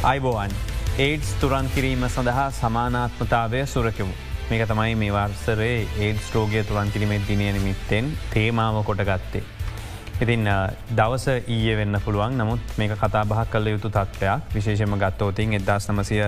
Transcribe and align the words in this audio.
අයිබෝවන් 0.00 0.52
ඒඩ්ස් 0.96 1.30
තුරන් 1.40 1.66
කිරීම 1.74 2.04
සඳහා 2.06 2.44
සමානාත්මතාවය 2.58 3.58
සුරකමු. 3.66 4.14
මේක 4.50 4.62
තමයි 4.70 4.94
මේ 5.00 5.10
වර්සරේ 5.12 5.74
ඒඩ්ස් 5.98 6.30
රෝගය 6.34 6.62
තුරන් 6.68 6.92
කිරීමේ 6.94 7.18
දිනය 7.28 7.48
නිමිත්තෙන් 7.52 8.08
තේමාව 8.30 8.78
කොට 8.82 9.02
ගත්තේ. 9.08 9.42
ඉතින් 10.20 10.48
දවස 10.92 11.26
ඊය 11.48 11.74
වෙන්න 11.74 11.96
පුළුවන්. 11.98 12.36
නමුත් 12.36 12.60
මේක 12.76 12.92
කතා 12.94 13.24
බහ 13.24 13.44
කල 13.50 13.66
යුතු 13.66 13.88
තත්ත්වයක්. 13.90 14.50
විශේෂම 14.52 14.96
ගත්තෝතින් 14.96 15.54
එදස් 15.58 15.88
නමසය 15.88 16.18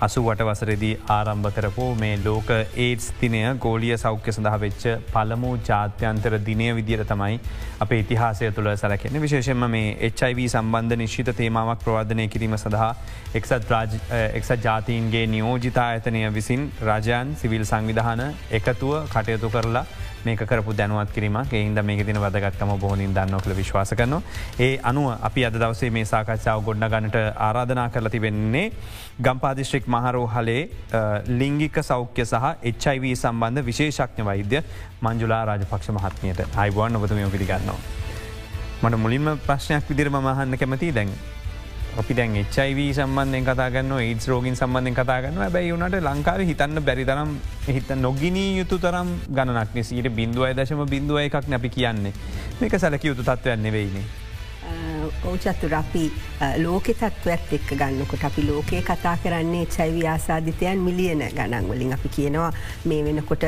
අසු 0.00 0.22
වට 0.22 0.46
වසරෙදී 0.48 0.92
ආරම්භ 1.10 1.50
කරපු 1.52 1.86
මේ 1.96 2.18
ලෝක 2.18 2.50
ඒඩ්ස් 2.54 3.08
තිනය 3.20 3.42
ගෝලිය 3.58 3.96
සෞඛ්‍ය 3.96 4.32
සඳහ 4.32 4.58
වෙච්ච 4.58 4.84
පළමු 5.10 5.50
ජාත්‍යන්තර 5.62 6.38
දිනය 6.40 6.68
විදිර 6.72 7.02
තමයි 7.04 7.40
අප 7.80 7.92
ඉතිහාසය 7.92 8.52
තුළ 8.52 8.70
සැලකෙන 8.76 9.20
විශේෂෙන්ම 9.20 9.66
මේ 9.68 10.10
HIV 10.10 10.46
සම්බන්ධ 10.46 10.96
නිශ්ිත 10.96 11.32
තේමාවක් 11.34 11.82
ප්‍රවාධනය 11.84 12.28
කිරීම 12.28 12.56
සඳහා 12.56 12.92
එක්සත් 13.34 14.54
ජාතීන්ගේ 14.60 15.24
නියෝජිතා 15.28 15.88
ඇතනය 15.88 16.22
විසින් 16.30 16.70
රජයන් 16.82 17.34
සිවිල් 17.36 17.64
සංවිධාන 17.64 18.24
එකතුව 18.52 18.94
කටයුතු 19.08 19.50
කරලා 19.50 19.84
මේක 20.26 20.42
කරපු 20.50 20.72
දැනුවත් 20.80 21.12
කිරීමක් 21.16 21.52
එහින්ද 21.60 21.82
මේක 21.90 22.00
තින 22.08 22.18
වදගත්තම 22.24 22.72
බොහොනින් 22.82 23.14
දන්න 23.16 23.42
කළ 23.44 23.54
විශ්වාස 23.60 23.94
කරන. 24.00 24.16
ඒ 24.66 24.72
අනුව 24.90 25.06
අපි 25.28 25.44
අද 25.48 25.56
දවසේ 25.62 25.90
මේ 25.96 26.04
සාකච්ඡාව 26.12 26.64
ගොඩ්න 26.68 26.88
ගන්නට 26.92 27.16
ආරාධනා 27.48 27.88
කරලා 27.94 28.12
තිබෙන්නේ 28.16 28.66
ගම්පාදිශ්‍රික් 29.26 29.88
මහරෝ 29.94 30.26
හලේ 30.34 30.62
ලිංගික 31.40 31.80
සෞඛ්‍ය 31.90 32.24
සහ 32.26 32.44
HIV 32.74 33.04
සම්බන්ධ 33.22 33.66
විශේෂක්ඥ 33.70 34.28
වෛද්‍ය 34.30 34.62
මංජුලා 35.02 35.42
රාජපක්ෂ 35.50 35.90
මහත්මයට 35.98 36.46
අයිබුවන් 36.56 36.96
ඔබතුමය 37.00 37.26
පිළිගන්නවා. 37.36 37.80
මට 38.82 38.98
මුලින්ම 39.04 39.26
ප්‍රශ්නයක් 39.46 39.84
විදිර 39.90 40.08
මහන්න 40.16 40.58
කැමති 40.60 40.88
දැන් 40.98 41.10
අපි 41.98 42.14
දැන් 42.14 42.36
එච්චයිව 42.38 42.78
සම්බන්ධයෙන් 42.94 43.44
කතාගන්න 43.44 43.92
ඒඩස් 43.96 44.28
රෝගින් 44.30 44.54
සම්බන්ධෙන් 44.54 44.94
කතාගන්න 44.94 45.40
බැයි 45.50 45.72
වුණට 45.72 45.98
ලංකාව 45.98 46.42
හිතන්න 46.46 46.82
බැරි 46.86 47.04
තරම් 47.04 47.32
හිත 47.66 47.90
නොගිනී 47.96 48.58
යුතු 48.58 48.78
තරම් 48.78 49.10
ගණනක් 49.28 49.74
නිසීට 49.74 50.08
බින්දුවයි 50.14 50.54
දශම 50.54 50.86
බින්දුව 50.86 51.18
එකක් 51.18 51.48
නැපි 51.48 51.68
කියන්නේ. 51.68 52.14
මේක 52.60 52.78
සැලක 52.78 53.04
යුතු 53.04 53.22
තත්වයන් 53.22 53.62
නෙවෙයිනේ. 53.62 54.29
ඕචත්තුර 55.24 55.74
අපි 55.74 56.04
ලෝකෙ 56.58 56.94
තත්ත්වත් 56.94 57.52
එක්ක 57.52 57.74
ගන්නකොට 57.76 58.24
අපි 58.24 58.46
ලෝකයේ 58.46 58.82
කතා 58.82 59.16
කරන්නේ 59.22 59.66
චයිවි 59.66 60.06
ආසාධිතයන් 60.06 60.78
මිලියන 60.80 61.22
ගණන්වලින් 61.36 61.92
අපි 61.92 62.08
කියනවා 62.08 62.52
මේ 62.84 63.04
වෙනකොට 63.04 63.44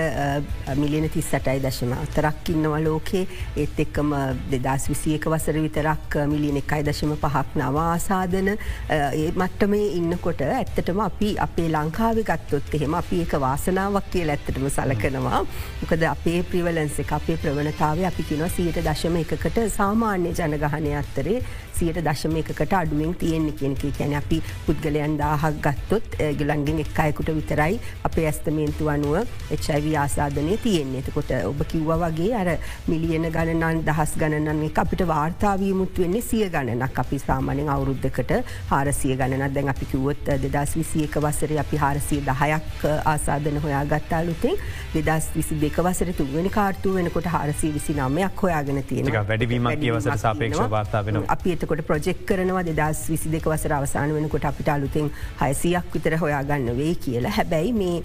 මිලියන 0.77 1.09
තිස්සටයි 1.11 1.63
දශම 1.63 1.93
අතරක් 1.95 2.49
ඉන්නවා 2.49 2.81
ලෝකේ. 2.81 3.27
ඒත් 3.57 3.81
එක්කම 3.81 4.13
දෙදස් 4.51 4.89
විසියක 4.91 5.27
වසර 5.27 5.61
විතරක් 5.63 6.19
මිලියන 6.27 6.61
එකයි 6.63 6.83
දශම 6.85 7.15
පහක් 7.17 7.57
නවාසාධන 7.57 8.53
ඒ 8.91 9.31
මට්ටමේ 9.33 9.87
ඉන්නකොට 9.99 10.45
ඇත්තටම 10.49 11.01
අපි 11.01 11.33
අපේ 11.39 11.69
ලංකාව 11.69 12.23
ගත්තොත් 12.23 12.75
එහෙම 12.75 12.95
අපි 12.95 13.23
එක 13.25 13.35
වාසනාවක් 13.41 14.11
කියල 14.13 14.31
ඇත්තටම 14.31 14.69
සලකනවා. 14.69 15.43
මොකද 15.81 16.07
අපේ 16.11 16.43
ප්‍රිවලන්ස 16.45 16.99
එක 16.99 17.13
අපේ 17.13 17.37
ප්‍රවණතාව 17.37 18.05
අපි 18.11 18.29
කිනව 18.31 18.49
සීට 18.57 18.83
දශම 18.85 19.17
එකකට 19.23 19.59
සාමාන්‍ය 19.79 20.33
ජනගහනය 20.33 20.95
අත්තරේ 20.99 21.41
සියට 21.83 22.03
දශම 22.03 22.37
එකකට 22.39 22.75
අඩුවෙන් 22.75 23.15
තියෙන්නේ 23.17 23.55
කියෙනෙක 23.55 23.87
කැන 23.93 24.15
අපි 24.15 24.41
පුද්ගලයන් 24.67 25.17
දාහක් 25.19 25.63
ගත්තොත් 25.63 26.19
ගලන්ගෙන් 26.39 26.83
එක් 26.83 26.99
අයකුට 27.01 27.31
විතරයි 27.33 27.79
අපේ 28.05 28.27
ඇස්තමේන්තු 28.29 28.89
අනුව 28.89 29.17
එච්චයිව 29.51 29.87
ආසාධනය 29.97 30.57
තියෙන්නේ. 30.59 31.03
එතකොට 31.03 31.33
ඔබ 31.43 31.63
කිව්ව 31.67 31.91
වගේ 32.03 32.31
අර 32.35 32.49
මිලියන 32.89 33.27
ගණනන් 33.29 33.83
දහස් 33.85 34.15
ගණනන්නේ 34.17 34.71
අපිට 34.77 35.03
වාර්තාවීමුත් 35.07 35.99
වෙන්නේ 35.99 36.23
සිය 36.23 36.49
ගණනක්. 36.49 36.99
අපි 36.99 37.19
සාමානෙන් 37.21 37.69
අවුරුද්ධකට 37.69 38.33
හාරසිය 38.71 39.17
ගණනක්. 39.17 39.55
දැන් 39.55 39.69
අපි 39.69 39.87
කිව්වොත් 39.87 40.31
දෙදස් 40.45 40.77
විසියක 40.77 41.19
වසර 41.19 41.57
අපි 41.59 41.77
හාරසිය 41.77 42.21
දහයක් 42.23 42.87
ආසාධන 43.07 43.59
හොයා 43.59 43.85
ගත්තාලුතින් 43.87 44.57
දෙදස් 44.95 45.31
විසි 45.35 45.57
දෙක 45.57 45.79
වසර 45.81 46.15
තුවෙනි 46.15 46.51
කාර්තු 46.51 46.95
වෙනකොට 46.95 47.29
හාරසී 47.29 47.73
විසි 47.73 47.95
නමයක් 47.95 48.43
හොයාගෙන 48.43 48.83
තියෙන 48.85 49.13
වැඩිවීමක් 49.13 49.81
කියවසට 49.81 50.19
සාපේක්ෂ 50.19 50.65
වාර්තා 50.71 51.05
වෙන 51.05 51.23
අපි 51.29 51.57
එතකොට 51.73 51.87
ප්‍රජෙක් 51.87 52.25
කරනවා 52.27 52.63
දෙදස් 52.65 53.01
විසි 53.09 53.31
දෙක 53.31 53.45
වසර 53.45 53.73
අවසාන 53.73 54.13
වෙනකොට 54.15 54.45
අපිට 54.45 54.69
අලුතෙන් 54.69 55.09
හයසියක් 55.41 55.93
විතර 55.93 56.17
හොයාගන්න 56.17 56.77
වේ 56.77 56.95
කියලා. 56.97 57.33
හැබැයි 57.33 57.73
මේ 57.73 58.03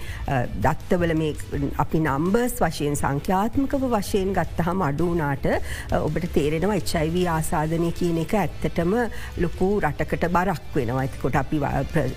දත්තවල 0.57 1.13
මේ 1.15 1.33
අපි 1.77 1.99
නම්බර්ස් 1.99 2.55
වශයෙන් 2.59 2.95
සංඛ්‍යාත්මකව 2.95 3.87
වශයෙන් 3.93 4.33
ගත්තහම 4.33 4.83
අඩුනාට 4.89 5.47
ඔබට 5.99 6.27
තේරෙනවා 6.33 6.77
එච්චයිව 6.77 7.17
ආසාධනය 7.27 7.91
කියන 7.91 8.21
එක 8.23 8.35
ඇත්තටම 8.35 8.95
ලොකු 9.37 9.69
රටකට 9.81 10.27
බරක් 10.29 10.75
වෙනවා. 10.75 11.03
ඇතිකොට 11.03 11.35
අපි 11.35 11.61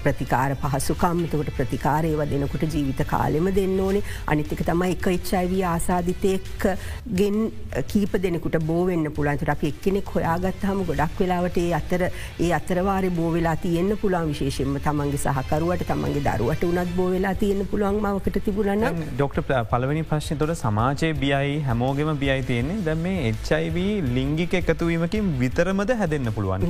ප්‍රතිකාර 0.04 0.56
පහසුකම්මතකොට 0.56 1.52
ප්‍රතිකාරයව 1.58 2.24
දෙනකොට 2.26 2.66
ජීවිත 2.68 3.04
කාලෙම 3.06 3.50
දෙන්න 3.52 3.76
ඕනේ. 3.80 4.04
අනිතික 4.26 4.64
තමයි 4.64 4.92
එක 4.92 5.06
එච්චයිව 5.08 5.56
ආසාධිතයක් 5.66 6.68
ගෙන් 7.14 7.50
කීප 7.86 8.18
දෙනෙකුට 8.20 8.60
බෝවෙන්න 8.62 9.12
පුළන්තුට 9.12 9.54
අපි 9.56 9.74
එක්කෙනෙක් 9.74 10.16
හොයාගත්හම 10.16 10.86
ගොඩක් 10.86 11.20
වෙලාවට 11.40 11.58
ඒ 11.58 11.72
අතර 11.74 12.02
ඒ 12.44 12.50
අතරවාර 12.58 13.04
බෝවෙලා 13.18 13.56
තියෙන්න්න 13.64 13.96
පුළන් 14.02 14.28
විශේෂෙන්ම 14.30 14.76
තමන්ගේ 14.86 15.20
සහකරුවට 15.24 15.84
තමන්ගේ 15.90 16.22
දරුවට 16.26 16.64
උනත් 16.68 16.92
බෝවෙලා 16.98 17.34
තියෙන්න්න 17.42 17.68
පුළුවන් 17.72 18.00
මවකට 18.04 18.40
තිබුණන්න 18.46 19.02
ඩොක්ට 19.16 19.52
පලවනි 19.72 20.04
ප්‍රශ්න 20.10 20.40
තොට 20.42 20.54
සමාජය 20.62 21.12
බියයි 21.22 21.60
හැමෝගෙම 21.68 22.12
බියයි 22.22 22.42
තියෙන්නේ. 22.50 22.80
දැ 22.86 22.96
මේ 23.04 23.28
එච්චයිව 23.30 23.78
ලිංගික 24.18 24.54
එකතුවීමකින් 24.60 25.32
විතරමද 25.42 25.94
හැදන්න 26.02 26.32
පුළුවන් 26.36 26.66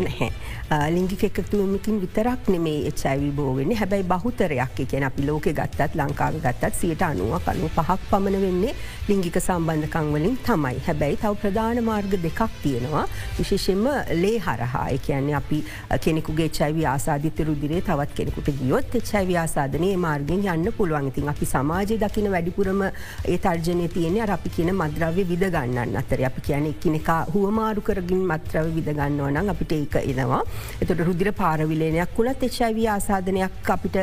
ලිංගික 0.97 1.25
එකතුවමකින් 1.31 2.01
විතරක් 2.05 2.53
නෙමේ 2.55 2.87
එච්චයිවි 2.93 3.31
බෝවෙන්නේ 3.41 3.81
හැබැයි 3.83 4.09
බහුතරයක්. 4.15 4.79
කියන 4.91 5.05
අපි 5.11 5.27
ලෝක 5.29 5.51
ගත්තත් 5.61 5.99
ලංකාව 6.01 6.41
ගත්තත් 6.47 6.75
සියට 6.81 7.03
අනුව 7.11 7.37
කලු 7.47 7.69
පහක් 7.77 8.01
පමණ 8.11 8.43
වෙන්නේ 8.47 8.75
ලිංගික 9.09 9.41
සම්බන්ධකංවලින් 9.47 10.39
තමයි. 10.49 10.77
හැබැයි 10.87 11.21
තව 11.23 11.35
ප්‍රධාන 11.43 11.85
මාර්ග 11.91 12.15
දෙකක් 12.27 12.41
තියෙනවා. 12.63 13.07
විශේෂෙන්ම 13.39 13.85
ලේ 14.23 14.39
හරහා. 14.51 14.87
කියන්නේ 15.07 15.37
අපි 15.41 15.59
කෙනෙකුගේ 16.05 16.49
චයිවි 16.51 16.87
ආසාධිත 16.87 17.41
රුදිරේ 17.49 17.81
තවත් 17.83 18.17
කෙනෙකුට 18.19 18.51
ගියොත් 18.61 18.97
චයිවි 19.03 19.37
ආසාධනය 19.37 19.91
මාර්ගෙන් 20.07 20.47
යන්න 20.55 20.73
පුළුවන්. 20.79 21.09
ඉතින් 21.09 21.33
අපි 21.35 21.47
සමාජය 21.47 21.99
දකින 22.05 22.31
වැඩිපුරම 22.35 22.83
ඒ 22.85 23.39
තර්ජනය 23.39 23.89
තියෙන 23.89 24.19
අපි 24.31 24.55
කියන 24.57 24.73
මද්‍රව්‍ය 24.75 25.25
විදගන්නන්න 25.33 25.97
අතර. 26.03 26.25
අපි 26.31 26.47
කියන 26.49 26.67
එක්කනෙක 26.73 27.11
හුවමාරු 27.35 27.83
කරගින් 27.83 28.23
මත්‍රව 28.31 28.73
විදගන්නවා 28.79 29.31
නම් 29.31 29.53
අපිට 29.55 29.73
ඒක 29.73 29.97
එනවා. 30.03 30.43
එතට 30.83 31.05
රුදිර 31.09 31.33
පාරවිලනයක් 31.43 32.17
වුණත් 32.19 32.45
එච්චයිවි 32.49 32.87
ආසාධනයක් 32.97 33.71
අපිට 33.77 33.97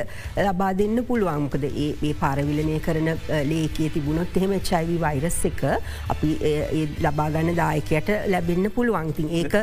ලබා 0.47 0.72
දෙන්න 0.80 1.03
පුළුවන්කද 1.09 1.66
ඒ 1.86 2.13
පාරවිලනය 2.22 2.80
කරන 2.88 3.09
ලේකේ 3.52 3.90
තිබුණොත් 3.96 4.38
එහෙම 4.38 4.53
චයිවි 4.69 4.97
වෛරස් 5.06 5.40
එක 5.50 5.62
අපි 6.13 6.30
ලබාගන්න 7.06 7.52
දායකයට 7.62 8.09
ලැබෙන්න්න 8.34 8.72
පුළුවන්තින් 8.78 9.30
ඒක 9.41 9.56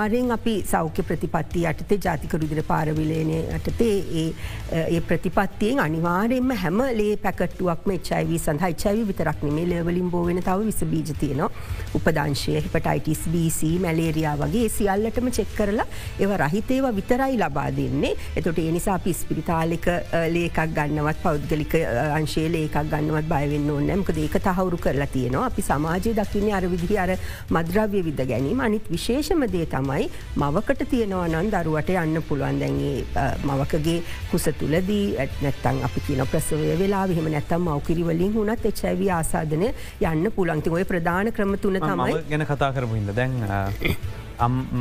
අනිවාරයෙන් 0.00 0.32
අපි 0.32 0.54
සෞඛ්‍ය 0.64 1.02
ප්‍රතිපත්ති 1.02 1.64
යටතේ 1.68 1.98
ජාතික 2.04 2.32
රුදිර 2.32 2.62
පාරවිලේනය 2.64 3.36
යටතේ 3.56 4.24
ඒ 4.72 5.00
ප්‍රතිපත්තියෙන් 5.08 5.80
අනිවාරයෙන්ම 5.84 6.52
හැම 6.62 6.80
ලේ 6.98 7.16
පැකටුවක්ම 7.24 7.92
එච්චයිව 7.96 8.32
සඳහා 8.38 8.70
චයිවි 8.82 9.04
විතරක් 9.10 9.42
නෙමේ 9.48 9.66
ලවලින් 9.70 10.10
බෝවෙන 10.10 10.40
තව 10.46 10.66
විස 10.68 10.80
බීජ 10.92 11.12
තියෙනවා. 11.20 11.50
උපදංශය 11.94 12.54
හිපටයිටිස් 12.66 13.24
BC 13.32 13.72
මැලේරයා 13.84 14.36
වගේ 14.42 14.68
සියල්ලටම 14.76 15.28
චෙක් 15.38 15.52
කරලා 15.58 15.86
ඒව 16.18 16.32
රහිතේව 16.44 16.88
විතරයි 17.00 17.36
ලබා 17.42 17.68
දෙන්නේ. 17.76 18.14
එතොට 18.36 18.58
ඒ 18.64 18.72
නිසා 18.72 18.96
අපි 19.00 19.14
ස්පිරිතාලික 19.20 19.90
ලේකක් 20.36 20.62
ගන්නවත් 20.78 21.22
පෞද්ගලික 21.26 21.76
අංශේ 22.20 22.48
ලේකක් 22.56 22.80
ගන්නවත් 22.94 23.28
බයවෙන්න 23.34 23.70
ඕනෑමක 23.76 24.14
ඒක 24.16 24.40
තහවුරු 24.48 24.80
කරලා 24.88 25.10
තියෙනවා. 25.18 25.46
අපි 25.52 25.62
සමාජය 25.68 26.16
දකින්නේ 26.22 26.56
අර 26.60 26.70
විදිහි 26.74 26.98
අර 27.04 27.16
මද්‍රව්‍ය 27.50 28.04
විද 28.08 28.26
ගැනීම. 28.32 28.60
අනිත් 28.70 28.90
විශේෂම 28.96 29.46
දේ 29.52 29.66
තමයි 29.90 30.10
මවකට 30.36 30.88
තියෙනවා 30.90 31.28
නන් 31.28 31.50
දරුවට 31.52 31.90
යන්න 31.90 32.22
පුළුවන්. 32.28 32.58
දැන්ගේ 32.60 33.04
මවකගේ 33.44 34.02
කුස 34.30 34.48
තුලදී 34.58 35.28
නැත්තන් 35.42 35.82
අපි 35.84 36.00
කියන 36.06 36.22
ප්‍රසවය 36.26 36.76
වෙලා 36.78 37.04
විහම 37.08 37.28
නැත්තම් 37.34 37.68
මවකිරිවලින් 37.68 38.34
හුණත් 38.34 38.66
එච්චයිව 38.70 39.02
ආසාධනය 39.10 39.72
යන්න 40.02 40.30
පුළන්ති 40.36 40.70
ඔය 40.70 40.84
ප්‍රධාන 40.84 41.32
ක්‍රම 41.32 41.56
තුන 41.58 41.80
තමයි 41.80 42.22
ගැන 42.30 42.46
කතා 42.46 42.72
කරපුහිද 42.72 43.10
දැන් 43.14 43.34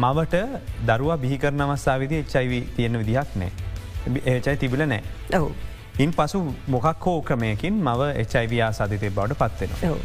මවට 0.04 0.44
දරුවා 0.88 1.18
බිහි 1.18 1.38
කරන 1.38 1.62
අවස්සාවිදි 1.62 2.22
එච්චයිව 2.24 2.54
තියෙන 2.76 3.00
විදිහක් 3.00 3.36
නෑ. 3.36 3.52
ඒචයි 4.26 4.58
තිබිල 4.58 4.86
නෑ. 4.86 5.02
ඔහු 5.34 5.52
ඉන් 6.00 6.14
පසු 6.14 6.46
මොකක් 6.68 7.06
හෝ 7.06 7.18
ක්‍රමයකින් 7.22 7.84
මව 7.84 8.14
එච්චයිව 8.16 8.56
ආසාධිතය 8.62 9.10
බවට 9.12 9.42
පත්වෙනවා. 9.42 9.98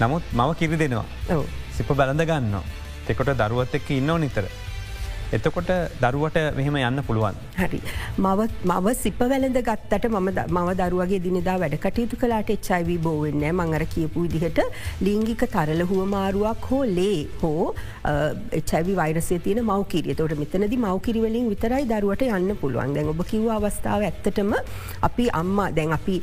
නමුත් 0.00 0.32
මව 0.32 0.48
කිරි 0.54 0.78
දෙනවා. 0.78 1.44
සිප 1.72 1.94
බැලඳ 1.96 2.24
ගන්නවා. 2.24 2.83
තෙකොට 3.06 3.34
දරුවත් 3.38 3.74
එක්ක 3.80 3.90
ඉන්න 3.98 4.14
නිතර. 4.20 4.48
එතකොට 5.36 5.70
දරුවට 6.00 6.38
මෙහෙම 6.58 6.76
යන්න 6.80 7.02
පුළුවන්. 7.02 7.38
හරි. 7.56 7.80
මව 8.18 8.94
සිප 8.96 9.20
වැලඳ 9.24 9.58
ගත්තට 9.60 10.08
මම 10.10 10.70
දරුවගේ 10.80 11.20
දිනිදා 11.26 11.56
වැඩ 11.58 11.76
කටයුතු 11.84 12.16
කලාට 12.16 12.50
එච්චයිවී 12.50 12.98
බෝවෙන්න 12.98 13.44
මංගර 13.52 13.84
කියපු 13.94 14.26
විදිහට 14.26 14.60
ලිංගික 15.00 15.44
තරල 15.54 15.82
හුවමාරුවක් 15.90 16.68
හෝ 16.70 16.82
ලේ 16.90 17.18
හෝ 17.42 17.74
එච්චයිවි 18.52 18.96
වෛරසය 18.96 19.38
තියෙන 19.38 19.62
මවකිරිය 19.64 20.14
තොට 20.14 20.36
මෙතනද 20.36 20.76
මවකිරිවලින් 20.76 21.48
විතරයි 21.52 21.88
දරුවට 21.92 22.24
යන්න 22.28 22.56
පුළුවන් 22.56 22.94
දැන් 22.96 23.10
ඔබ 23.12 23.22
කිව් 23.30 23.48
අවස්ථාව 23.56 24.06
ඇත්තටම 24.08 24.52
අපි 25.08 25.28
අම්මා 25.40 25.68
දැන් 25.78 25.96
අපි 25.98 26.16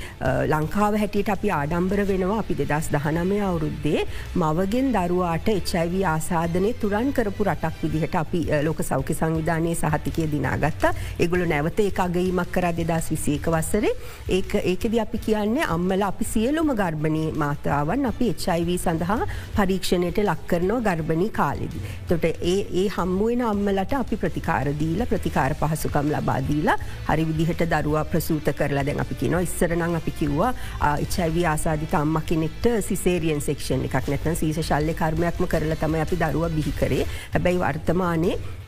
ලංකාව 0.47 0.99
හැටියට 1.01 1.33
අපි 1.35 1.51
ආඩම්බර 1.51 2.03
වෙනවා 2.11 2.39
අපි 2.43 2.59
දෙදස් 2.61 2.91
දහනමය 2.95 3.39
අවුරුද්දේ 3.41 4.05
මවගෙන් 4.35 4.91
දරුවාට 4.97 5.49
එච්චයිව 5.49 5.95
ආසාධනය 6.13 6.73
තුරන් 6.81 7.13
කරපු 7.13 7.47
රටක් 7.47 7.83
විදිහට 7.83 8.19
අපි 8.23 8.41
ලෝක 8.67 8.81
සෞඛ්‍ය 9.01 9.15
සංවිධානයේ 9.15 9.75
සහතිකය 9.75 10.27
දිනාගත්ත. 10.27 10.83
එගුල 11.19 11.45
නැවත 11.45 11.79
ඒ 11.79 11.91
අගීමක් 11.97 12.51
කර 12.51 12.65
දෙදස් 12.73 13.09
විසේක 13.11 13.47
වස්සරේ 13.47 13.91
ඒක 14.29 14.55
ඒකද 14.63 14.97
අපි 14.99 15.17
කියන්නේ 15.19 15.65
අම්මල 15.65 16.03
අපි 16.03 16.25
සියලුම 16.25 16.73
ගර්භණී 16.73 17.33
මාතාවන් 17.35 18.05
අපි 18.05 18.29
එච්චයිව 18.33 18.69
සඳහා 18.75 19.27
පරීක්ෂණයට 19.55 20.21
ලක් 20.23 20.47
කරනවා 20.47 20.81
ගර්භණී 20.87 21.31
කාලෙදි. 21.31 21.81
තොට 22.07 22.25
ඒ 22.25 22.57
ඒ 22.73 22.87
හම්මුවෙන 22.89 23.41
අම්මලට 23.43 23.93
අපි 23.93 24.17
ප්‍රතිකාරදීල 24.17 25.05
ප්‍රතිකාර 25.05 25.55
පහසුකම් 25.55 26.11
ලබාදීලා 26.13 26.77
හරි 27.09 27.27
විදිහට 27.29 27.65
දරුවා 27.73 28.05
ප්‍රසූත 28.05 28.53
කරලා 28.53 28.85
දැන් 28.85 29.03
අපි 29.05 29.15
කියනවා 29.15 29.41
ඉස්සරනං 29.41 29.95
අපි 29.95 30.15
කිව්වා 30.19 30.53
එච්චයිව 30.95 31.41
ආසාධිත 31.45 31.93
අම්ම 31.95 32.21
කෙනෙක්ට 32.23 32.69
සිසේරියන් 32.81 33.41
සෙක්ෂන් 33.41 33.85
එකක්. 33.85 33.99
නැතන් 34.07 34.35
සීස 34.35 34.61
ශල්ල 34.61 34.93
කර්මයක්ම 34.93 35.45
කරලා 35.47 35.75
තම 35.77 35.99
අපි 36.01 36.15
දරුව 36.17 36.49
බිහිකරේ 36.51 37.05
හැබැයි 37.33 37.61
වර්තමානයේ 37.61 38.60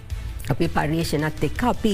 අපි 0.51 0.67
පර්යේෂණත් 0.67 1.43
එක් 1.47 1.63
අපි 1.63 1.93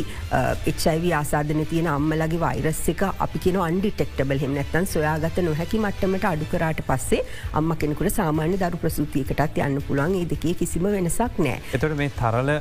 එච්චයිව 0.71 1.05
ආසාධන 1.13 1.65
තියෙන 1.71 1.89
අම්මලගේ 1.93 2.39
වෛරස් 2.43 2.81
එක 2.93 3.03
අපි 3.25 3.41
කියන 3.43 3.59
අන්ඩිටෙක්ටබල් 3.67 4.41
හෙම 4.43 4.55
නැත්තන් 4.57 4.89
සොයාගත 4.93 5.39
නොහැකි 5.47 5.81
මට්ටමට 5.81 6.27
අඩුකරට 6.31 6.81
පස්සේ 6.89 7.21
අම්ම 7.53 7.75
කෙනෙකුට 7.81 8.13
සාමාන්‍ය 8.15 8.57
දරු 8.63 8.81
ප්‍රසූතියකටත් 8.83 9.61
යන්න 9.67 9.81
පුළන් 9.87 10.15
ඒ 10.21 10.25
දෙකේ 10.33 10.55
කිසිම 10.61 10.87
වෙනසක් 10.89 11.39
නෑ. 11.39 11.59
එතට 11.73 11.97
මේ 12.01 12.09
තරල 12.19 12.51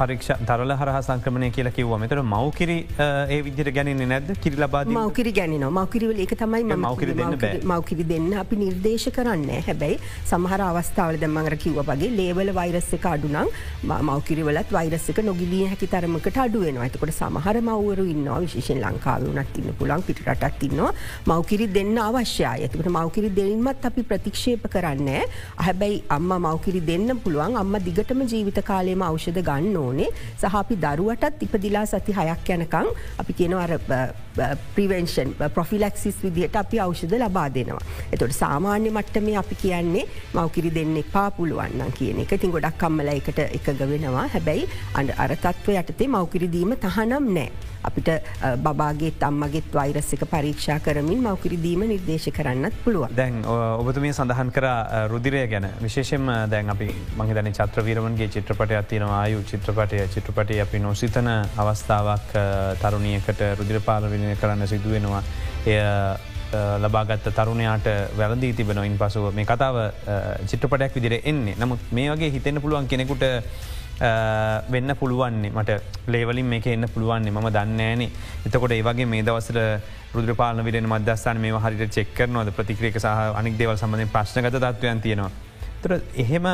පරීක්ෂ 0.00 0.32
තරල 0.48 0.74
හර 0.74 0.92
සංක්‍රමණය 1.02 1.50
කියලා 1.56 1.76
කිව්ව 1.78 1.94
මෙතර 2.04 2.22
මවකිරි 2.24 2.78
ඒ 3.28 3.40
විදිර 3.46 3.72
ගැනන්නේ 3.78 4.10
නැද 4.14 4.32
කිරි 4.42 4.60
ලබාද 4.62 4.92
මවකිරි 4.92 5.34
ගැන 5.38 5.56
මවකිරිවල 5.70 6.24
එක 6.26 6.34
තමයි 6.42 6.64
මවකිරි 6.76 7.16
දෙන්න 7.20 7.38
මවකිරි 7.72 8.08
දෙන්න 8.12 8.28
අපි 8.42 8.60
නිර්දේශ 8.62 9.08
කරන්න 9.16 9.48
හැබැයි 9.68 10.00
සමහර 10.24 10.66
අවස්ථාවල 10.68 11.20
දැම්මඟර 11.22 11.58
කිව්ව 11.64 11.82
වගේ 11.88 12.12
ලේවල 12.18 12.52
වෛරස් 12.58 12.92
එක 12.98 13.08
අඩුනම් 13.14 13.50
මවකිරිවලත් 14.10 14.76
වෛරස් 14.78 15.08
එක 15.12 15.20
නොගිලිය 15.28 15.64
හැකි 15.70 15.86
තරමකට 15.94 16.38
අඩුවෙනවා 16.44 16.86
ඇතකොට 16.88 17.14
සමහර 17.18 17.56
මවරු 17.68 18.04
ඉන්නවා 18.14 18.38
විශේෂෙන් 18.44 18.80
ලංකාව 18.84 19.26
වනත් 19.28 19.62
ඉන්න 19.62 19.74
පුළන් 19.80 20.02
පිටටත් 20.08 20.62
ඉන්නවා. 20.68 20.92
මවකිරි 21.30 21.66
දෙන්න 21.76 21.98
අවශ්‍යය 22.06 22.46
ඇතිකට 22.48 22.88
මවකිරි 22.96 23.30
දෙල්මත් 23.40 23.84
අපි 23.90 24.02
ප්‍රතික්ෂේප 24.10 24.66
කරන්න. 24.74 25.10
හැබැයි 25.66 26.02
අම්ම 26.16 26.32
මවකිරි 26.46 26.80
දෙන්න 26.90 27.18
පුළුවන්. 27.24 27.56
අම්ම 27.62 27.76
දිගටම 27.88 28.22
ජීවිත 28.32 28.60
කාලයම 28.70 29.02
අවෂධ 29.08 29.40
ගන්න 29.48 29.76
ඕනේ. 29.84 30.10
සහපි 30.42 30.80
දරුවටත් 30.84 31.42
ඉපදිලා 31.46 31.86
සති 31.92 32.12
හයක් 32.18 32.50
යනකං 32.56 32.88
අපි 33.22 33.32
කියනවර 33.38 33.72
ප්‍රිවෙන්ෂන් 34.74 35.34
ප්‍රොෆිලක්සිස් 35.56 36.16
විදිහට 36.24 36.56
අපි 36.62 36.80
අවෂධ 36.86 37.16
ලබා 37.22 37.48
දෙනවා. 37.56 37.82
එතොට 38.12 38.32
සාමාන්‍ය 38.42 38.88
මට්ටමේ 38.96 39.36
අපි 39.42 39.54
කියන්නේ 39.64 40.06
මවකිරි 40.34 40.70
දෙන්න 40.78 40.96
එපා 41.04 41.28
පුළුවන්න 41.36 41.92
කියන 41.98 42.22
එක. 42.24 42.34
තින් 42.40 42.50
ගොඩක් 42.54 42.78
කම්මල 42.82 43.08
එකට 43.12 43.38
එකග 43.58 43.82
වෙනවා. 43.92 44.26
හැබැයි 44.34 44.68
අඩ 44.94 45.01
අර 45.10 45.36
තත්ව 45.36 45.76
යටතේ 45.80 46.08
මවකිරිදීම 46.08 46.76
තහනම් 46.84 47.28
නෑ. 47.34 47.50
අපිට 47.82 48.08
බාගේ 48.62 49.10
තම්මගෙත් 49.18 49.74
වෛරස්සක 49.74 50.22
පරීක්ෂා 50.30 50.78
කරමින් 50.80 51.22
මවකිරිදීම 51.26 51.82
නිර්දේශ 51.90 52.28
කරන්නත් 52.36 52.74
පුළුව. 52.84 53.08
දැන් 53.16 53.42
ඔබතුමිය 53.50 54.12
සඳහන් 54.14 54.52
කර 54.56 54.66
රුදිරය 55.10 55.46
ගැන 55.48 55.68
විශේෂෙන් 55.82 56.30
දැන් 56.50 56.70
අපි 56.70 56.90
මහිතන 57.18 57.52
චත්‍රවීරමන්ගේ 57.52 58.28
චිත්‍රපටයක් 58.28 58.88
තියෙනවා 58.88 59.20
ආයු 59.22 59.42
චිත්‍රපටය 59.52 60.02
චිත්‍රපටය 60.14 60.60
අපි 60.66 60.78
නොසිතන 60.78 61.30
අවස්ථාවක් 61.56 62.36
තරුණියකට 62.82 63.40
රුදිරපාලවිනය 63.58 64.36
කරන්න 64.36 64.68
සිදුවෙනවා. 64.68 65.22
එය 65.66 65.80
ලබාගත්ත 66.84 67.28
තරුණයාට 67.34 67.86
වැරදිී 68.16 68.54
තිබෙනොයින් 68.54 68.96
පසුව 68.98 69.34
මේ 69.34 69.44
කතාව 69.44 69.76
චිත්‍රපටයක් 70.46 70.94
විදිර 70.96 71.14
එන්නේ 71.24 71.54
නමුත් 71.60 71.92
මේ 71.92 72.10
වගේ 72.12 72.30
හිතෙන 72.30 72.60
පුළුවන් 72.60 72.88
කෙනෙකුට 72.88 73.24
වෙන්න 74.74 74.94
පුළුවන්නේ. 75.00 75.50
මට 75.50 75.70
ලේවලින් 76.08 76.48
මේක 76.52 76.66
එන්න 76.66 76.88
පුළුවන්නේ. 76.94 77.30
ම 77.30 77.48
දන්නෑනේ 77.56 78.10
එතකොට 78.46 78.74
ඒවගේ 78.78 79.06
මේ 79.06 79.22
දවසට 79.22 79.58
රුද්‍රපාල 80.14 80.64
විරෙන 80.64 80.88
මදස්සාන 80.88 81.40
මේ 81.40 81.62
හරිට 81.64 81.94
චෙක්කරනවද 81.96 82.52
ප්‍රතික්‍රේක 82.58 82.98
සහ 83.00 83.38
අනික් 83.40 83.58
දේවල් 83.60 83.76
සම්බඳධ 83.78 84.12
ප්‍රශ්නගත 84.14 84.58
තත්වයන් 84.58 85.00
තියෙනවා. 85.06 85.30
තර 85.82 86.00
එහෙම 86.24 86.46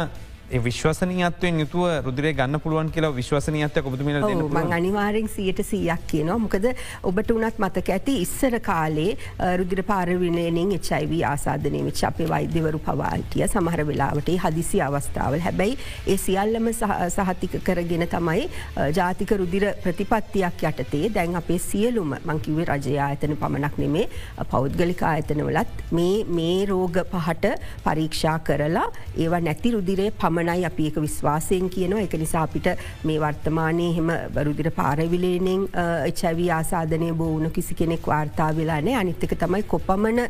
විශ්වසනීයත්වයෙන් 0.49 1.61
යුතුව 1.61 1.85
රුදුරේ 2.05 2.33
ගන්න 2.33 2.61
පුළුවන් 2.61 2.91
කියලා 2.91 3.13
විශ්වසනීයත්ය 3.13 3.83
කොබතුම 3.83 4.09
මං 4.09 4.73
අනිවාරෙන් 4.73 5.29
සියට 5.29 5.61
සීයක් 5.61 6.07
කියනවා. 6.07 6.39
මොකද 6.39 6.65
ඔබට 7.03 7.31
උනත් 7.31 7.59
මතක 7.59 7.93
ඇති 7.93 8.15
ඉස්සර 8.23 8.57
කාලේ 8.61 9.17
රුදිර 9.61 9.83
පාරවිනයෙන් 9.83 10.73
එච්චයිව 10.73 11.13
ආසාධනය 11.31 11.83
විච් 11.85 12.01
අපේ 12.11 12.29
වෛද්‍යවරු 12.29 12.81
පවාල්ටිය 12.81 13.45
සමහර 13.47 13.85
වෙලාවට 13.91 14.31
හදිසි 14.45 14.81
අවස්ථාවල්. 14.81 15.41
හැබැයි 15.41 15.77
ඒ 16.07 16.17
සියල්ලම 16.17 16.73
සහතික 16.73 17.59
කරගෙන 17.69 18.07
තමයි 18.09 18.49
ජාතික 18.95 19.37
රුදිර 19.43 19.69
ප්‍රතිපත්තියක් 19.85 20.65
යටතේ 20.71 21.13
දැන් 21.15 21.37
අපේ 21.37 21.59
සියලුම 21.59 22.17
මංකිවේ 22.25 22.69
රජයා 22.71 23.11
ඇතන 23.11 23.37
පමණක් 23.37 23.79
නෙමේ 23.79 24.09
පෞද්ගලික 24.51 25.05
ආයතනවලත් 25.13 25.85
මේ 25.93 26.25
මේ 26.41 26.59
රෝග 26.73 26.99
පහට 27.13 27.55
පරීක්ෂා 27.85 28.39
කරලා 28.41 28.89
ඒවා 29.19 29.45
නැති 29.45 29.77
රුදිරේ 29.77 30.11
පම 30.11 30.38
පමණයි 30.39 30.65
අපි 30.65 30.87
එක 30.87 30.97
විශ්වාසයෙන් 31.01 31.69
කියනවා. 31.71 32.03
එක 32.03 32.15
නිසා 32.19 32.43
අපිට 32.43 32.67
මේ 33.05 33.19
වර්තමානය 33.21 33.87
හෙම 33.97 34.11
බරුදිර 34.35 34.71
පාරවිලේනෙන් 34.71 35.67
එච්චවී 36.07 36.51
ආසාධනය 36.51 37.13
බෝවුණු 37.15 37.51
කිසි 37.51 37.75
කෙනෙක් 37.75 38.07
වාර්තා 38.07 38.51
වෙලානේ 38.57 38.97
අනිත්තක 38.97 39.35
තමයි 39.39 39.63
කොපමණ 39.63 40.21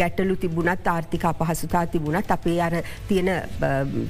ගැටලු 0.00 0.36
තිබුණත් 0.36 0.86
ආර්ථික 0.86 1.24
අපහසුතා 1.24 1.86
තිබුණත් 1.86 2.30
අපේ 2.30 2.60
අර 2.60 2.76
තියෙන 3.08 3.30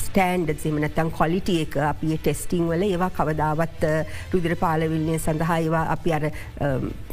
ස්ටෑන්ඩ 0.06 0.54
සෙමනත්තන් 0.62 1.12
කොලිටිය 1.19 1.60
එක 1.66 1.76
අපි 1.90 2.19
ටෙස්ටිං 2.19 2.69
වල 2.70 2.86
ඒවා 2.88 3.10
කවදාවත් 3.10 3.86
රුදිර 4.32 4.56
පාලවිල්ලය 4.56 5.19
සඳහා 5.19 5.58
ඒවා 5.58 5.84
අපි 5.96 6.14
අර 6.19 6.28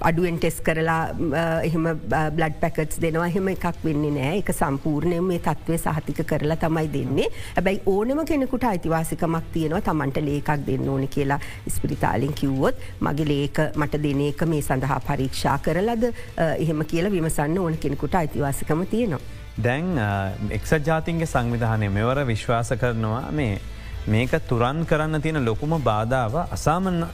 අඩුවෙන් 0.02 0.40
ටෙස් 0.40 0.62
කරලා 0.62 1.02
එහෙම 1.64 1.92
බ්ලඩ් 2.36 2.60
පැකටස් 2.64 3.02
දෙනවා. 3.02 3.28
එහෙම 3.28 3.48
එකක් 3.56 3.84
වෙන්නේ 3.84 4.16
නෑ 4.20 4.40
එක 4.42 4.54
සම්පූර්ණය 4.54 5.22
මේ 5.22 5.44
තත්ත්වය 5.50 5.78
සහතික 5.78 6.26
කරලා 6.32 6.60
තමයි 6.64 6.88
දෙන්නේ. 6.94 7.30
ඇබැයි 7.58 7.82
ඕ 7.86 8.05
ඕනම 8.06 8.22
කෙනෙකුට 8.24 8.64
අයිතිවාසිකමක් 8.64 9.46
තියෙනවා 9.54 9.82
තමන්ට 9.82 10.22
ලේකක් 10.22 10.50
දෙන්න 10.68 10.90
ඕන 10.90 11.08
කියලා 11.08 11.40
ස්පිරිතාලින් 11.68 12.34
කිව්වොත් 12.34 12.76
මගේ 13.02 13.26
ලේක 13.26 13.58
මට 13.76 14.02
දෙන 14.04 14.22
එක 14.22 14.44
මේ 14.46 14.62
සඳහා 14.62 15.00
පරීක්ෂා 15.02 15.58
කරලද 15.60 16.04
එහෙම 16.38 16.84
කියලා 16.86 17.12
විමසන්න 17.12 17.58
ඕන 17.60 17.78
කෙනෙකුට 17.78 18.16
අයිතිවාසිකම 18.16 18.84
තියෙනවා. 18.86 19.22
දැන් 19.64 19.88
එක්සත් 20.52 20.86
ජාතින්ගේ 20.86 21.26
සංවිධානය 21.26 21.90
මෙවර 21.90 22.22
විශ්වාස 22.28 22.70
කරනවා 22.78 23.32
මේ 23.32 23.58
මේක 24.08 24.38
තුරන් 24.48 24.86
කරන්න 24.86 25.22
තියෙන 25.22 25.46
ලොකුම 25.46 25.74
බාධාව 25.82 26.38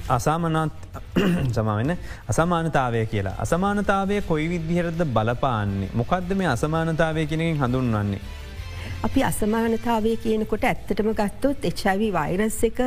අසාමනත් 0.10 0.76
සමවෙන 1.56 1.98
අසමානතාවය 2.28 3.06
කියලා. 3.06 3.36
අසමානතාවය 3.40 4.22
කොයි 4.24 4.50
විදිහරද 4.50 5.08
බලපාන්නේ 5.08 5.92
මොකක්ද 5.94 6.36
මේ 6.36 6.48
අසමානතාවය 6.50 7.28
කෙනකින් 7.28 7.58
හඳුන්වන්නේ. 7.58 8.41
අපි 9.04 9.24
අසමානතාවය 9.24 10.12
කියනකොට 10.24 10.66
ඇත්තටම 10.70 11.08
ගත්තොත් 11.20 11.64
එච්චවි 11.70 12.08
වෛරස් 12.16 12.58
එක 12.68 12.80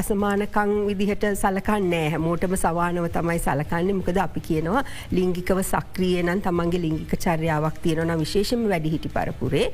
අසමානකං 0.00 0.72
විදිහට 0.88 1.22
සලකන්න 1.32 1.86
නෑ 1.92 2.10
හැමෝටම 2.14 2.56
සවානව 2.62 3.06
තමයි 3.14 3.38
සලකන්නේ. 3.38 3.94
මොකද 4.00 4.18
අපි 4.24 4.40
කියනවා 4.48 4.82
ලිංගිකව 5.10 5.60
සක්‍රියනන් 5.64 6.42
තමන්ගේ 6.46 6.80
ලිංගික 6.82 7.14
චර්යාවක් 7.16 7.78
තියෙනවන 7.84 8.12
විශේෂම 8.22 8.66
වැඩිහිටි 8.72 9.12
පරපුරේ 9.14 9.64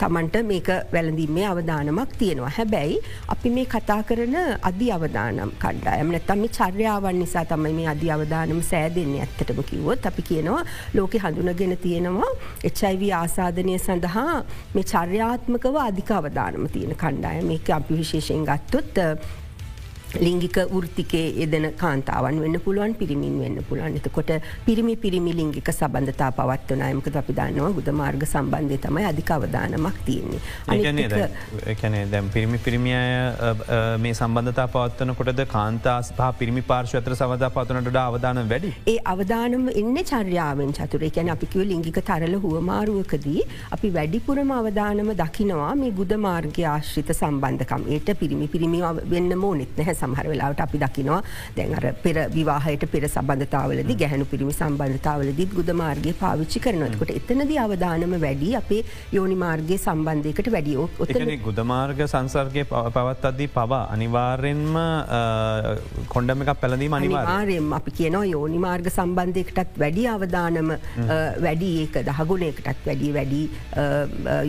තමන්ට 0.00 0.38
මේක 0.52 0.70
වැළඳීමේ 0.94 1.44
අවධානමක් 1.50 2.16
තියෙනවා. 2.22 2.54
හැබැයි 2.58 2.96
අපි 3.28 3.50
මේ 3.50 3.66
කතා 3.66 4.00
කරන 4.04 4.38
අධි 4.62 4.90
අවධානම් 4.96 5.52
කණ්ඩායම 5.58 6.14
නැතම 6.16 6.46
චර්යාවන් 6.58 7.20
නිසා 7.22 7.44
තමයි 7.52 7.74
මේ 7.80 7.88
අධි 7.94 8.10
අවධානම 8.16 8.64
සෑදෙන්නේ 8.70 9.22
ඇත්තටම 9.26 9.62
කිව්වොත්. 9.70 10.08
අපි 10.12 10.26
කියනවා 10.30 10.64
ලෝකෙ 10.94 11.22
හඳුනගෙන 11.26 11.76
තියෙනවා 11.86 12.32
එච්චයිව 12.64 13.06
ආසාධනය 13.20 13.78
සඳහා 13.78 14.40
මේ 14.74 14.88
චර්යාත්මකව 15.02 15.76
අධික 15.82 16.10
අවධානම 16.12 16.66
තියෙන 16.68 16.94
කණ්ඩාය 16.96 17.44
මේක 17.44 17.70
අපි 17.70 17.94
විශේෂයෙන් 17.94 18.44
ගත්තොත් 18.44 18.98
ලිංගික 20.20 20.56
ෘතිකේ 20.82 21.26
යෙදෙන 21.40 21.66
කාන්තාවන් 21.82 22.40
වෙන්න 22.44 22.60
පුළුවන් 22.64 22.94
පිරිමින් 23.00 23.38
වෙන්න 23.42 23.58
පුළුවන්. 23.68 23.96
එතකොට 24.00 24.32
පිරිමි 24.66 24.96
පිරිමි 24.96 25.32
ලිංගික 25.40 25.68
සබඳතා 25.72 26.30
පවත්වනයමකද 26.38 27.16
අපි 27.22 27.32
දන්නවා 27.38 27.72
ගුද 27.78 27.88
මාර්ග 28.00 28.24
සම්බන්ධය 28.26 28.78
තමයි 28.86 29.04
අධික 29.10 29.30
අවධානමක් 29.36 29.98
තියෙන්නේ. 30.06 30.40
ඒකැනේ 31.72 32.04
දැම් 32.12 32.28
පිරිමි 32.34 32.58
පිරිමිය 32.66 32.96
මේ 34.04 34.14
සම්බන්ධතා 34.20 34.68
පවත්වන 34.74 35.14
කොටද 35.20 35.42
කාන්තාස් 35.54 36.12
පහ 36.18 36.30
පිරිමි 36.40 36.62
පාර්ශ 36.72 36.94
අතර 37.00 37.16
සවධ 37.20 37.48
පත්වනට 37.56 38.00
අවධාන 38.04 38.42
වැඩි. 38.52 38.74
ඒ 38.94 38.98
අවධානම 39.14 39.68
එන්න 39.82 40.02
චර්යාවෙන් 40.12 40.72
චතුර. 40.80 41.02
එකැන 41.10 41.32
අපිකිව 41.36 41.64
ලිංගික 41.72 42.00
තරල 42.10 42.36
හුවමාරුවකදී 42.44 43.46
අපි 43.78 43.92
වැඩිපුරම 43.96 44.52
අවධානම 44.60 45.12
දකිනවා 45.22 45.72
මේ 45.82 45.92
ගුද 46.00 46.14
මාර්ග 46.26 46.62
ආශ්‍රිත 46.74 47.12
සම්බන්ධකම්. 47.18 47.82
ඒට 47.96 48.10
පිරිමි 48.22 48.46
පිරිමි 48.54 48.80
වෙන්න 49.14 49.38
මෝනෙත් 49.44 49.72
නැහැ 49.78 49.96
සමහර 50.02 50.26
වෙලාවට 50.32 50.64
අපි 50.66 50.82
දකිනවා. 50.84 51.20
දැන් 51.56 51.74
අර 51.80 51.86
පෙර 52.04 52.16
විවාහයට 52.36 52.86
පෙර 52.94 53.04
සබඳතාවලද 53.14 53.92
ගැහනු 54.04 54.30
පිරිමි 54.32 54.54
සම්බන්ධතාවලදීත් 54.60 55.52
ගුද 55.58 55.72
මාර්ගය 55.82 56.12
පාවිච්චි 56.22 56.64
කරනොත්කොට 56.66 57.14
එතනද 57.18 57.52
අවධානම 57.64 58.14
වැඩි 58.26 58.50
අපේ 58.60 58.82
යෝනි 59.16 59.36
මාර්ගය 59.44 59.76
සම්බන්ධයකට 59.78 60.48
වැඩියෝ 60.56 60.86
ඔතන 61.04 61.30
ගුදමාර්ග 61.46 62.00
සංසර්ගය 62.12 62.64
පවත් 62.70 63.24
අදී 63.30 63.48
පවා 63.56 63.80
අනිවාර්යෙන්ම 63.94 64.76
කොන්ඩම 66.14 66.44
එකක් 66.44 66.60
පැළඳීම 66.62 66.96
අනිවාර්යම 66.98 67.72
අපි 67.78 67.96
කියනවා 67.98 68.24
යෝනි 68.32 68.60
මාර්ග 68.66 68.88
සම්බන්ධයකටත් 68.94 69.78
වැඩි 69.82 70.06
අවධානම 70.14 70.72
වැඩි 71.46 71.70
ඒක 71.82 71.98
දහගුණයකටත් 72.08 72.86
වැඩි 72.88 73.10
වැඩි 73.18 73.42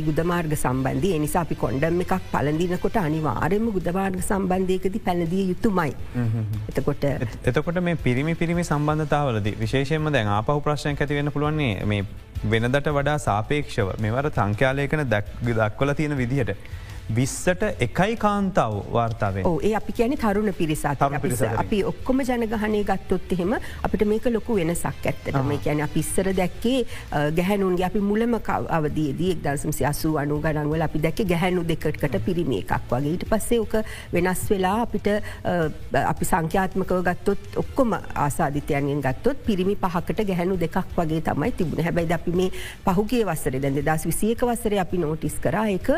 යුදමාර්ග 0.07 0.53
සම්බන්ධය. 0.63 1.13
නිසා 1.25 1.43
අපි 1.45 1.55
කොන්ඩම් 1.63 2.01
එකක් 2.05 2.13
පලඳිනකොට 2.33 2.97
අනිවාරයම 3.05 3.65
ගුදමාර්ග 3.77 4.19
සම්බන්ධයකද 4.29 4.97
පැළදී 5.07 5.42
දිය 5.43 5.51
යුතුමයි. 5.51 5.91
එතකොට 6.69 7.05
එතකොට 7.45 7.79
මේ 7.81 7.95
පිරිමි 8.05 8.35
පිරිමි 8.35 8.63
සම්බන්ධතාවලද 8.63 9.47
විශේෂයෙන්ම 9.63 10.11
දැන් 10.15 10.29
ආපහු 10.37 10.59
ප්‍රශ්නය 10.67 10.93
ඇතිවෙන්න 10.95 11.33
පුළුවන්නේ 11.35 11.73
මේ 11.85 12.05
වෙනදට 12.53 12.89
වඩා 12.97 13.17
සාපේක්ෂව 13.27 13.91
මෙවර 14.05 14.29
සංඛ්‍යාලයකන 14.29 15.03
දක්වල 15.13 15.93
තියෙන 15.99 16.17
විදිහට. 16.17 16.55
විස්සට 17.09 17.63
එකයි 17.79 18.15
කාන්තාව 18.15 18.73
වාර්තාවේ 18.93 19.43
ඒ 19.63 19.75
අපි 19.75 19.91
කියන 19.93 20.17
තරුණ 20.17 20.53
පිරිසා 20.53 20.95
අපි 21.63 21.83
ඔක්කොම 21.83 22.21
ජනගහනය 22.21 22.83
ගත්තොත් 22.83 23.31
එහෙම 23.35 23.53
අපිට 23.83 24.05
මේක 24.07 24.25
ලොකු 24.25 24.55
වෙනසක් 24.55 24.85
ඇත්තට. 25.05 25.35
මේ 25.47 25.57
කියන 25.57 25.83
පිස්සර 25.93 26.31
දැක්කේ 26.35 26.85
ගැහැනුන්ගේ 27.37 27.85
අපි 27.85 27.99
මුලම 27.99 28.35
අවදේදී 28.69 29.31
එක්දසම්සි 29.35 29.85
අසු 29.85 30.17
අනු 30.17 30.39
ගණන්වල 30.45 30.85
අපි 30.87 30.99
දැක 31.05 31.19
ගැහැනු 31.31 31.63
දෙකටකට 31.71 32.17
පිරිමි 32.25 32.59
එකක් 32.63 32.89
වගේ. 32.91 33.11
ඊට 33.11 33.25
පස්සේ 33.29 33.59
ඕක 33.59 33.75
වෙනස් 34.13 34.43
වෙලා 34.49 34.75
අපිට 34.85 35.07
අපි 36.13 36.25
සංඛ්‍යාත්මකව 36.31 37.03
ගත්තොත් 37.09 37.59
ඔක්කොම 37.63 37.97
ආසාධිතයන්ගෙන් 38.25 39.03
ගත්තොත් 39.07 39.45
පිරිමි 39.45 39.75
පහකට 39.75 40.25
ගැහැනු 40.31 40.57
දෙකක් 40.65 40.97
වගේ 40.97 41.21
තමයි 41.21 41.51
තිබුණ. 41.51 41.83
හැබැයි 41.83 42.13
අපි 42.19 42.31
මේ 42.31 42.49
පහුගේ 42.85 43.23
වසර 43.25 43.59
දැන් 43.59 43.81
දස් 43.81 44.07
විසියක 44.11 44.47
වසර 44.49 44.79
අපි 44.85 45.03
නෝටිස් 45.05 45.37
කර. 45.43 45.59
එක 45.77 45.89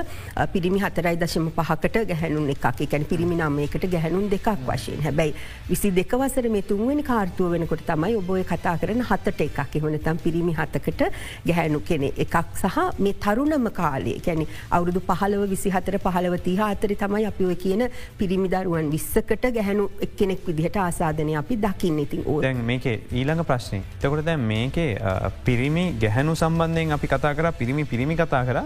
පිරිමි 0.54 0.80
හත 0.80 1.05
හතරයි 1.06 1.18
දශම 1.18 1.48
පහකට 1.50 1.98
ගැහැනුන් 2.10 2.50
එකක්. 2.50 2.66
එකැන 2.82 3.06
පිරිමි 3.06 3.36
නම්මයකට 3.38 3.86
ගැහැනුන් 3.94 4.30
දෙකක් 4.30 4.48
වශයෙන්. 4.68 5.02
හැබැයි 5.04 5.34
විසි 5.70 5.92
දෙකවසර 5.92 6.50
මේ 6.50 6.64
තුන්වනි 6.64 7.04
කාර්තුව 7.04 7.52
වෙනකොට 7.52 7.84
තමයි 7.86 8.16
ඔබෝය 8.22 8.44
කතා 8.44 8.76
කරන 8.78 9.02
හතට 9.02 9.42
එකක්. 9.42 9.76
එහොනතම් 9.76 10.18
පිරිමි 10.24 10.54
හතකට 10.54 11.04
ගැහැනු 11.48 11.82
කෙනෙ 11.82 12.10
එකක් 12.18 12.38
සහ 12.56 12.78
මේ 13.00 13.14
තරුණම 13.26 13.70
කාලේ 13.72 14.18
කැනෙ 14.20 14.46
අවුරුදු 14.72 15.04
පහලව 15.10 15.46
විසි 15.54 15.74
හතර 15.76 16.00
පහලව 16.00 16.40
තිහ 16.40 16.60
අතරි 16.62 16.98
තමයි 17.04 17.28
අපි 17.32 17.46
ඔය 17.46 17.58
කියන 17.66 17.86
පිරිමි 18.18 18.50
දරුවන් 18.50 18.90
විස්සකට 18.96 19.48
ගැහැනු 19.60 19.90
එක්කෙනෙක් 20.08 20.50
විදිහට 20.50 20.82
ආසාධනය 20.88 21.38
අපි 21.44 21.60
දකින්න. 21.68 22.02
ඉතින් 22.06 22.26
ඕදැන් 22.26 22.66
මේක 22.72 22.90
ඊළඟ 22.90 23.46
ප්‍රශ්නය 23.52 23.82
තකොට 24.02 24.26
දැන් 24.26 24.50
මේකේ 24.54 24.90
පිරිමි 25.46 25.86
ගැහැනු 26.04 26.36
සම්බන්ධයෙන් 26.36 26.98
අපි 27.00 27.08
කතා 27.08 27.36
කර 27.38 27.54
පිරිමි 27.62 27.86
පිරිමි 27.86 28.22
කතා 28.24 28.44
කර. 28.44 28.60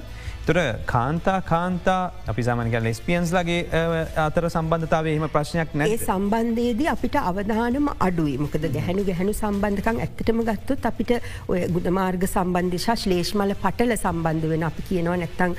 තුර 0.48 0.58
කාන්තා 0.86 1.42
කාන්තා 1.42 2.12
අපි 2.32 2.42
සාමනික 2.48 2.76
ලෙස්පියන්ස් 2.88 3.32
ලගේ 3.38 3.84
අතර 4.26 4.46
සම්බන්ධතාව 4.50 5.08
එහම 5.14 5.26
ප්‍රශ්නයක් 5.36 5.74
නෑ 5.82 5.98
සම්බන්ධයේද 6.00 6.82
අපිට 6.94 7.16
අවධානම 7.22 7.88
අඩුයි. 8.08 8.36
මොකද 8.44 8.66
ගැහැනු 8.76 9.06
ගැහැනු 9.10 9.34
සම්බන්ධකම් 9.34 10.02
ඇත්තටම 10.06 10.42
ගත්තුත් 10.50 10.86
අපිට 10.92 11.12
ඔය 11.48 11.62
ගුදමාර්ග 11.76 12.26
සම්බන්ධ 12.28 12.78
ශලේෂ්මල 12.86 13.54
පටල 13.64 13.96
සම්බන්ධ 13.98 14.50
වෙන 14.52 14.66
අපි 14.70 14.86
කියනවා 14.90 15.18
නැත්තං 15.24 15.56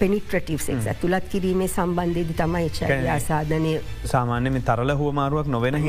පෙනිට්‍රටව 0.00 0.62
සෙක් 0.66 0.86
ඇතුළත් 0.92 1.28
කිරීමේ 1.32 1.68
සම්බන්ධයේද 1.68 2.32
තමයි 2.42 2.70
චාසාධනය 2.78 3.74
සාමාන්‍යම 4.14 4.60
තරල 4.68 4.94
හුවමාරුවක් 5.02 5.50
නොවෙන 5.56 5.80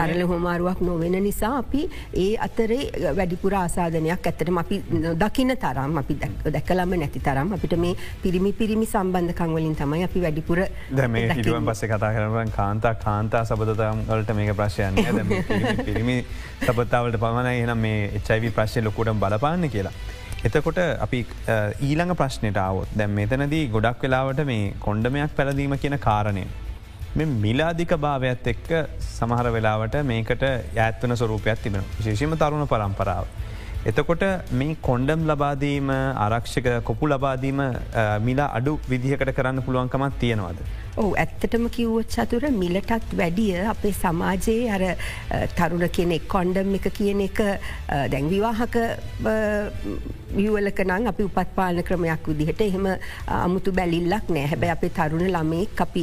තරල 0.00 0.22
හොමාරුවක් 0.32 0.84
නොවෙන 0.90 1.18
නිසා 1.28 1.54
අපි 1.62 1.82
ඒ 2.24 2.30
අතරේ 2.48 2.82
වැඩිපුර 3.20 3.54
ආසාධනයක් 3.62 4.30
ඇත්තටම 4.32 4.62
අපි 4.64 4.82
දකින 5.24 5.56
තරම් 5.64 5.98
අපි 6.02 6.18
දැකලම 6.56 6.94
නැති 7.02 7.24
තරම් 7.28 7.56
අපිට 7.58 7.78
මේ 7.78 7.96
පිරිමි 8.22 8.52
පිරිමි 8.52 8.86
සම්බන්ධකං 8.86 9.58
වලින් 9.70 9.76
තමයි 9.80 10.04
අපි 10.04 10.20
වැඩිපුර 10.24 10.58
දැම 10.96 11.16
හිටුවන් 11.32 11.66
පස්සේ 11.68 11.90
කතා 11.90 12.12
කරන 12.14 12.52
කාන්තා 12.56 12.94
කාන්තා 13.04 13.42
සබතතම් 13.44 14.00
වලට 14.08 14.36
මේක 14.38 14.52
ප්‍රශ්යන් 14.60 14.96
පිරිමි 15.86 16.16
සබතාවලට 16.62 17.20
පමණයි 17.24 17.66
එනම් 17.66 17.84
මේ 17.86 18.00
එච්චයිවි 18.20 18.50
ප්‍රශ්ය 18.56 18.84
ලොකුටම් 18.86 19.20
බලපාන්න 19.24 19.68
කියලා. 19.74 19.92
එතකොට 20.46 20.80
අපි 21.06 21.20
ඊළඟ 21.88 22.14
ප්‍රශ්නයට 22.22 22.62
ආවොත් 22.64 22.96
දැම් 23.00 23.14
මෙතනදී 23.20 23.68
ගොඩක් 23.76 24.02
වෙලාවට 24.06 24.42
මේ 24.52 24.72
කොන්්ඩමයක් 24.86 25.36
පැළදීම 25.38 25.76
කියන 25.84 25.98
කාරණය. 26.08 26.44
මෙ 27.18 27.24
මිලාධික 27.44 27.94
භාවයක්ත් 28.06 28.50
එක්ක 28.54 28.68
සමහර 29.10 29.52
වෙලාවට 29.58 30.00
මේකට 30.12 30.44
ඇත්වන 30.48 31.16
ස්වරූපයක් 31.22 31.62
තිබෙන 31.66 31.86
ශේෂීම 32.02 32.36
තරුණ 32.42 32.66
පරම්පරාව. 32.74 33.24
එතකොට 33.88 34.22
මේ 34.52 34.76
කොන්්ඩම් 34.86 35.20
ලබාදීම 35.28 35.90
ආරක්ෂක 35.90 36.66
කොපු 36.88 37.06
ලබාදීම 37.12 37.60
මිලා 38.26 38.48
අඩු 38.58 38.72
විදිහකට 38.90 39.30
කරන්න 39.36 39.62
පුළුවන්කමත් 39.66 40.18
තියෙනවාද. 40.22 40.58
ඕ 40.96 41.14
ඇත්තටම 41.22 41.68
කිව්වොත් 41.70 42.14
චතුර 42.14 42.50
මිලටත් 42.50 43.12
වැඩිය 43.22 43.58
අපේ 43.72 43.92
සමාජයේ 44.02 44.70
අර 44.76 44.84
තරුණ 45.58 45.88
කෙනෙක් 45.98 46.26
කොන්්ඩම් 46.28 46.74
එක 46.78 46.88
කියන 46.98 47.20
එක 47.28 47.42
දැන් 47.88 48.30
විවාහක 48.32 48.76
වියවලක 50.34 50.80
නං 50.86 51.10
අපි 51.10 51.24
උපත්පාලන 51.28 51.82
ක්‍රමයක් 51.86 52.26
විදිහට 52.30 52.60
එහෙම 52.66 52.86
අමුතු 53.36 53.72
බැලිල්ලක් 53.78 54.28
නෑ. 54.34 54.46
හැබැ 54.52 54.70
අපේ 54.74 54.90
තරුණ 54.98 55.26
ළමේ 55.36 55.68
අපි 55.84 56.02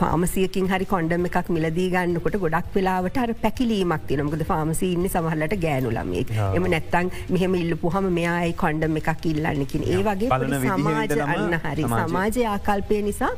පාමසියකින් 0.00 0.70
හරි 0.72 0.86
කොන්ඩම 0.92 1.26
එකක් 1.30 1.50
මිලදී 1.56 1.88
ගන්නකොට 1.94 2.38
ගොඩක් 2.44 2.70
වෙලාවට 2.76 3.20
අර 3.24 3.34
පැකිලීමක් 3.44 4.06
තිනමකද 4.08 4.42
පාමසි 4.52 4.92
ඉන්න 4.94 5.10
සමහලට 5.14 5.54
ගෑනු 5.66 5.92
ළමේ 5.98 6.24
එම 6.60 6.70
නැත්තං 6.74 7.12
මෙහෙම 7.36 7.54
ඉල්ලපු 7.62 7.92
හම 7.96 8.08
මෙයායි 8.20 8.56
කොන්ඩම් 8.64 8.98
එකක් 9.02 9.28
ඉල්ලන්නකින් 9.32 9.86
ඒ 9.92 10.00
වගේ 10.08 10.30
සමාජ 10.66 11.18
අන්න 11.26 11.60
හරි. 11.66 11.82
සමාජය. 11.82 12.46
ආකල්පය 12.54 13.02
නිසා 13.10 13.30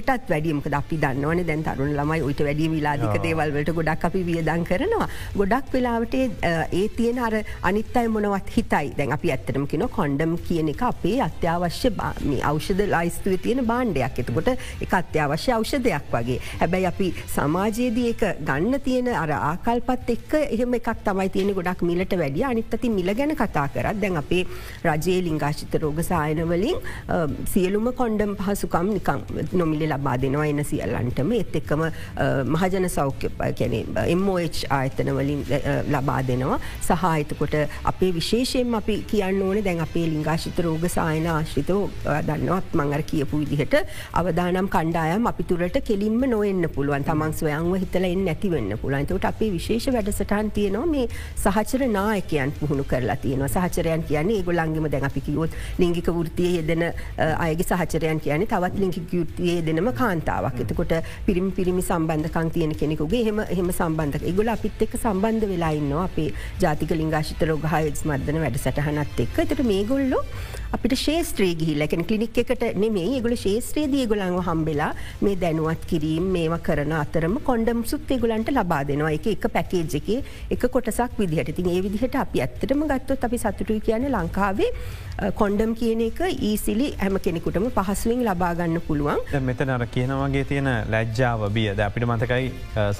මිලටත් 0.00 0.30
වැඩියමක 0.32 0.66
අපි 0.80 0.96
දන්නවන 1.02 1.40
දැන් 1.46 1.62
තරුණ 1.64 1.92
ළමයි 1.98 2.22
ඔයිට 2.26 2.40
වැඩිය 2.46 2.68
විලාදික 2.74 3.16
දේවල්වලට 3.24 3.72
ගොඩක් 3.78 4.04
අපි 4.08 4.22
වියදන් 4.28 4.64
කරනවා. 4.68 5.08
ගොඩක් 5.36 5.72
වෙලාවට 5.74 6.14
ඒ 6.14 6.88
තියෙන 6.96 7.18
අර 7.26 7.34
අනිත්තයි 7.62 8.08
මොනවත් 8.08 8.50
හිතයි. 8.56 8.92
දැන් 8.98 9.12
අපි 9.16 9.32
ඇත්තටම 9.34 9.66
කියෙන 9.70 9.88
කොන්්ඩම් 9.96 10.36
කියන 10.46 10.70
එක 10.72 10.82
අපේ 10.90 11.20
අත්‍යවශ්‍ය 11.26 11.90
අවෂධ 12.50 12.82
ලයිස්තුව 12.94 13.36
තියෙන 13.44 13.64
බාණ්ඩයක් 13.72 14.20
එතකොට 14.22 14.48
එක 14.86 14.94
අත්‍යවශ්‍ය 15.00 15.52
අවෂධයක් 15.58 16.08
වගේ. 16.14 16.38
හැබැයි 16.60 16.86
අපි 16.92 17.08
සමාජයේදී 17.36 18.08
එක 18.14 18.24
ගන්න 18.48 18.80
තියෙන 18.86 19.12
අර 19.24 19.34
ආකල්පත් 19.38 20.14
එක්ක 20.16 20.34
එහෙම 20.40 20.78
එකක් 20.80 20.90
තමයි 21.04 21.28
තියෙන 21.36 21.54
ගොඩක් 21.58 21.84
මිලට 21.90 22.16
වැඩිය. 22.22 22.46
අනිත්තති 22.52 22.94
මිල 22.98 23.14
ගැන 23.14 23.36
කතා 23.42 23.68
කරත් 23.68 24.00
දැන් 24.00 24.16
අපේ 24.22 24.46
රජයේ 24.84 25.20
ලිංගාශිත 25.28 25.78
රෝග 25.82 26.02
සායනවලින් 26.10 26.80
සියලුම 27.52 27.92
කොන්්ඩම් 28.02 28.36
පහසුකම් 28.40 28.94
නිකං 28.96 29.26
නොමිලි 29.52 29.89
ලබා 29.92 30.16
දෙනවා 30.24 30.48
එන්න 30.52 30.64
සියල්ලන්ටම. 30.72 31.32
එත් 31.40 31.56
එක්කම 31.62 31.86
මහජන 32.56 32.90
සෞඛ්‍ය 32.96 33.32
කැනෙ 33.62 33.84
MOH 34.16 34.60
ආයතනවලින් 34.80 35.46
ලබා 35.94 36.20
දෙනවා. 36.32 36.60
සහහිතකොට 36.90 37.58
අපේ 37.94 38.12
විශේෂයෙන් 38.20 38.74
අපි 38.82 39.00
කිය 39.08 39.20
කියන්න 39.20 39.42
ඕන 39.42 39.58
දැන් 39.64 39.80
අපේ 39.84 40.04
ලිංගාශිත 40.12 40.58
රෝග 40.64 40.84
සායන 40.88 41.26
ආශ්‍රිතෝ 41.32 41.80
දන්නවත් 42.26 42.76
මංගර 42.80 43.02
කියපු 43.10 43.40
විදිහට 43.42 43.74
අවදානම් 44.20 44.68
කණ්ඩායම් 44.74 45.26
අපි 45.30 45.44
තුරට 45.50 45.76
කෙලින්ම 45.88 46.22
නොවෙන්න 46.32 46.68
පුළුවන්. 46.76 47.04
තමන් 47.08 47.34
ස්වයන්ව 47.40 47.74
හිතල 47.82 48.06
එන්න 48.10 48.24
නැතිවෙන්න 48.28 48.72
පුළන්තට 48.82 49.26
අපේ 49.32 49.50
විශේෂ 49.56 49.88
වැඩසටන් 49.96 50.50
තියනවා 50.58 50.86
මේ 50.94 51.06
සහචර 51.42 51.84
නායකයන් 51.96 52.54
පුහුණු 52.60 52.84
කරලා 52.92 53.18
තියෙන 53.24 53.44
සහචරයන් 53.48 54.04
කියන්නේ 54.10 54.42
ගොලන්ගම 54.48 54.88
දැන් 54.94 55.08
අපි 55.10 55.24
කිවොත් 55.28 55.58
ලිංගික 55.82 56.10
වෘතිය 56.18 56.56
යෙදෙන 56.58 56.86
අයගේ 57.46 57.68
සහචරයන් 57.70 58.24
කියන 58.26 58.46
තවත් 58.54 58.84
ලිංගික 58.84 59.14
යුෘතිය 59.18 59.58
දෙනම 59.80 59.92
කාන්තාවක්. 59.92 60.60
එතකොට 60.64 60.94
පිරිමි 61.26 61.50
පිරිමි 61.50 61.82
සම්බන්ධකං 61.82 62.50
තියෙන 62.54 62.74
කෙනෙකුගේ 62.74 63.24
හෙම 63.24 63.40
හෙම 63.58 63.70
සම්බන්ධක. 63.72 64.24
ගොල 64.36 64.52
අපිත් 64.54 64.82
එක් 64.86 64.96
සම්බන්ධ 65.02 65.48
වෙලා 65.52 65.72
ඉන්න 65.72 65.92
අපේ 66.06 66.30
ජාතික 66.62 66.92
ලිංගාශිත 67.00 67.42
රෝගහයත් 67.50 68.04
මර්ධන 68.04 68.40
වැඩසටහනත් 68.44 69.20
එක්ක. 69.24 69.38
එතට 69.44 69.62
මේගොල්ලො 69.72 70.20
අපිට 70.76 70.94
ශේත්‍රයේ 71.02 71.54
ගිහිල්ල 71.60 71.84
එකන 71.84 72.02
කලිනික් 72.08 72.36
එකට 72.42 72.62
නෙමේ 72.82 73.06
ඒගොල 73.14 73.34
ශේත්‍රයේදී 73.44 74.04
ගොලන්ව 74.12 74.38
හම්බෙලා 74.48 74.90
මේ 75.26 75.38
දැනුවත් 75.42 75.82
කිරීම 75.92 76.28
මේම 76.36 76.54
කරන 76.68 76.94
අතරම 77.00 77.34
කොන්ඩම් 77.48 77.80
සුත් 77.92 78.12
ඒගොලන්ට 78.16 78.52
ලබා 78.58 78.80
දෙනවා. 78.90 79.10
එක 79.18 79.26
එක 79.32 79.46
පැකේජ් 79.56 79.96
එක 80.00 80.08
එක 80.56 80.66
කොටසක් 80.76 81.18
විදිහට. 81.22 81.50
තින් 81.58 81.70
ඒ 81.74 81.82
විදිහට 81.86 82.14
අපි 82.24 82.44
ඇත්තටම 82.46 82.86
ගත්තොත් 82.92 83.26
අපි 83.28 83.42
සතුටුයි 83.44 83.80
කියන 83.88 84.06
ලංකාවේ 84.12 84.70
කොන්ඩම් 85.42 85.74
කියන 85.82 86.06
එක 86.06 86.22
ඊසිලි 86.50 86.88
හැම 87.02 87.18
කෙනෙකුටම 87.26 87.68
පහසුවෙන් 87.78 88.24
ලබාගන්න 88.30 88.80
පුළුවන්. 88.88 89.26
මෙතන 89.50 89.74
අර 89.76 89.86
කියනවගේ 89.96 90.46
තියෙන 90.52 90.70
ලැජ්ජාව 90.94 91.46
බිය. 91.58 91.68
ද 91.74 91.88
අපිට 91.88 92.10
මතකයි 92.12 92.48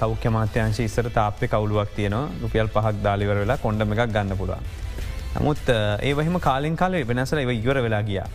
සෞඛ්‍ය 0.02 0.36
මාත්‍යංශ 0.38 0.84
ඉස්සර 0.88 1.14
තාප්‍ය 1.20 1.54
කවුලුවක් 1.54 1.96
තියෙනවා. 1.96 2.28
රුපියල් 2.44 2.76
පහක් 2.76 2.96
දාලිවර 3.08 3.42
වෙලා 3.44 3.62
කොන්ඩම 3.66 3.98
එකක් 3.98 4.14
ගන්න 4.16 4.40
පුළුවන්. 4.42 4.89
නමුත් 5.34 5.74
ඒවහිම 6.02 6.38
කාලින් 6.40 6.76
කාලේ 6.76 7.06
වෙනසල 7.06 7.38
එව 7.38 7.52
ඉවර 7.52 7.82
වෙලා 7.82 8.02
ගියා. 8.02 8.28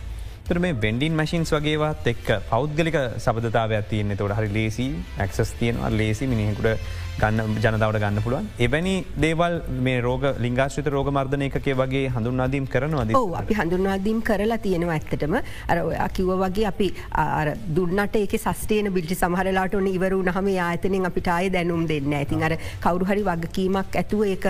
තර 0.46 0.58
මේ 0.58 0.76
වෙන්ඩින් 0.82 1.14
මශින්ස් 1.14 1.50
වගේවත් 1.52 2.06
එක් 2.06 2.28
පෞද්ගලික 2.50 2.96
සබධතාවයක් 3.18 3.88
තියන්නේ 3.90 4.16
තොට 4.16 4.36
හරි 4.36 4.50
ලේසි 4.52 4.86
ඇක්සස් 5.18 5.52
තියෙනවා 5.58 5.90
ලේසි 5.92 6.26
මිනිහෙකුට 6.26 7.05
ගන්න 7.20 7.56
ජනතාවට 7.64 7.98
ගන්න 8.02 8.22
පුළුවන්. 8.24 8.48
එවැනි 8.66 8.94
දේවල් 9.24 9.54
මේ 9.86 10.00
රෝග 10.06 10.24
ලිංගාශ්‍රිත 10.44 10.88
රෝග 10.94 11.08
මර්ධනය 11.16 11.46
එකකේ 11.48 11.76
වගේ 11.80 12.04
හඳුන්වාදීම් 12.16 12.66
කරනවාද? 12.74 13.12
ඕ 13.20 13.30
අපි 13.40 13.54
හඳුන්වාදීම් 13.60 14.18
කරලා 14.28 14.58
තියෙනවා 14.66 14.96
ඇත්තටම. 14.98 15.36
අර 15.68 16.08
කිව්ව 16.16 16.32
වගේ 16.42 16.66
අපි 16.72 16.88
දුන්නට 17.76 18.16
ඒක 18.22 18.36
සස්ටේන 18.38 18.92
බිල්ි 18.96 19.18
සමහරලාට 19.20 19.76
ඕන 19.78 19.88
ඉවරු 19.92 20.20
නහම 20.28 20.50
ආතනෙන් 20.66 21.08
අපිට 21.10 21.30
ආය 21.36 21.48
දැනුම් 21.56 21.86
දෙන්න 21.92 22.16
ඇතින් 22.20 22.44
අර 22.48 22.56
කවරු 22.84 23.08
හරි 23.10 23.24
වගකීමක් 23.30 23.96
ඇතුව 24.02 24.26
ඒක 24.32 24.46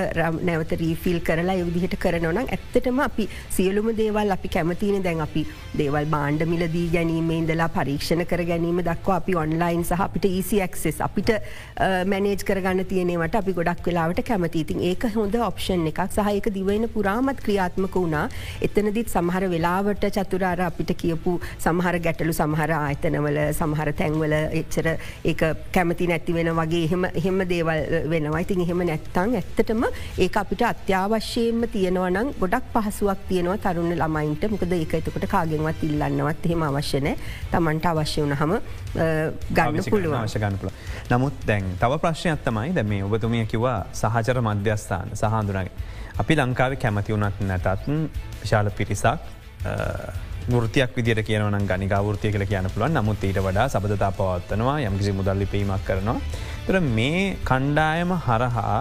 නැවත 0.50 0.74
රීෆිල් 0.82 1.20
කරලා 1.28 1.56
යවිදිහට 1.62 1.96
කරනවනම් 2.04 2.50
ඇත්තටම 2.56 3.00
අපි 3.06 3.28
සියලුම 3.58 3.92
දේවල් 4.02 4.36
අපි 4.38 4.52
කැමතින 4.56 5.06
දැන් 5.06 5.22
අපි 5.26 5.46
දේවල් 5.82 6.10
බාණ්ඩ 6.16 6.46
මිලදී 6.52 6.86
ගැනීම 6.96 7.30
ඉඳලා 7.38 7.70
පරීක්ෂණ 7.78 8.26
කර 8.32 8.44
ගැනීම 8.50 8.82
දක්වා 8.90 9.20
අපි 9.22 9.38
ඔන්ලයින් 9.44 9.84
සහ 9.84 10.04
අපිට 10.08 10.28
ඊසික්සෙස් 10.32 11.00
අපිට 11.08 11.32
මැනේජ් 12.12 12.46
කර 12.48 12.55
කරගන්න 12.56 12.84
තියනවට 12.88 13.34
අපි 13.40 13.52
ගොඩක් 13.52 13.88
වෙලාවට 13.88 14.20
කැමතිතින් 14.28 14.80
ඒක 14.88 15.02
හොඳ 15.14 15.34
ඔප්ෂන් 15.46 15.86
එකක්. 15.90 16.00
සහයක 16.16 16.46
දිවයින 16.54 16.88
පුරාමත් 16.94 17.40
ක්‍රියාත්මක 17.46 17.96
වුණා. 18.00 18.28
එතනදිත් 18.66 19.12
සමහර 19.12 19.48
වෙලාවට 19.52 20.06
චතුරාර 20.16 20.60
අපිට 20.68 20.92
කියපු 21.02 21.36
සමහර 21.58 21.98
ගැටලු 22.06 22.32
සමහර 22.32 22.72
ආයතනවල 22.78 23.38
සමහර 23.58 23.92
තැන්වල 24.00 24.36
එච්චර 24.60 24.88
ඒ 25.24 25.34
කැමති 25.76 26.08
නැති 26.12 26.36
වෙන 26.38 26.52
වගේ 26.60 26.84
එහෙම 26.88 27.04
එහෙම 27.12 27.42
දේවල් 27.52 27.82
වෙනවා. 28.12 28.42
ඉතින් 28.46 28.64
එහෙම 28.66 28.84
නැත්තං 28.90 29.36
ඇත්තටම 29.40 29.84
ඒ 30.18 30.30
අපිට 30.42 30.66
අත්‍යවශ්‍යයෙන්ම 30.70 31.68
තියෙනවනම් 31.76 32.32
ගොඩක් 32.40 32.72
පහසුවක් 32.74 33.28
තියෙනවා 33.28 33.58
තරුණ 33.66 33.92
ළමයින්ට. 34.02 34.48
මොකද 34.54 34.72
ඒක 34.80 34.94
එතකොට 35.00 35.28
කාගෙන්වත් 35.36 35.84
ඉල්ලන්නවත් 35.90 36.50
එහෙම 36.50 36.66
අවශ්‍යනය 36.70 37.16
තමන්ට 37.52 37.92
අවශ්‍ය 37.92 38.26
වන 38.26 38.36
හම 38.40 38.58
ගන්න 38.96 39.90
පුළුව 39.90 40.18
අවශ්‍ය 40.20 40.40
ගන්නපුල 40.42 40.70
නමුත් 41.10 41.46
දැන් 41.48 41.64
තව 41.80 41.98
ප්‍රශ්නයක් 42.04 42.45
තමයි 42.46 42.72
දැ 42.72 42.84
මේ 42.84 43.02
ඔබතුමිය 43.02 43.44
කිව්වා 43.46 43.78
සහචර 43.94 44.40
මධ්‍යස්ථාන 44.40 45.08
සහඳුනගේ. 45.14 45.70
අපි 46.18 46.34
ලංකාව 46.34 46.76
කැමති 46.76 47.12
වුණත් 47.12 47.40
නැතත් 47.42 47.90
විශාල 48.42 48.70
පිරිසක් 48.70 49.20
ෘතියක් 50.56 50.90
විදිර 50.96 51.18
කියනවන 51.22 51.66
ගනිකාවෘතිය 51.66 52.30
කල 52.32 52.44
කියන 52.44 52.68
පුළුවන් 52.70 52.94
නමුත් 52.94 53.24
ඊට 53.24 53.40
වඩා 53.40 53.66
සබඳතා 53.68 54.10
පවත්වනවා 54.12 54.76
යම්කිසි 54.80 55.12
මුදල්ලි 55.12 55.46
පීමක් 55.46 55.82
කරනවා. 55.84 56.20
තර 56.66 56.80
මේ 56.80 57.36
කණ්ඩායම 57.44 58.12
හරහා 58.26 58.78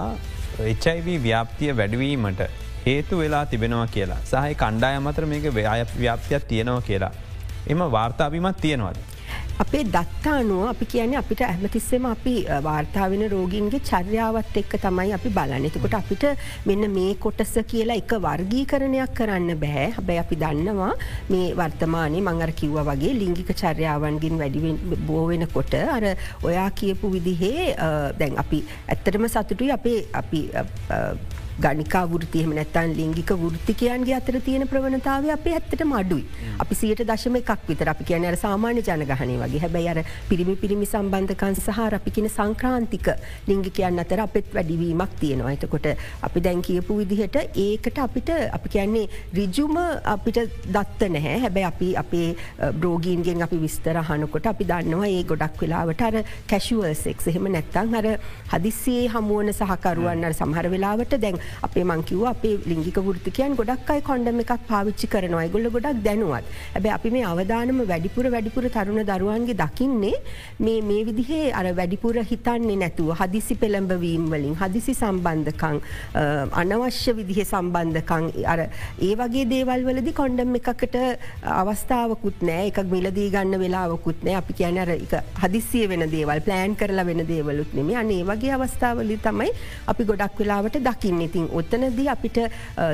HIV 0.59 1.07
ව්‍යාප්තිය 1.23 1.71
වැඩවීමට 1.73 2.41
හේතු 2.85 3.19
වෙලා 3.19 3.45
තිබෙනවා 3.45 3.87
කියලා 3.87 4.21
සහහි 4.23 4.55
කණ්ඩායම 4.55 5.07
අතර 5.07 5.25
මේක 5.25 5.49
ව්‍යාය 5.51 5.85
ව්‍යාප්තියක් 5.95 6.47
තියෙනවා 6.47 6.81
කියලා. 6.81 7.11
එම 7.67 7.79
වාර්තාාවීමත් 7.91 8.61
තියෙනවාද. 8.61 8.97
අපේ 9.63 9.83
දත්තානුව 9.87 10.63
අපි 10.71 10.85
කියන්නේ 10.91 11.19
අපිට 11.21 11.41
ඇමතිස්සෙම 11.47 12.05
අපි 12.09 12.33
වාර්තාාවෙන 12.65 13.23
රෝගීන්ගේ 13.33 13.79
චර්යාවත් 13.89 14.57
එක්ක 14.61 14.73
තමයි 14.85 15.13
අපි 15.17 15.29
බලන්න. 15.37 15.67
එතකොට 15.69 15.95
අපිට 15.99 16.25
මෙන්න 16.69 16.83
මේ 16.95 17.13
කොටස 17.25 17.53
කියලා 17.71 17.95
එක 18.01 18.11
වර්ගී 18.25 18.65
කරණයක් 18.71 19.13
කරන්න 19.19 19.55
බෑ. 19.63 19.85
හැබැයි 19.97 20.23
අපි 20.23 20.35
දන්නවා 20.43 20.91
මේ 21.29 21.47
වර්තමානය 21.61 22.19
මංගර 22.27 22.51
කිව්ව 22.61 22.81
වගේ 22.89 23.13
ලිංගික 23.21 23.53
චර්යාවන්ගින් 23.61 24.35
වැඩි 24.41 24.75
බෝවෙන 25.07 25.47
කොට 25.55 25.79
අර 25.95 26.03
ඔයා 26.43 26.69
කියපු 26.81 27.13
විදිහේ 27.15 27.71
දැන් 28.19 28.37
අපි 28.43 28.63
ඇත්තටම 28.91 29.31
සතුටුයි. 29.35 29.71
අපේ 29.79 29.99
අපි 30.21 30.41
ගනිකා 31.63 32.03
වෘතියම 32.11 32.51
නැත්තන් 32.57 32.93
ලිංගික 32.99 33.31
වෘතිකයන්ගේ 33.41 34.15
අතර 34.17 34.39
තියෙන 34.47 34.67
ප්‍රවණතාව 34.71 35.29
අප 35.35 35.45
ඇත්තට 35.51 35.83
මඩුයි. 35.91 36.25
අපි 36.63 36.75
සියට 36.81 37.03
දශම 37.09 37.37
එකක් 37.41 37.67
විතර 37.69 37.89
අපි 37.93 38.03
කියන 38.09 38.25
අර 38.31 38.37
සාමාන්‍ය 38.43 38.81
ජනගහනය 38.87 39.37
වගේ. 39.43 39.61
හැබැයි 39.65 39.89
අර 39.93 39.99
පිරිමි 40.29 40.55
පිරිමි 40.63 40.87
සම්බන්ධකන් 40.93 41.55
සහ 41.55 41.79
අපි 41.99 42.15
කියන 42.17 42.29
සංක්‍රාන්තික 42.29 43.07
ලිංගිකයන් 43.49 43.99
අතර 44.03 44.19
අපත් 44.25 44.51
වැඩිවීමක් 44.57 45.15
තියෙනවා. 45.21 45.53
එතකොට 45.57 45.87
අපි 46.29 46.45
දැන් 46.47 46.61
කියපු 46.61 46.99
විදිහට 47.01 47.37
ඒකට 47.67 47.99
අපිට 48.07 48.29
අපි 48.57 48.73
කියන්නේ 48.75 49.05
රිජුම 49.39 49.77
අපිට 50.15 50.41
දත්ත 50.75 51.11
නැහැ. 51.17 51.37
හැබැයි 51.45 51.69
අපි 51.71 51.89
අපේ 52.03 52.27
බ්‍රෝගීන්ගෙන් 52.81 53.47
අපි 53.47 53.61
විස්තර 53.65 54.01
හනකොට 54.09 54.51
අපි 54.53 54.69
දන්නවා 54.73 55.13
ඒ 55.13 55.23
ගොඩක් 55.31 55.61
වෙලාවට 55.61 56.05
අර 56.09 56.15
කැශුවල්සෙක් 56.51 57.27
එහෙම 57.31 57.47
නැත්තං 57.55 57.95
හර 57.95 58.07
හදිස්සේ 58.53 59.07
හමුවන 59.13 59.51
සහකරුවන්න 59.59 60.25
සමහර 60.33 60.67
වෙලාවට 60.73 61.15
දැන් 61.23 61.37
අපේ 61.67 61.83
මංකිව 61.83 62.25
අපේ 62.33 62.55
ලිංගික 62.65 62.99
වෘතිකයන් 63.07 63.55
ගොඩක් 63.55 63.89
අයි 63.89 64.01
කොන්ඩම 64.01 64.39
එකක් 64.39 64.53
පාවිච්චි 64.69 65.07
කරනවා. 65.07 65.47
ගොල්ල 65.55 65.69
ගොඩක් 65.69 66.03
දැනුවත්. 66.07 66.45
ඇබැ 66.75 66.93
අපි 66.97 67.09
මේ 67.15 67.25
අවධානම 67.31 67.79
වැඩිපුර 67.91 68.25
වැඩිපුර 68.35 68.65
තරුණ 68.75 69.01
දරුවන්ගේ 69.11 69.57
දකින්නේ 69.63 70.13
මේ 70.59 70.81
මේ 70.81 71.01
විදිහේ 71.07 71.51
අර 71.59 71.65
වැඩිපුර 71.79 72.15
හිතන්නේ 72.31 72.77
නැතුව 72.83 73.11
හදිසි 73.21 73.55
පෙළඹවීම් 73.63 74.25
වලින් 74.33 74.55
හදිසි 74.61 74.93
සම්බන්ධකං 74.93 75.77
අනවශ්‍ය 76.61 77.15
විදිහ 77.19 77.39
සම්බන්ධකං 77.45 78.25
අර 78.53 78.59
ඒ 79.07 79.13
වගේ 79.21 79.45
දේවල් 79.53 79.85
වලදි 79.89 80.13
කොන්ඩම් 80.21 80.55
එකකට 80.61 80.97
අවස්ථාවකුත් 81.61 82.45
නෑ 82.49 82.67
එකක් 82.71 82.81
මිලදී 82.95 83.29
ගන්න 83.35 83.59
වෙලාවකුත් 83.63 84.25
නෑ 84.27 84.37
අපි 84.41 84.57
කියන 84.59 84.79
අර 84.83 84.91
එක 84.97 85.15
හදිසිය 85.43 85.85
වෙන 85.93 86.05
දේවල් 86.15 86.43
ප්ලෑන් 86.47 86.75
කරලා 86.81 87.07
වෙන 87.11 87.23
දේවලුත් 87.33 87.73
නෙමේ 87.79 87.99
අනේ 88.03 88.21
වගේ 88.29 88.53
අවස්ථාවලි 88.57 89.19
තමයි 89.27 89.51
අපි 89.93 90.09
ගොඩක් 90.11 90.39
වෙලාවට 90.39 90.79
දකින්නේ. 90.89 91.29
ඉතින් 91.35 91.49
ඔත්තනද 91.51 91.99
අපිට 92.07 92.37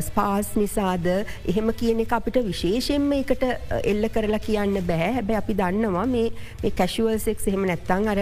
ස්පාස් 0.02 0.56
නිසාද? 0.56 1.06
එහෙම 1.46 1.72
කියන 1.74 2.02
එක 2.02 2.14
අපිට 2.18 2.42
විශේෂයෙන්ම 2.46 3.12
එකට 3.22 3.44
එල්ල 3.84 4.10
කරලා 4.10 4.40
කියන්න 4.40 4.82
බෑ. 4.88 5.12
හැබැ 5.18 5.38
අපි 5.38 5.54
දන්නවා 5.54 6.06
මේ 6.06 6.72
කැශුවල්සෙක් 6.78 7.44
එහෙම 7.48 7.68
නැත්තං 7.70 8.08
අර 8.14 8.20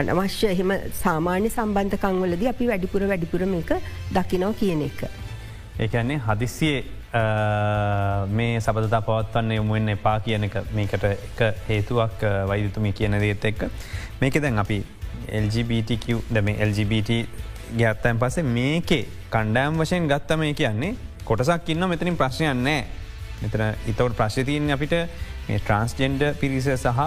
අනවශ්‍ය 0.00 0.50
එහෙම 0.50 0.74
සාමාන්‍ය 1.02 1.48
සම්බන්ධකංවලද 1.50 2.44
අපි 2.52 2.68
වැඩිපුර 2.72 3.06
වැඩිපුර 3.12 3.46
මේක 3.54 3.72
දකිනෝ 4.12 4.52
කියන 4.52 4.82
එක. 4.88 5.06
ඒකන්නේ 5.80 6.20
හදිසියේ 6.26 6.84
මේ 8.36 8.60
සබදතා 8.60 9.02
පවත්වන්න 9.08 9.56
යොමුවෙන් 9.60 9.94
එපා 9.96 10.18
කියන 10.26 10.50
එක 10.50 10.60
මේකට 10.74 11.08
එක 11.10 11.40
හේතුවක් 11.70 12.28
වෛදතුමි 12.52 12.92
කියන 12.92 13.18
දේත් 13.24 13.44
එක්ක. 13.52 13.66
මේක 14.20 14.42
දැන් 14.42 14.58
අපි 14.58 14.82
LGBTQ 15.44 16.20
දැම 16.34 16.48
LGBT 16.68 17.24
ගැත්තයන් 17.72 18.18
පසේ 18.18 18.44
මේකේ 18.48 19.04
කණ්ඩෑම් 19.30 19.78
වශයෙන් 19.78 20.08
ගත්තම 20.08 20.42
කියන්නේ 20.54 20.94
කොටසක් 21.24 21.68
ඉන්න 21.68 21.88
මෙතනින් 21.88 22.16
ප්‍රශ්නයන්නෑ 22.16 22.84
මෙතන 23.42 23.62
ඉතවට 23.86 24.16
ප්‍රශ්තියන් 24.16 24.70
අපිට 24.70 24.94
මේ 25.48 25.58
ට්‍රන්ස්ජෙන්ඩ 25.60 26.22
පිරිස 26.40 26.68
සහ 26.74 27.00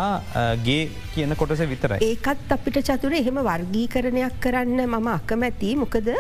ගේ 0.65 0.82
කියන 1.13 1.36
කොටස 1.41 1.63
විතර 1.71 1.97
ඒකත් 2.00 2.52
අපිට 2.58 2.80
චතුර 2.89 3.13
එහෙම 3.19 3.39
වර්ගී 3.50 3.88
කරණයක් 3.93 4.38
කරන්න 4.45 4.84
මම 4.86 5.08
අකමැති 5.13 5.71
මොකද 5.84 6.12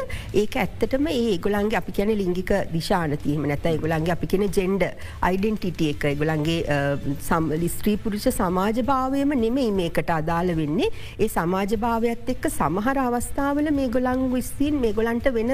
ඒක 0.41 0.57
ඇත්තටම 0.63 1.09
ඒ 1.13 1.37
ගොලන්ගේ 1.45 1.79
අපි 1.81 1.97
කියන 1.97 2.13
ලිංගික 2.21 2.53
දිශානතියම 2.73 3.45
නැත 3.51 3.67
ගොලන්ගේ 3.83 4.15
අපි 4.15 4.31
කියෙන 4.31 4.47
ජෙන්ඩ 4.57 4.83
අයිඩෙන්ටිටිය 5.21 5.91
එක. 5.93 6.05
ගොලන්ගේ 6.21 6.59
ලිස්ත්‍රී 7.63 7.97
පුරුෂ 7.97 8.27
සමාජ 8.39 8.81
භාවයම 8.89 9.35
නෙමෙයි 9.43 9.71
මේකට 9.71 10.09
අදාළ 10.09 10.55
වෙන්නේ. 10.61 10.89
ඒ 11.19 11.27
සමාජ 11.27 11.77
භාවයත් 11.85 12.33
එක්ක 12.35 12.49
සමහර 12.49 12.97
අවස්ථාවල 13.05 13.71
මේ 13.79 13.89
ගොලං 13.89 14.25
විස්තිීන් 14.33 14.81
මේ 14.81 14.93
ගොලන්ට 14.93 15.29
වෙන 15.37 15.53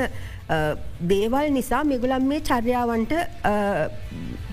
දේවල් 1.14 1.52
නිසා 1.60 1.84
මෙගුලන් 1.84 2.28
මේ 2.32 2.42
චර්යාවන්ට 2.42 3.14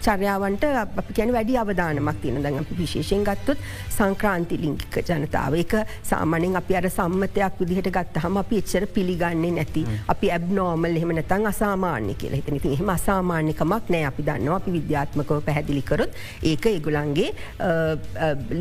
චර්යාවන්ට 0.00 0.64
අපි 0.80 1.12
කියන 1.14 1.32
වැඩි 1.32 1.56
අවධාන 1.62 2.00
පිළිගැනමක් 2.00 2.22
තියෙන 2.22 2.42
දැන් 2.42 2.58
අපි 2.58 2.74
විශේෂයෙන් 2.78 3.24
ගත්තොත් 3.24 3.58
සංක්‍රාන්ති 3.96 4.56
ලිංකික 4.60 4.96
ජනතාව. 5.08 5.54
එක 5.54 5.74
සාමානෙන් 6.02 6.56
අපි 6.56 6.76
අර 6.76 6.86
සම්මතයක් 6.90 7.60
විදිහට 7.60 7.90
ගත්තහම 7.96 8.36
අපි 8.42 8.56
එච්චර 8.62 8.86
පිළිගන්නේ 8.94 9.50
නැති 9.50 9.84
අපි 10.08 10.30
ඇබ්නෝමල් 10.30 10.96
එහෙම 10.96 11.12
නැතන් 11.18 11.46
අසාමාන්‍ය 11.52 12.14
කියලා. 12.14 12.40
හිතන 12.40 12.56
ඉතින් 12.56 12.72
එහෙම 12.72 12.88
අසාමාන්‍යකමක් 12.88 13.90
නෑ 13.90 14.04
අපි 14.10 14.22
දන්නවා. 14.28 14.56
අපි 14.56 14.70
විද්‍යාත්මකව 14.78 15.42
පැහැදිලිකරොත් 15.48 16.10
ඒක 16.42 16.66
ඒගුලන්ගේ 16.66 17.30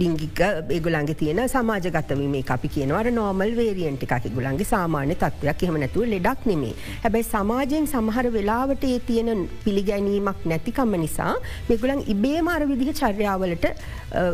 ලිංගික 0.01 0.39
ඒගුලන්ගේ 0.69 1.19
තියෙන 1.21 1.43
සමාජගතවීම 1.55 2.35
අපි 2.57 2.67
කියනවර 2.75 3.11
නෝමල් 3.19 3.55
වේරියන්ට 3.61 4.03
එකක්. 4.03 4.29
ගුලන්ගේ 4.37 4.71
සාමාන්‍ය 4.73 5.15
තත්වයක්. 5.15 5.63
එහෙම 5.63 5.79
නැතුව 5.83 6.09
ලෙඩක් 6.15 6.45
නෙමේ 6.51 6.73
හැබැයි 7.19 7.23
සමාජයෙන් 7.25 7.85
සමහර 7.85 8.25
වෙලාවට 8.29 8.83
ඒ 8.83 8.99
තියෙන 9.01 9.41
පිළිගැනීමක් 9.63 10.45
නැතිකම 10.45 10.93
නිසා 10.95 11.33
මෙගුලන් 11.69 12.01
ඉබේ 12.07 12.41
මාර 12.41 12.61
විදිහ 12.63 12.93
චර්යාවලට 12.93 13.65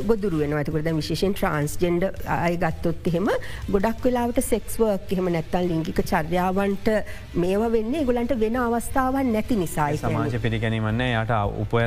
ගොදුරුවෙන 0.07 0.53
ඇතකට 0.53 0.89
විශේෂෙන් 0.91 1.33
ට්‍රන්ස්ජෙන්ඩ 1.33 2.03
අය 2.27 2.57
ගත්තොත් 2.57 3.07
එහෙම 3.07 3.29
ගොඩක් 3.69 4.05
වෙලාවට 4.05 4.41
සෙක්ස්වර්ක් 4.43 5.11
එහෙම 5.11 5.29
නැත්තල් 5.29 5.67
ලිංගික 5.67 6.01
චර්යාවන්ට 6.03 6.91
මේව 7.35 7.65
වෙන්නේ 7.69 8.03
ගොලන්ට 8.03 8.35
වෙන 8.37 8.57
අවස්ථාවන් 8.57 9.31
නැති 9.33 9.57
නිසායි 9.57 9.97
සමාජ 9.97 10.37
පිළිගැනීමන්න 10.39 11.05
යට 11.07 11.33
උපය 11.57 11.83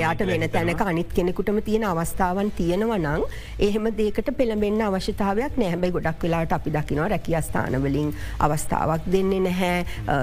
යාට 0.00 0.24
වෙන 0.24 0.48
තැනක 0.50 0.86
අනිත් 0.86 1.12
කෙනෙකුටම 1.12 1.60
තියෙන 1.62 1.84
අවස්ථාවන් 1.84 2.52
තියෙනව 2.52 2.94
නං 2.98 3.26
එහෙම 3.60 3.90
දේකට 3.94 4.32
පෙළඹෙන්න්න 4.36 4.86
අවශ්‍යතාවයක් 4.88 5.60
නැහැබයි 5.62 5.94
ගොඩක් 5.98 6.22
වෙලාට 6.22 6.56
අපි 6.58 6.72
දකිනවා 6.72 7.08
රැකිය 7.08 7.38
ස්ථානවලින් 7.42 8.10
අවස්ථාවක් 8.40 9.12
දෙන්නේ 9.16 9.42
නැහැ 9.48 9.74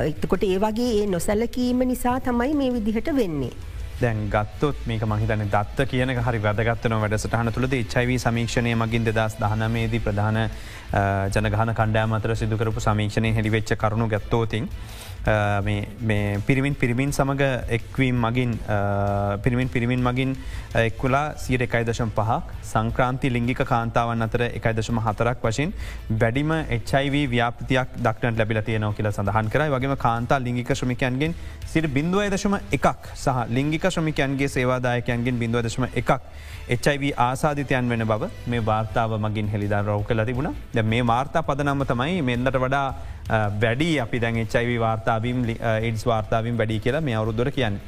එතකොට 0.08 0.50
ඒ 0.50 0.58
වගේ 0.66 0.90
ඒ 0.96 1.06
නොසැලකීම 1.10 1.86
නිසා 1.92 2.18
තමයි 2.22 2.58
මේ 2.62 2.74
විදිහට 2.74 3.16
වෙන්නේ. 3.16 3.54
දැන් 4.02 4.30
ගත්තොත් 4.30 4.76
මේක 4.86 5.04
මහිතන 5.06 5.44
දත්ත 5.48 5.86
කියන 5.90 6.12
හරි 6.20 6.40
වැදගත්තන 6.42 6.96
වැඩසටහන 7.02 7.52
තුළද 7.56 7.74
එච්චයිව 7.74 8.12
සමීක්ෂණය 8.20 8.74
මගින් 8.76 9.06
දෙදස් 9.08 9.38
දහනමේදී 9.40 10.02
ප්‍රධාන 10.02 10.40
ජනගහන 11.36 11.74
කණ්ඩෑම 11.74 12.18
අතර 12.18 12.36
සිදුකරපු 12.36 12.80
සමීක්ෂණය 12.82 13.34
හෙළිවෙච්ච 13.38 13.76
කරුණු 13.78 14.08
ගත්තෝතින්. 14.10 14.70
පිරිමින් 15.24 16.76
පිරිමින් 16.76 17.12
සමඟ 17.12 17.44
එක්වීම් 17.70 18.16
මගින් 18.18 18.52
පිරිමින් 19.44 19.70
පිරිමින් 19.70 20.04
මගින් 20.04 20.36
එක්කුලා 20.76 21.38
සියට 21.38 21.62
එකයි 21.62 21.84
දශම් 21.86 22.12
පහක්. 22.12 22.44
සංක්‍රාන්ති 22.64 23.32
ලිංගික 23.32 23.64
කාන්තාවන් 23.66 24.22
අතර 24.22 24.42
එකයි 24.50 24.74
දශම 24.74 25.00
හතරක් 25.00 25.40
වශයෙන් 25.42 25.74
වැඩිම 26.12 26.52
එච්යිව 26.70 27.16
ව්‍යාපතියක් 27.30 27.98
දක්නට 28.00 28.38
ලැබිල 28.38 28.62
තියනෝ 28.62 28.92
කියල 28.94 29.12
සඳහන් 29.12 29.50
කරයි 29.50 29.70
වගේම 29.70 29.96
කාන්තා 29.98 30.40
ලිංගික 30.40 30.76
ශ්‍රමිකයන්ගෙන් 30.76 31.36
සිට 31.66 31.88
බිඳුවයි 31.88 32.30
දශම 32.30 32.58
එකක් 32.72 33.14
සහ 33.16 33.46
ලිංගික 33.50 33.88
ශ්‍රමිකයන්ගේ 33.90 34.48
සේවාදායකයන්ගෙන් 34.48 35.40
බිඳුව 35.40 35.64
දශම 35.68 35.88
එකක් 35.94 36.12
එච්යිව 36.68 37.04
ආසාධිතයන් 37.18 37.90
වෙන 37.90 38.06
බව 38.12 38.30
මේ 38.48 38.66
වාර්තාව 38.66 39.18
මගින් 39.26 39.48
හෙළිදා 39.54 39.82
රව් 39.82 40.04
කල 40.10 40.24
තිබුණ. 40.26 40.54
ද 40.74 40.82
මේ 40.92 41.02
වාර්තා 41.02 41.42
පදනම්ම 41.42 41.84
තමයි 41.86 42.22
මෙන්නට 42.22 42.58
වඩා 42.66 42.88
වැඩි 43.30 44.00
අපි 44.00 44.20
දැන් 44.20 44.38
එච්චයිව 44.38 44.80
වාර්තාවීම් 44.80 45.44
ඉඩස් 45.50 46.06
වාර්තාවීම් 46.06 46.58
වැඩි 46.58 46.80
කියලා 46.80 47.02
මේ 47.02 47.16
අවුරුද්දර 47.16 47.52
කියන්නේ. 47.52 47.82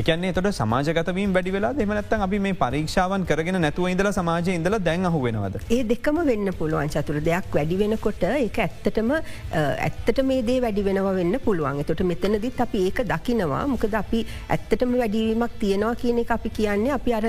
එකන්නේ 0.00 0.32
තොට 0.36 0.48
සමාජගතවීම 0.56 1.30
වැඩි 1.34 1.52
වෙලා 1.54 1.72
දෙමනත්තන් 1.76 2.22
අපි 2.24 2.38
මේ 2.46 2.56
පරීක්ෂාවන් 2.62 3.22
කරගෙන 3.28 3.58
නැතුව 3.64 3.86
ඉදල 3.92 4.08
සමාජය 4.16 4.50
ඉදල 4.54 4.76
දැන් 4.88 5.06
අහු 5.08 5.20
වෙනවද. 5.26 5.54
ඒ 5.76 5.82
දෙකම 5.92 6.18
වෙන්න 6.30 6.50
පුළුවන්. 6.58 6.90
චතුර 6.94 7.20
දෙයක් 7.28 7.46
වැඩි 7.56 7.78
වෙනකොට 7.82 8.24
එක 8.30 8.58
ඇත්තටම 8.64 9.12
ඇත්තට 9.14 10.20
මේ 10.30 10.42
දේ 10.48 10.58
වැඩි 10.64 10.84
වෙනව 10.88 11.08
වෙන්න 11.20 11.38
පුළුවන්. 11.46 11.80
තොට 11.90 12.02
මෙතනදිත් 12.10 12.60
අපි 12.66 12.82
ඒක 12.88 13.00
දකිනවා. 13.12 13.62
මොකද 13.74 13.96
අපි 14.02 14.20
ඇත්තටම 14.56 14.92
වැඩිවීමක් 15.02 15.56
තියෙනවා 15.62 15.94
කියන 16.02 16.20
එක 16.24 16.34
අපි 16.36 16.52
කියන්නේ 16.58 16.92
අපි 16.98 17.16
අර 17.20 17.26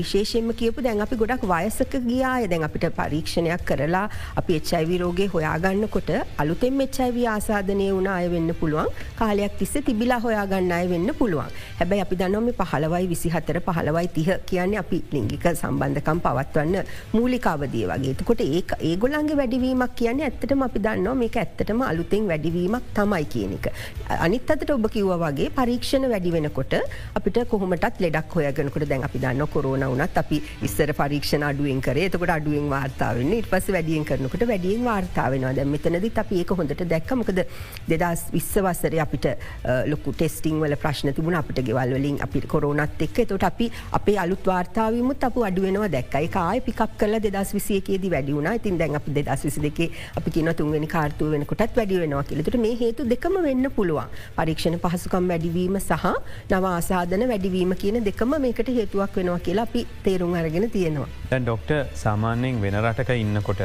විශේෂයෙන්ම 0.00 0.54
කියපු 0.62 0.86
දැන් 0.86 1.02
අපි 1.06 1.20
ගොඩක් 1.24 1.48
වයසක 1.54 1.98
ගියාය. 2.06 2.48
දැන් 2.52 2.68
අපිට 2.68 2.88
පරීක්ෂණයක් 3.00 3.66
කරලා 3.72 4.04
අපි 4.42 4.60
එච්චයිවි 4.60 5.00
රෝගේ 5.02 5.28
හොයාගන්නකොට 5.34 6.14
අලුතෙන් 6.44 6.80
එච්චයිව 6.86 7.20
ආසාධනය 7.34 7.90
වුණ 7.98 8.12
අය 8.20 8.30
වෙන්න 8.36 8.54
පුළුවන්. 8.62 8.94
කාලයක් 9.18 9.58
තිස්ස 9.58 9.76
තිබිලා 9.90 10.22
හොයාගන්න 10.28 10.72
අය 10.80 10.88
වෙන්න 10.94 11.14
පුළුවන්. 11.20 11.52
හැබැයි 11.82 12.02
අපි 12.04 12.20
දනොම 12.22 12.48
පහලවයි 12.60 13.06
විසිහතර 13.12 13.58
පහලවයි 13.68 14.08
තිහ 14.16 14.28
කියන්නේ 14.50 14.80
අපි 14.84 15.02
ලිංගික 15.14 15.46
සම්බන්ධකම් 15.54 16.20
පවත්වන්න 16.26 16.76
මූලිකාවදිය 17.16 17.84
වගේ. 17.92 18.14
කොට 18.30 18.40
ඒ 18.44 18.62
ඒගොලන්ගේ 18.90 19.36
වැඩිවීමක් 19.40 19.94
කියන්නේ 20.00 20.26
ඇත්තටම 20.28 20.62
අපි 20.68 20.84
දන්නවා 20.86 21.14
මේක 21.22 21.36
ඇත්තටම 21.42 21.82
අලුතෙන් 21.90 22.28
වැඩිවීමක් 22.30 22.86
තමයි 22.96 23.24
කියනක. 23.34 23.66
අනිත් 24.26 24.50
අතට 24.54 24.70
ඔබ 24.76 24.86
කිව්ව 24.94 25.12
වගේ 25.24 25.50
පරීක්ෂණ 25.58 26.08
වැඩි 26.12 26.34
වෙනකොට 26.36 26.74
අපිට 27.18 27.38
කොහොමටත් 27.52 28.00
ලෙඩක් 28.04 28.34
හොයගෙනකට 28.36 28.88
දැන් 28.90 29.04
අපි 29.08 29.18
දන්න 29.24 29.46
කොරෝන 29.54 29.84
වනත් 29.92 30.22
අපි 30.22 30.42
ඉස්සර 30.68 30.92
පරීක්ෂණ 31.00 31.46
අඩුවෙන් 31.50 31.80
කරේ. 31.86 32.06
එතකොට 32.10 32.34
අඩුවෙන් 32.36 32.68
වාර්තාවන්න 32.74 33.32
ඉට 33.38 33.50
පස 33.52 33.70
වැඩියෙන් 33.76 34.04
කරනකට 34.10 34.46
වැඩියෙන් 34.52 34.84
වාර්තාවෙනවා 34.90 35.54
දැ 35.58 35.66
මෙතනද 35.74 36.18
අපි 36.24 36.40
ඒක 36.42 36.54
හොඳට 36.58 36.84
දැක්කමකද 36.92 37.40
දෙදස් 37.92 38.24
විශ්වසරය 38.36 39.00
අපිට 39.06 39.30
ලොකු 39.92 40.12
ටෙස්ටිං 40.18 40.60
වල 40.64 40.76
ප්‍රශ්න 40.84 41.12
තිබුණ. 41.16 41.40
අපිට 41.42 41.62
ගෙවල් 41.68 41.93
වලින් 41.94 42.18
අපි 42.26 42.44
කොරෝනත් 42.54 43.02
එක්ක. 43.06 43.18
තොට 43.30 43.46
අපි 43.50 43.70
අපේ 43.98 44.16
අලුත් 44.24 44.46
වාර්තාවීමුත් 44.52 45.24
අප 45.28 45.36
අඩුවෙනවා 45.48 45.90
දැක්කයි 45.96 46.28
කාය 46.36 46.60
පිකක් 46.68 46.82
කල 47.00 47.18
දෙදස් 47.26 47.54
විසියකේද 47.58 48.04
වැඩිවුණ 48.14 48.50
ඉතින් 48.54 48.78
දැන් 48.80 48.98
අප 49.00 49.08
දෙදස් 49.18 49.44
විසි 49.46 49.64
දෙකේ 49.66 49.88
අපි 50.20 50.34
කියන 50.36 50.50
තුන්වෙනි 50.60 50.88
කාර්තුව 50.94 51.32
වෙනකොටත් 51.36 51.76
වැඩි 51.80 52.00
වෙනවා 52.02 52.24
කියලට 52.30 52.58
මේ 52.66 52.74
හේතු 52.82 53.08
දෙකම 53.14 53.38
වෙන්න 53.48 53.70
පුළුවන්. 53.78 54.12
පරීක්ෂණ 54.38 54.78
පහසුකම් 54.84 55.30
වැඩිවීම 55.32 55.78
සහ 55.80 56.06
නව 56.50 56.64
ආසාධන 56.72 57.26
වැඩිවීම 57.32 57.74
කියන 57.82 57.98
දෙකම 58.10 58.36
මේකට 58.46 58.70
හේතුවක් 58.78 59.18
වෙනවා 59.20 59.40
කියලා 59.48 59.66
අපි 59.70 59.86
තේරුම් 60.04 60.34
අරගෙන 60.42 60.70
තියෙනවා. 60.76 61.08
දැන් 61.30 61.48
ඩොක්ට 61.48 61.72
සාමාන්‍යයෙන් 62.04 62.62
වෙන 62.64 62.78
රටක 62.82 63.10
ඉන්නකොට 63.24 63.64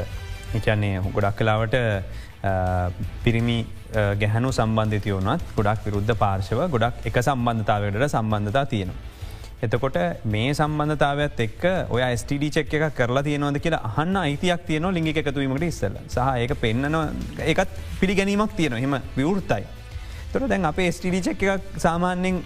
එකන්නේ 0.58 0.96
ගොඩක් 1.16 1.38
කලාවට 1.40 1.76
පිරිමි 3.24 3.58
ගැහනු 3.94 4.50
සම්බන්ධිතය 4.52 5.14
වනත් 5.18 5.56
ගොඩක් 5.58 5.86
විරුද්ධ 5.86 6.14
පාර්ශව 6.24 6.60
ගොඩක් 6.74 7.08
එක 7.10 7.22
සම්බන්ධතාවයට 7.22 8.06
සම්බන්ධතා 8.10 8.66
තියෙනවා. 8.74 9.08
එතකොට 9.66 9.98
මේ 10.34 10.52
සම්බන්ධතාවත් 10.54 11.40
එක් 11.46 11.64
ඔය 11.96 12.04
ස්ටඩ 12.22 12.54
චෙක් 12.56 12.74
එක 12.78 12.94
කරලා 13.00 13.24
තියනවද 13.28 13.60
කියලා 13.64 13.82
අහන්න 13.90 14.20
අයිතියක් 14.22 14.62
තියන 14.68 14.88
ලිඟි 14.98 15.16
එකතුවීමට 15.22 15.66
ඉස්සල 15.68 15.98
සහ 16.08 16.28
ඒක 16.44 16.54
පෙන්න්නන 16.62 16.96
එකත් 17.54 17.74
පිළිගැනීමක් 18.00 18.56
තියෙන 18.60 18.78
හෙම 18.84 18.96
විවෘත්තයි. 19.18 19.66
තොර 20.32 20.48
දැන් 20.48 20.70
අපේ 20.72 20.92
ස්ටඩ 20.92 21.26
චෙක් 21.28 21.44
එකක් 21.44 21.82
සාමාන්‍යෙන් 21.86 22.40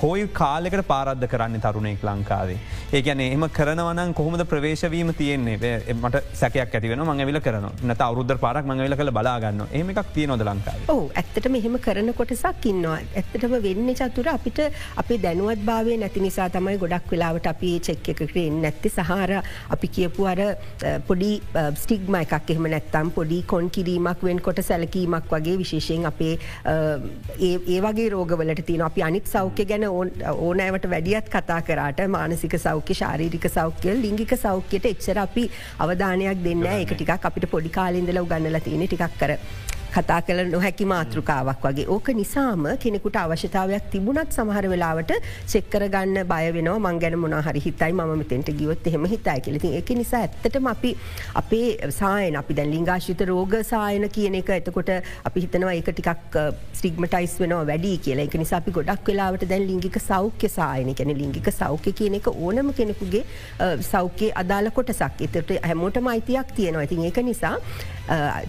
කොයි 0.00 0.26
කාලෙකට 0.38 0.86
පාරද්ධ 0.92 1.26
කරන්න 1.32 1.60
තරුණෙක් 1.64 2.02
ලංකාවේ. 2.08 2.58
ඒගැන 2.96 3.20
එම 3.26 3.44
කරනවන 3.58 4.14
කොහොමද 4.18 4.42
ප්‍රවේශවීම 4.52 5.12
තියන්නේ? 5.20 5.56
මට 5.94 6.22
සැකයක් 6.40 6.74
ඇතිවෙන 6.78 7.02
මඟවිල 7.04 7.40
කරන 7.46 7.66
නත 7.88 8.00
අවරුද්ධ 8.08 8.34
පාරක් 8.44 8.66
මඟවිල 8.70 8.96
කළ 9.00 9.12
බලාගන්න 9.18 9.62
එම 9.80 9.92
එකක් 9.94 10.10
තිය 10.16 10.26
නොද 10.30 10.42
ලංකාව? 10.48 10.88
ඕ 10.94 11.04
ඇත්තට 11.22 11.48
මෙහෙම 11.56 11.78
කරන 11.86 12.12
කොටසක් 12.20 12.68
ඉන්නවා. 12.72 12.98
ඇත්තටම 13.20 13.54
වෙන්න 13.66 13.92
චතුර 14.00 14.30
අපිට 14.34 14.60
අපි 15.02 15.20
දැනුවත් 15.26 15.62
භාවය 15.70 15.98
නැති 16.02 16.24
නිසා 16.26 16.48
තමයි 16.56 16.76
ගොඩක් 16.82 17.14
වෙලාවට 17.14 17.50
අපි 17.52 17.72
චෙක් 17.88 18.12
එකකරෙන් 18.14 18.60
නැත්ති 18.66 18.92
සහර 18.96 19.36
අපි 19.76 19.92
කියපු 19.98 20.28
අර 20.32 20.40
පොඩි 21.08 21.32
ස්ටිග්ම 21.84 22.18
එකක්. 22.22 22.34
එහෙම 22.56 22.70
නැත්තම් 22.74 23.14
පොඩි 23.20 23.40
කොන් 23.54 23.70
කිරීමක් 23.78 24.26
වෙන් 24.28 24.42
කොට 24.48 24.62
සැලකීමක් 24.70 25.30
වගේ 25.36 25.56
විශේෂයෙන් 25.62 26.10
අපේ 26.12 26.34
ඒ 27.48 27.80
වගේ 27.88 28.10
රෝගවලට 28.16 28.66
තින 28.66 28.86
අපි 28.90 29.06
අනිත් 29.08 29.26
සෞඛ්‍ය 29.34 29.64
ගැන 29.70 29.83
ඕනෑවට 29.86 30.88
වැඩියත් 30.90 31.28
කතා 31.28 31.60
කරට 31.62 32.02
මානසික 32.08 32.58
සෞඛ්‍ය 32.58 32.94
ශාරීරික 32.94 33.46
සෞඛ්‍ය 33.50 33.94
ලිංගික 33.98 34.34
සෞඛ්‍යයට 34.38 34.90
එච්චර 34.92 35.20
අපි 35.20 35.44
අවධානයක් 35.78 36.44
දෙන්න 36.44 36.66
එක 36.72 36.94
ටික් 36.94 37.14
අපිට 37.20 37.50
පොඩි 37.50 37.74
කාලින්දල 37.78 38.20
උගන්නල 38.20 38.60
තියෙන 38.60 38.86
ටිකක් 38.86 39.18
කර 39.18 39.32
කතා 39.94 40.20
කළ 40.26 40.40
නොහැකි 40.52 40.86
මාතෘකාවක් 40.92 41.64
වගේ. 41.66 41.86
ඕක 41.94 42.08
නිසාම 42.20 42.64
කෙනෙකුට 42.84 43.16
අවශ්‍යතාවයක් 43.22 43.84
තිබුණත් 43.92 44.36
සමහර 44.36 44.66
වෙලාවට 44.72 45.12
චෙක්කර 45.52 45.84
ගන්න 45.94 46.28
බය 46.32 46.46
වෙන 46.56 46.70
මං 46.74 46.98
ගැන 47.04 47.16
මොනහරි 47.24 47.62
හිතයි 47.66 47.92
ම 47.92 48.14
මෙතෙන්ට 48.22 48.50
ගියොත් 48.60 48.88
එහෙම 48.90 49.06
හිතයි 49.12 49.44
කෙලති 49.46 49.70
එක 49.80 49.92
නිසා 50.00 50.22
ඇත්තටම 50.26 50.66
අපි 50.74 50.90
අපේ 51.42 51.68
සායන 51.98 52.38
අපි 52.42 52.58
දැන් 52.58 52.72
ලිංගාශිත 52.74 53.22
රෝග 53.30 53.54
සායන 53.70 54.08
කියන 54.16 54.38
එක. 54.40 54.50
එතකොට 54.58 54.90
අපි 55.30 55.44
හිතනවා 55.46 55.76
ඒක 55.78 55.90
ටිකක් 55.92 56.38
ස්ටිගමටයිස් 56.78 57.38
වෙනවා 57.44 57.68
වැඩි 57.70 57.94
කියලා. 58.06 58.26
එක 58.28 58.36
නිසා 58.42 58.58
අපි 58.62 58.76
ගොඩක් 58.78 59.12
වෙලාවට 59.12 59.48
දැන් 59.52 59.66
ලිංගික 59.70 59.98
සෞඛ්‍ය 60.08 60.50
සායන 60.58 60.92
කැන 61.00 61.14
ලිංගික 61.22 61.50
සෞඛ්‍ය 61.60 61.94
කියන 62.00 62.18
එක 62.20 62.28
ඕනම 62.34 62.74
කෙනෙකුගේ 62.80 63.24
සෞඛ්‍ය 63.92 64.32
අදාල 64.42 64.72
කොටසක්. 64.78 65.24
එතට 65.28 65.54
හැමෝටම 65.70 66.12
අයිතියක් 66.14 66.54
තියෙනවා. 66.58 66.86
ඉතින් 66.90 67.06
ඒක 67.10 67.22
නිසා 67.30 67.56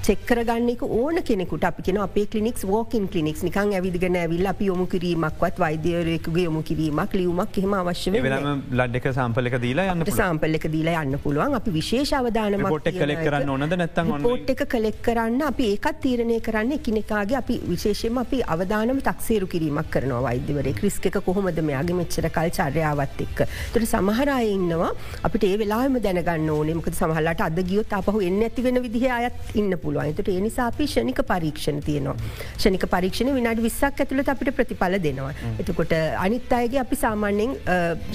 චෙක්කර 0.07 0.39
ගන්න 0.47 0.69
එක 0.75 0.81
ඕන 0.83 1.23
කෙ 1.27 1.34
කෙනෙකුට 1.35 1.69
අපි 1.71 1.81
කියෙන 1.85 2.01
අපේ 2.07 2.25
කලිනික් 2.31 2.63
ෝකින් 2.79 3.07
කලිනික් 3.13 3.39
නිකං 3.47 3.73
ඇවිදිගෙන 3.77 4.15
ඇවිල් 4.23 4.47
අපි 4.51 4.65
යොමු 4.71 4.85
කිරීමක්වත් 4.93 5.57
වෛද්‍යවරයකුගේ 5.63 6.45
යොමු 6.47 6.61
කිරීමක් 6.69 7.13
ලියවමක් 7.19 7.57
හෙම 7.63 7.73
අවශ්‍ය 7.79 8.11
ලඩ්ඩක 8.15 9.07
සම්පලක 9.11 9.55
දීලා 9.65 9.87
යන්න 9.93 10.05
සම්පලක 10.11 10.65
දීලා 10.75 11.03
යන්න 11.05 11.19
පුළුවන්. 11.23 11.55
අපි 11.59 11.73
විශේෂ 11.77 12.13
අවධානම 12.19 12.65
පොට් 12.73 12.89
කලෙක් 12.99 13.23
කරන්න 13.25 13.51
ඕනද 13.55 13.75
නැත්තන් 13.81 14.11
පෝට් 14.27 14.53
එක 14.53 14.63
කලෙක් 14.73 14.99
කරන්න 15.07 15.41
අපි 15.49 15.67
ඒකත් 15.73 15.99
තීරණය 16.05 16.39
කරන්න 16.47 16.77
එකනෙකාගේ 16.77 17.39
අපි 17.41 17.59
විශේෂම 17.71 18.21
අපි 18.23 18.41
අවධානම 18.55 19.01
තක්සේරු 19.09 19.51
කිරීමක් 19.53 19.91
කරනවා 19.95 20.23
වෛද්‍යවරේ 20.27 20.75
ක්‍රිස් 20.79 20.99
එක 21.11 21.19
කොහොමද 21.27 21.61
මෙයාගේ 21.71 21.99
මෙච්චර 22.01 22.29
කල් 22.37 22.53
චර්යාවත් 22.59 23.21
එක්ක? 23.27 23.43
තුට 23.73 23.87
සමහරය 23.93 24.39
ඉන්නවා 24.55 24.91
අපිට 25.29 25.47
ඒ 25.51 25.59
වෙලාම 25.63 25.99
දැනගන්න 26.07 26.49
ඕනෙමක 26.57 26.89
සමහලට 27.01 27.45
අද 27.49 27.61
ගියොත් 27.71 27.97
අපහු 27.99 28.23
එන්න 28.29 28.41
ඇති 28.47 28.67
වෙන 28.69 28.81
විදිහ 28.87 29.05
අයත් 29.19 29.55
ඉන්න 29.61 29.77
පුළුවන්. 29.83 30.15
තුට 30.17 30.33
ඒ 30.35 30.41
නිසා 30.47 30.67
අපි 30.71 30.87
ෂණික 30.87 31.21
පරීක්ෂණ 31.31 31.79
තියනවා. 31.87 32.15
ෂණික 32.57 32.85
පරීක්ෂණ 32.93 33.33
විනාඩ 33.37 33.61
විස්සක් 33.67 34.01
ඇතුළට 34.05 34.31
අපිට 34.33 34.51
ප්‍රතිඵල 34.57 34.97
දෙනවා. 35.05 35.33
එතකොට 35.61 35.95
අනිත් 36.25 36.53
අයගේ 36.59 36.81
අපි 36.85 36.99
සාමාන්‍යෙන් 37.03 37.55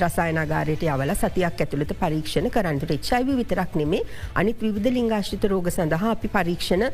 රසායනගාරයට 0.03 0.87
යවල 0.89 1.15
සතියක් 1.23 1.65
ඇතුළට 1.67 1.95
පරීක්ෂණ 2.03 2.51
කරන්නට 2.57 2.95
එච්චයිව 2.99 3.33
විතරක් 3.41 3.75
නෙමේ. 3.83 4.03
අනිත් 4.43 4.63
විවිධ 4.67 4.93
ලිංගාශ්ිත 4.99 5.45
රෝග 5.55 5.73
සඳහා 5.77 6.13
අපි 6.17 6.29
පරීක්ෂණ 6.37 6.87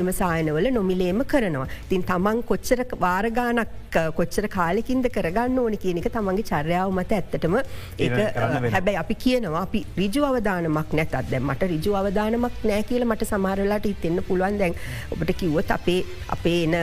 එම 0.00 0.12
සායනවල 0.20 0.70
නොමිලේම 0.78 1.22
කරනවා. 1.34 1.68
තින් 1.90 2.02
තමන් 2.10 2.42
කොච්චර 2.50 2.84
වාරගානක් 3.06 3.78
කොච්චර 4.18 4.46
කාලෙකින්ද 4.56 5.06
කරගන්න 5.14 5.58
ඕන 5.62 5.74
කියනක 5.84 6.06
තමන්ගේ 6.16 6.48
චර්යාව 6.50 6.92
මත 6.98 7.12
ඇත්තටම 7.18 7.56
ඒ 8.04 8.08
හැබැයි 8.74 8.98
අපි 9.02 9.14
කියනවා 9.24 9.62
අපි 9.66 9.80
රිජු 10.00 10.24
අවධානමක් 10.28 10.94
නැතත් 10.98 11.16
දැ 11.32 11.40
මට 11.40 11.68
රිජු 11.72 11.96
අවධානමක් 12.00 12.64
නෑ 12.70 12.82
කියල 12.90 13.04
මට 13.08 13.28
සමහරලාට 13.30 13.86
ඉතින්න 13.92 14.22
පුළුවන්. 14.28 14.58
දැන් 14.62 14.74
ඔබට 15.12 15.32
කිව්වත් 15.52 15.70
අපේ 15.70 16.04
අපේ 16.28 16.64
එන 16.64 16.74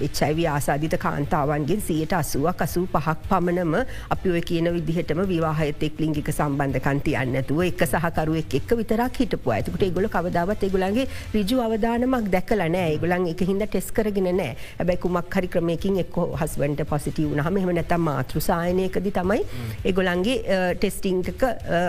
එච්චයිවි 0.00 0.44
ආසාධිත 0.46 0.94
කාන්තාවන්ගෙන් 0.98 1.80
සියට 1.80 2.12
අසුවක් 2.12 2.62
අසූ 2.62 2.86
පහක් 2.86 3.16
පමණම 3.30 3.74
අපි 4.10 4.30
ඔය 4.30 4.42
කියන 4.42 4.68
විදිහටම 4.74 5.20
විවාහයතෙක් 5.24 6.00
ලිංගික 6.00 6.28
සම්බන්ධකන්ති 6.30 7.16
අන්නතුව 7.16 7.62
එක 7.62 7.84
සහකරුවෙක් 7.84 8.54
එක් 8.54 8.72
විතරක් 8.72 9.20
හිටපු 9.20 9.50
ඇතකට 9.50 9.84
ගොල 9.90 10.08
කවදාවත් 10.08 10.64
ඒගුලන්ගේ 10.64 11.06
රිජු 11.34 11.60
අවධානමක් 11.60 12.30
දැකල 12.30 12.64
නෑ 12.68 12.98
ගුලන් 12.98 13.28
එක 13.32 13.42
හිද 13.42 13.64
ටෙස් 13.64 13.90
කරගෙන 13.92 14.30
නෑ 14.32 14.56
ඇබැයි 14.78 15.02
කුමක් 15.04 15.34
හරි 15.34 15.48
ක්‍රමයකින් 15.48 16.00
එක් 16.04 16.20
හස්වන්ට 16.42 16.84
පොසිටව 16.84 17.36
නහම 17.36 17.60
එම 17.62 17.72
නැතම් 17.72 18.06
මාතෘසායනයකද 18.08 19.10
තමයි 19.12 19.40
ඒගොලන්ගේ 19.84 20.60
ටෙස්ටිංක 20.74 21.44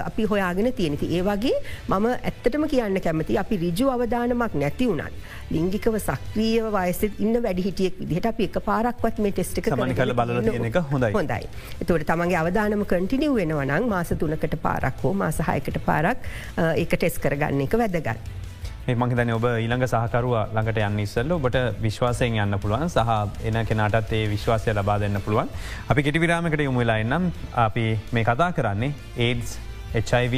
අපි 0.06 0.30
හොයාගෙන 0.32 0.74
තියෙනති 0.74 1.12
ඒවාගේ 1.17 1.56
මම 1.89 2.10
ඇත්තටම 2.12 2.67
කියන්න 2.67 3.02
කැමති 3.02 3.38
අපි 3.38 3.62
රිජු 3.65 3.91
අවධානමක් 3.91 4.56
නැති 4.56 4.88
වුණත්. 4.88 5.13
ලිංගිකව 5.52 5.96
සක්‍රියව 6.12 6.67
වයසත් 6.76 7.19
ඉන්න 7.26 7.41
වැඩිහිටියෙක් 7.45 8.00
විදිහට 8.02 8.30
අපි 8.32 8.50
එක 8.50 8.60
පාරක්වත් 8.65 9.24
මේ 9.26 9.32
ටෙස්ට 9.38 9.71
මනි 9.84 9.97
කල 10.02 10.13
බල 10.19 10.36
එක 10.71 10.78
හොඳයි. 10.91 11.12
හොඳයි. 11.17 11.50
එතවට 11.82 12.08
තමගේ 12.12 12.39
අවධානම 12.43 12.86
කටිනිව් 12.91 13.39
වෙනවනං 13.39 13.89
මාස 13.95 14.13
තුනකට 14.21 14.56
පාරක් 14.67 15.02
හෝ 15.04 15.13
මාසහයකට 15.24 15.82
පාරක් 15.89 16.30
ඒක 16.76 16.95
ටෙස් 16.95 17.19
කරගන්න 17.26 17.65
එක 17.67 17.76
වැදගත්. 17.84 18.39
මහිතන 18.88 19.32
ඔබ 19.36 19.45
ඊළඟ 19.47 19.86
සහකරුව 19.88 20.34
ළඟට 20.56 20.80
යන්න 20.88 21.02
ඉස්සල්ල 21.04 21.34
ඔබට 21.36 21.58
විශ්වාසයෙන් 21.84 22.39
යන්න 22.43 22.60
පුළුවන්. 22.63 22.89
සහ 22.89 23.45
එන 23.50 23.60
කෙනටත් 23.65 24.15
ඒ 24.17 24.24
විශ්වාසය 24.32 24.74
ලබා 24.74 24.97
දෙන්න 25.04 25.21
පුළුවන්. 25.26 25.52
අපි 25.89 26.04
කෙටි 26.08 26.24
විරාමකට 26.24 26.65
යොමුවෙලා 26.65 26.97
එන්නම්. 27.04 27.30
අපි 27.67 27.86
මේ 28.12 28.26
කතා 28.26 28.52
කරන්නේ 28.58 28.91
ඒඩස් 29.17 29.60
HIV 29.93 30.36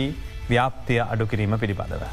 ව්‍යාප්තිය 0.50 1.00
අඩු 1.08 1.26
කිරීම 1.26 1.58
පිළිබඳව. 1.64 2.04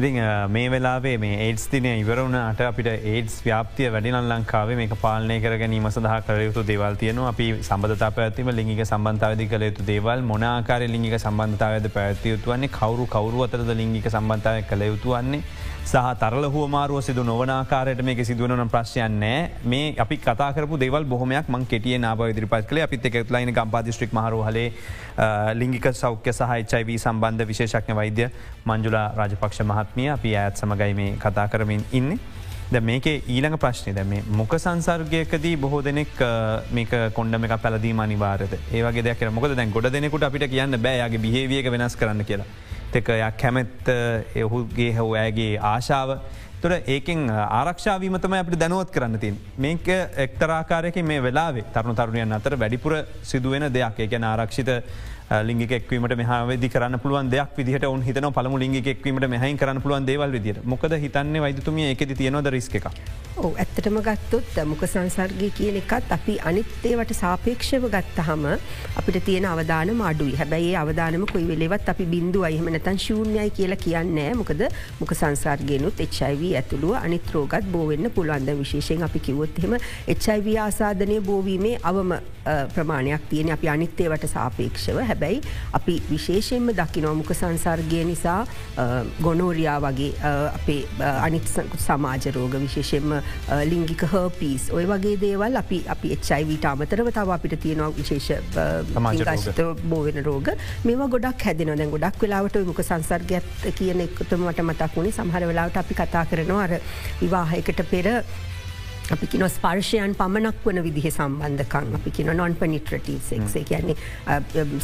ඉති 0.00 0.12
මේ 0.48 0.68
වෙලාේ 0.72 1.18
මේ 1.18 1.36
ඒඩස් 1.46 1.66
තිනය 1.72 1.90
ඉවරුණට 2.02 2.60
අපිට 2.68 2.88
ඒඩස් 2.90 3.36
ව්‍යාපතිය 3.44 3.88
වැඩින 3.92 4.16
ලංකාවේ 4.30 4.76
මේ 4.80 4.98
පාලනය 5.02 5.36
කර 5.44 5.56
ගැනීම 5.62 5.88
සඳහ 5.90 6.16
කරයුතු 6.28 6.64
දේවල් 6.70 6.96
තියනවා. 7.02 7.28
අපි 7.32 7.48
සබඳතා 7.68 8.10
පැත්තිම 8.18 8.48
ලිංගික 8.58 8.80
සම්බන්ධාවදි 8.86 9.48
කළ 9.52 9.66
යුතු 9.68 9.88
දේවල් 9.92 10.24
මොනාකාර 10.32 10.82
ලිංගික 10.94 11.18
සම්බන්ධතාවද 11.20 11.88
පැත්තියයුතුවන්නේ 11.96 12.72
කවරු 12.78 13.06
කවරු 13.16 13.44
අතරද 13.48 13.74
ලිංගික 13.82 14.08
සම්බන්ධාව 14.14 14.62
කළ 14.70 14.86
යුතුවන්නේ 14.92 15.42
සහ 15.82 16.08
තරල 16.22 16.44
හුවමාරුව 16.54 17.00
සිදු 17.02 17.22
නොවනාකාරයට 17.28 18.02
මේක 18.08 18.20
සිදුවන 18.28 18.64
ප්‍රශ්යන්නෑ 18.72 19.38
මේ 19.72 19.86
අපි 20.04 20.16
කතාකරපු 20.26 20.80
දෙවල් 20.82 21.04
බොහොමයක් 21.12 21.48
මං 21.48 21.64
කෙටිය 21.72 21.98
නාව 21.98 22.24
ඉදිරිපත් 22.30 22.66
කළ. 22.70 22.82
අපිත් 22.86 23.06
එක 23.10 23.30
ලයින 23.36 23.52
ගම්පාදිස්ට්‍රික් 23.58 24.12
මහරහලේ 24.12 24.68
ලිංගික 25.60 25.86
සෞඛ්‍ය 26.02 26.32
සහහිචයිවී 26.40 26.98
සම්බන්ධ 27.04 27.48
විශේෂක්න 27.52 27.96
වෛද්‍ය 28.00 28.28
මංජුලා 28.70 29.06
රාජපක්ෂ 29.20 29.64
මහත්මිය 29.90 30.10
අපි 30.10 30.36
ඇත් 30.36 30.56
සමගයි 30.56 30.94
මේ 30.94 31.16
කතා 31.18 31.48
කරමින් 31.48 31.82
ඉන්න. 31.92 32.18
ද 32.70 32.80
මේක 32.80 33.06
ඊළඟ 33.06 33.58
ප්‍රශ්නය 33.58 33.94
දැ 33.94 34.04
මේ 34.04 34.22
මොක 34.40 34.52
සංසර්ගයකදී 34.54 35.56
බොහෝ 35.56 35.82
දෙනෙක් 35.82 36.14
මේක 36.72 36.92
කොන්ඩම 37.14 37.44
එක 37.44 37.54
පැලදීම 37.62 38.00
අනිවාරද 38.00 38.52
ඒවගේ 38.72 39.02
දෙයක් 39.02 39.24
මොකද 39.32 39.56
දැන් 39.56 39.72
ගොඩ 39.72 39.90
දෙනෙකුට 39.90 40.22
අපිට 40.22 40.46
කියන්න 40.50 40.78
බෑයාගේ 40.78 41.18
බිහේවියක 41.18 41.70
වෙනස් 41.74 41.96
කරන්න 41.96 42.24
කියලා. 42.24 42.46
තකයක් 42.92 43.36
කැමැත්ත 43.42 43.90
එහුගේ 44.34 44.92
හෝ 44.98 45.14
ඇගේ 45.14 45.58
ආශාව 45.58 46.18
තොර 46.62 46.72
ඒකෙන් 46.94 47.26
ආරක්ෂාවීමතම 47.30 48.34
අපට 48.38 48.58
දැනුවත් 48.62 48.94
කරන්න 48.94 49.18
තින්. 49.18 49.38
මේක 49.58 49.86
එක්තරාකාරයක 50.26 51.02
මේ 51.02 51.22
වෙලාවේ 51.26 51.66
තරුණු 51.74 51.94
තරුණයන් 51.98 52.38
අතර 52.38 52.58
වැඩිපුර 52.62 52.94
සිදුවෙන 53.22 53.72
දෙයක් 53.72 54.04
ඒකැන 54.06 54.30
ආරක්ෂිත 54.32 54.70
ලිංගිකෙක්වීමට 55.30 56.14
මෙහාවදි 56.18 56.68
කරන්න 56.68 56.98
පුළුවන් 56.98 57.28
දෙයක් 57.30 57.50
විදිහට 57.56 57.84
ඔන් 57.86 58.02
හිතන 58.02 58.26
පළමු 58.36 58.56
ලිංගිකෙක්වීමට 58.58 59.26
මෙහහි 59.30 59.50
කරන්න 59.56 59.82
පුළුවන් 59.82 60.06
දේවල් 60.08 60.32
විදිර 60.32 60.56
මොකද 60.64 60.94
හිතන්නේ 61.04 61.42
වෛතුමිය 61.44 61.90
එකෙති 61.90 62.16
තියෙනවද 62.20 62.50
රිස්ක 62.50 62.74
එක. 62.74 62.88
ඕ 63.38 63.50
ඇත්තටම 63.54 63.98
ගත්තොත් 64.00 64.58
මුක 64.66 64.82
සංසර්ගය 64.86 65.50
කියන 65.58 65.78
එකත් 65.82 66.10
අපි 66.16 66.34
අනිත්තේවට 66.50 67.14
සාපේක්ෂව 67.14 67.86
ගත්තහම 67.92 68.42
අපිට 68.96 69.20
තියෙන 69.28 69.46
අවධාන 69.52 69.94
මාඩුයි 70.00 70.34
හැබැයි 70.34 70.74
අවධානම 70.82 71.26
කොයි 71.32 71.46
වෙලෙවත් 71.46 71.92
අපි 71.94 72.08
බින්දු 72.14 72.42
අයහම 72.50 72.66
නැතන් 72.68 72.98
ශූන්‍යයි 72.98 73.46
කියලා 73.52 73.80
කියන්නෑ 73.84 74.34
මොකද 74.40 74.66
මුක 75.00 75.14
සංසර්ගයනුත් 75.14 76.04
එච්චයිව 76.06 76.44
ඇතුළුව 76.54 76.98
අනිත් 77.04 77.32
රෝගත් 77.36 77.70
බෝවෙන්න 77.76 78.10
පුළුවන්ද 78.18 78.50
විශේෂයෙන් 78.64 79.06
අපි 79.08 79.24
කිවොත්හෙම 79.28 79.78
එච්චයිව 80.08 80.52
ආසාධනය 80.66 81.22
බෝවීමේ 81.30 81.78
අවම 81.84 82.18
ප්‍රමාණයක් 82.74 83.22
තියෙන 83.30 83.50
අපි 83.52 83.68
අනිත්තේවට 83.68 84.26
සාපේක්ෂව. 84.28 84.98
හැබ 85.02 85.19
හැබැයි 85.20 85.40
අපි 85.72 85.94
විශේෂයෙන්ම 86.10 86.72
දකි 86.80 87.00
නොමුක 87.04 87.32
සංසර්ගය 87.34 88.02
නිසා 88.10 88.46
ගොනෝරයා 89.20 89.78
වගේ 89.84 90.10
අපේ 90.58 90.80
අනිත් 91.26 91.48
සමාජරෝග 91.86 92.54
විශේෂෙන්ම 92.64 93.14
ලිංගික 93.72 94.04
හර්පිස් 94.12 94.68
ඔය 94.72 94.84
වගේ 94.92 95.16
දේවල් 95.24 95.60
අපි 95.62 95.80
අපි 95.96 96.12
එච්චයිවිට 96.16 96.68
අමතරව 96.72 97.10
තව 97.18 97.36
අපිට 97.38 97.56
තියෙනවා 97.60 97.90
විශේෂ 98.00 98.28
බෝවෙන 99.84 100.24
රෝග. 100.24 100.48
මේවා 100.84 101.08
ගොඩක් 101.08 101.46
හැදෙන 101.48 101.74
දැන් 101.76 101.90
ගොඩක් 101.90 102.22
වෙලාවට 102.22 102.60
මුක 102.70 102.82
සංසර්ගයත් 102.82 103.66
කියන 103.78 104.06
එක්තුමට 104.06 104.62
මතක් 104.68 104.92
වුණේ 104.96 105.16
සහර 105.18 105.44
වෙලාවට 105.52 105.82
අපි 105.82 105.98
කතා 106.00 106.24
කරනවා 106.30 106.62
අර 106.68 106.78
විවාහයකට 107.20 107.82
පෙර 107.92 108.06
අපි 109.14 109.26
කින 109.26 109.42
ස්පර්ශයන් 109.54 110.12
පමණක් 110.18 110.58
වන 110.64 110.78
විදිහ 110.86 111.06
සම්බන්ධකං 111.10 111.94
අපි 111.98 112.10
කියන 112.16 112.28
නොන් 112.40 112.52
පනිට්‍රටී 112.60 113.18
සෙක්සේ 113.28 113.64
කියන්නේ 113.70 113.96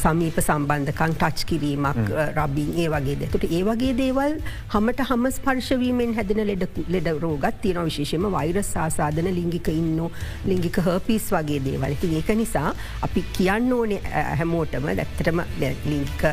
සමීප 0.03 0.41
සම්බන්ධකං 0.43 1.15
ටච් 1.21 1.47
කිරීමක් 1.51 2.11
රබින් 2.39 2.73
ඒ 2.85 2.89
වගේ 2.95 3.17
දෙතුට 3.21 3.47
ඒ 3.49 3.63
වගේ 3.69 3.93
දේවල් 4.01 4.35
හමට 4.75 5.07
හම 5.11 5.29
ස්පර්ශවීමෙන් 5.37 6.17
හැදෙන 6.19 6.43
ලෙඩ 6.95 7.11
රෝගත් 7.27 7.61
තියෙන 7.67 7.87
විශේෂම 7.91 8.27
වෛරස් 8.37 8.73
ආසාධන 8.87 9.31
ලිංගික 9.39 9.71
ඉන්න 9.75 10.03
ලිංගික 10.53 10.81
හපිස් 10.89 11.31
වගේ 11.37 11.61
දේවල්. 11.69 11.95
ති 12.01 12.13
ඒක 12.19 12.35
නිසා 12.43 12.75
අපි 13.09 13.25
කියන්න 13.39 13.73
ඕනේ 13.79 14.01
හැමෝටම 14.41 14.91
දැත්තටම 15.03 15.45
ලිංගික 15.93 16.27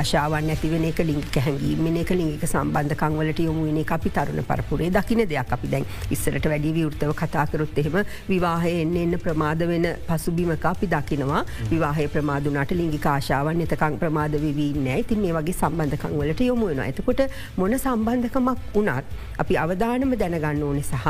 ආශාවන් 0.00 0.50
ඇතිවෙන 0.56 0.88
එක 0.90 1.04
ලිංගික 1.12 1.40
හැඟීම 1.46 2.02
එක 2.02 2.12
ලිංගික 2.22 2.44
සම්බන්ධකංවලට 2.50 3.46
යොමුුවනේ 3.46 3.86
අපි 3.98 4.14
තරුණ 4.18 4.44
පරපුරේ 4.50 4.90
දකින 4.98 5.24
දෙයක්. 5.28 5.56
අපි 5.58 5.74
දැන් 5.76 5.88
ඉස්සරට 6.10 6.52
වැඩිවී 6.54 6.87
විවෘතව 6.88 7.14
කතාකරොත් 7.20 7.78
එහෙම 7.82 7.98
විවාහය 8.28 8.74
එන්න 8.82 8.96
එන්න 8.96 9.18
ප්‍රමාද 9.24 9.66
වෙන 9.72 9.86
පසුබිමක 10.08 10.66
අපි 10.72 10.86
දකිනවා. 10.88 11.42
විවාහය 11.72 12.08
ප්‍රමාදුනට 12.14 12.72
ලිංගි 12.80 13.00
කාශාවන් 13.06 13.62
එතකං 13.66 13.98
ප්‍රමාද 14.02 14.36
වී 14.42 14.70
නෑ 14.80 15.02
තින් 15.10 15.22
මේ 15.24 15.34
වගේ 15.38 15.58
සම්බන්ධකං 15.60 16.18
වලට 16.20 16.48
යොමු 16.50 16.70
වෙන 16.70 16.82
එතකොට 16.86 17.22
මොන 17.56 17.78
සම්බන්ධකමක් 17.78 18.74
වනත් 18.74 19.04
අපි 19.38 19.60
අවධානම 19.64 20.14
දැනගන්න 20.22 20.62
ඕනෙ 20.68 20.82
සහ 20.82 21.06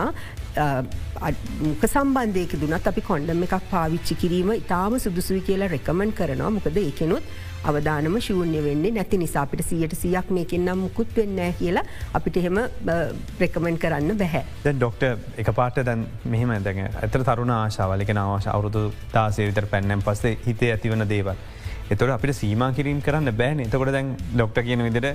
මුක 1.63 1.85
සම්බන්ධයක 1.87 2.55
දුනත් 2.63 2.89
අපි 2.93 3.07
කොන්ඩම් 3.11 3.45
එකක් 3.49 3.69
පාවිච්චි 3.73 4.21
කිරීම 4.23 4.51
ඉතාම 4.55 4.99
සුදුසුයි 4.99 5.43
කියලා 5.49 5.73
රෙකමන් 5.75 6.13
කරනවා. 6.13 6.51
මොකද 6.51 6.77
ඒකෙනුත් 6.79 7.25
අවධානම 7.71 8.17
ශූන්‍ය 8.21 8.63
වෙන්නේ 8.67 8.93
නැති 8.93 9.21
නිසා 9.23 9.43
අපිට 9.43 9.65
සියට 9.67 9.95
සියක් 10.03 10.31
මේකෙන් 10.31 10.65
නම් 10.67 10.85
මුකුත් 10.85 11.13
වෙන්න 11.17 11.43
කියලා 11.59 11.85
අපිට 12.15 12.41
එහෙම 12.43 12.63
ප්‍රකමෙන්් 13.39 13.79
කරන්න 13.79 14.17
බැහැ. 14.23 14.45
දැන් 14.65 14.81
ඩොක්ට 14.81 15.05
එක 15.43 15.53
පාට 15.55 15.85
දැන් 15.85 16.07
මෙහෙම 16.27 16.57
දැන් 16.65 16.83
ඇතර 16.87 17.27
තරුණ 17.29 17.55
ආශාවලික 17.59 18.15
නවාශ 18.15 18.51
අවුරුදු 18.55 18.89
තාසේ 19.13 19.49
විතර 19.51 19.71
පැන්නම් 19.75 20.03
පස්සේ 20.03 20.37
හිතේ 20.47 20.75
ඇතිවන 20.75 21.09
දේවල්. 21.09 21.47
එතොට 21.89 22.11
අපිට 22.13 22.37
සීම 22.37 22.63
කිරීම 22.77 22.99
කරන්න 23.01 23.33
බෑන 23.33 23.61
එතකොට 23.65 23.91
දැන් 23.93 24.09
ඩොක්ට 24.35 24.59
කියන 24.61 24.83
විදිට 24.85 25.07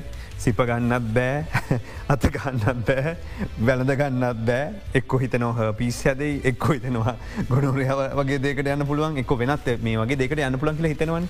සිප 0.42 0.58
ගන්නත් 0.60 1.12
බෑ 1.14 1.78
අත 2.14 2.26
ගන්නත් 2.34 2.88
බෑ 2.88 3.14
වැලඳ 3.62 3.94
ගන්නත් 4.00 4.42
බෑ 4.48 4.98
එක්කො 4.98 5.20
හිතනව 5.22 5.62
පිස් 5.78 6.00
හැදයි 6.08 6.42
එක්කො 6.52 6.74
හිතනවා 6.74 7.14
ගොඩුරයාව 7.52 8.02
වගේ 8.18 8.42
දෙකට 8.42 8.72
යන්න 8.74 8.88
පුළුවන් 8.90 9.22
එක්ක 9.22 9.36
වෙනත් 9.44 9.70
මේ 9.86 10.00
වගේ 10.02 10.18
දෙකට 10.24 10.42
යන්න 10.42 10.58
පුළන් 10.64 10.80
කියල 10.80 10.90
හිතනවන් 10.96 11.30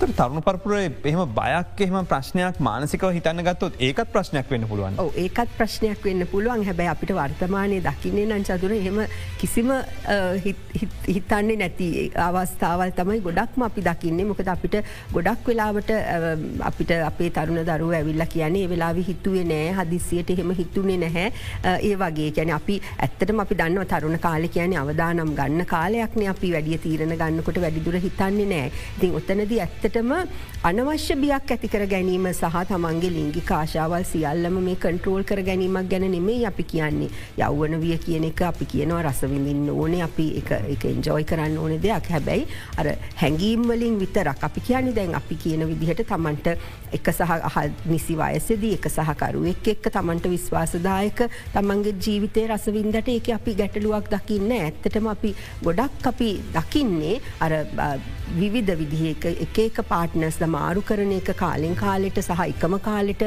තරුණ 0.00 0.42
පරපුරේ 0.46 0.90
එහෙම 1.04 1.22
බයක් 1.38 1.80
එහෙම 1.84 2.06
ප්‍රශ්නයක් 2.12 2.58
මානසිකව 2.68 3.06
හිතන්න 3.16 3.42
ගත්තොත් 3.46 3.74
ඒකත් 3.78 4.10
ප්‍රශ්නයක් 4.14 4.50
වෙන්න 4.50 4.66
පුළුවන්. 4.70 4.96
ඒකත් 5.22 5.50
ප්‍රශ්නයක් 5.58 6.00
වෙන්න 6.04 6.26
පුළුවන්. 6.32 6.64
හැබැයි 6.68 6.90
අපිට 6.94 7.12
වර්තමානය 7.18 7.78
දකින්නේ 7.86 8.26
නං 8.26 8.44
චතුර 8.48 8.72
එහෙම 8.78 8.98
කිසිම 9.40 9.70
හිතන්නේ 11.06 11.58
නැති 11.62 11.88
අවස්ථාවල් 12.26 12.94
තමයි 12.98 13.20
ගොඩක්ම 13.26 13.66
අපි 13.68 13.84
දකින්නේ. 13.88 14.26
මොකද 14.30 14.50
අපිට 14.54 14.76
ගොඩක් 15.12 15.46
වෙලාවට 15.50 15.92
අපිට 16.70 16.90
අපේ 17.10 17.30
තරුණ 17.38 17.62
දරුව 17.70 17.94
ඇවිල්ල 18.00 18.26
කියන්නේ 18.34 18.68
වෙලාවි 18.72 19.06
හිතුවේ 19.10 19.46
නෑ 19.52 19.72
හදිසියට 19.78 20.34
එහෙම 20.36 20.54
හිතුනේ 20.62 20.98
නැහැ. 21.04 21.26
ඒ 21.78 21.94
වගේ. 22.02 22.30
කැන 22.36 22.54
අපි 22.58 22.80
ඇත්තටම 22.98 23.44
අපි 23.46 23.60
දන්න 23.62 23.86
තරුණ 23.94 24.18
කාලෙ 24.26 24.48
කියන 24.58 24.76
අවදානම් 24.82 25.34
ගන්න 25.38 25.66
කාලයක්න 25.74 26.26
අපි 26.34 26.52
වැඩිය 26.56 26.82
තීරණ 26.88 27.16
ගන්නකොට 27.22 27.62
වැඩිදුර 27.66 28.00
හිතන්නේ 28.08 28.50
නෑ. 28.54 28.70
ඉතින් 28.98 29.16
ඔත්තනද 29.22 29.56
ඇත්තට 29.60 29.83
ඇත්තටම 29.84 30.12
අනවශ්‍ය 30.64 31.14
බියක් 31.22 31.50
ඇතිකර 31.52 31.82
ගැනීම 31.86 32.26
සහ 32.30 32.60
තමන්ගේ 32.68 33.10
ලිංගි 33.16 33.40
කාශාවල් 33.48 34.04
සියල්ලම 34.04 34.56
මේ 34.66 34.76
කන්ට්‍රෝල් 34.76 35.24
කර 35.24 35.42
ගැනීමක් 35.42 35.90
ගැන 35.90 36.06
නෙමේ 36.10 36.46
අපි 36.46 36.64
කියන්නේ. 36.64 37.10
යව්වන 37.38 37.76
විය 37.82 37.98
කියන 37.98 38.24
එක 38.24 38.40
අපි 38.42 38.64
කියනවා 38.64 39.02
රසවිඳින්න 39.02 39.68
ඕනේ 39.70 40.02
අපි 40.02 40.26
එක 40.40 40.84
එන්ජෝයි 40.84 41.24
කරන්න 41.24 41.58
ඕන 41.58 41.74
දෙයක්. 41.82 42.08
හැබැයි 42.10 42.46
අර 42.78 42.86
හැඟීම්වලින් 43.16 43.98
විතරක් 44.00 44.44
අපි 44.48 44.60
කියන්නේ 44.60 44.96
දැන් 44.96 45.14
අපි 45.14 45.36
කියන 45.36 45.66
විදිහට 45.68 46.04
තමන්ට 46.06 46.48
එක 46.92 47.12
සහ 47.12 47.60
නිසි 47.86 48.16
වයසදී 48.16 48.72
එක 48.78 48.88
සහකරුවෙක් 48.88 49.72
එක්ක 49.74 49.90
තමන්ට 49.90 50.30
විශ්වාසදායක 50.30 51.24
තමන්ගේ 51.52 51.96
ජීවිතය 52.00 52.46
රසවින්දට 52.48 53.08
ඒක 53.08 53.32
අපි 53.36 53.58
ගැටලුවක් 53.60 54.10
දකින්න 54.10 54.56
ඇත්තටම 54.60 55.12
අපි 55.14 55.36
ගොඩක් 55.62 56.10
අපි 56.12 56.32
දකින්නේ 56.56 57.20
අර 57.40 57.52
විවිධ 58.40 58.72
විදිහ 58.80 59.02
එක 59.14 59.58
එක 59.66 59.78
පාට්නස් 59.88 60.38
මාරු 60.54 60.82
කරන 60.88 61.12
එක 61.18 61.30
කාලෙන් 61.42 61.74
කාලෙට 61.82 62.18
සහ 62.22 62.42
එකම 62.46 62.76
කාලෙට 62.86 63.22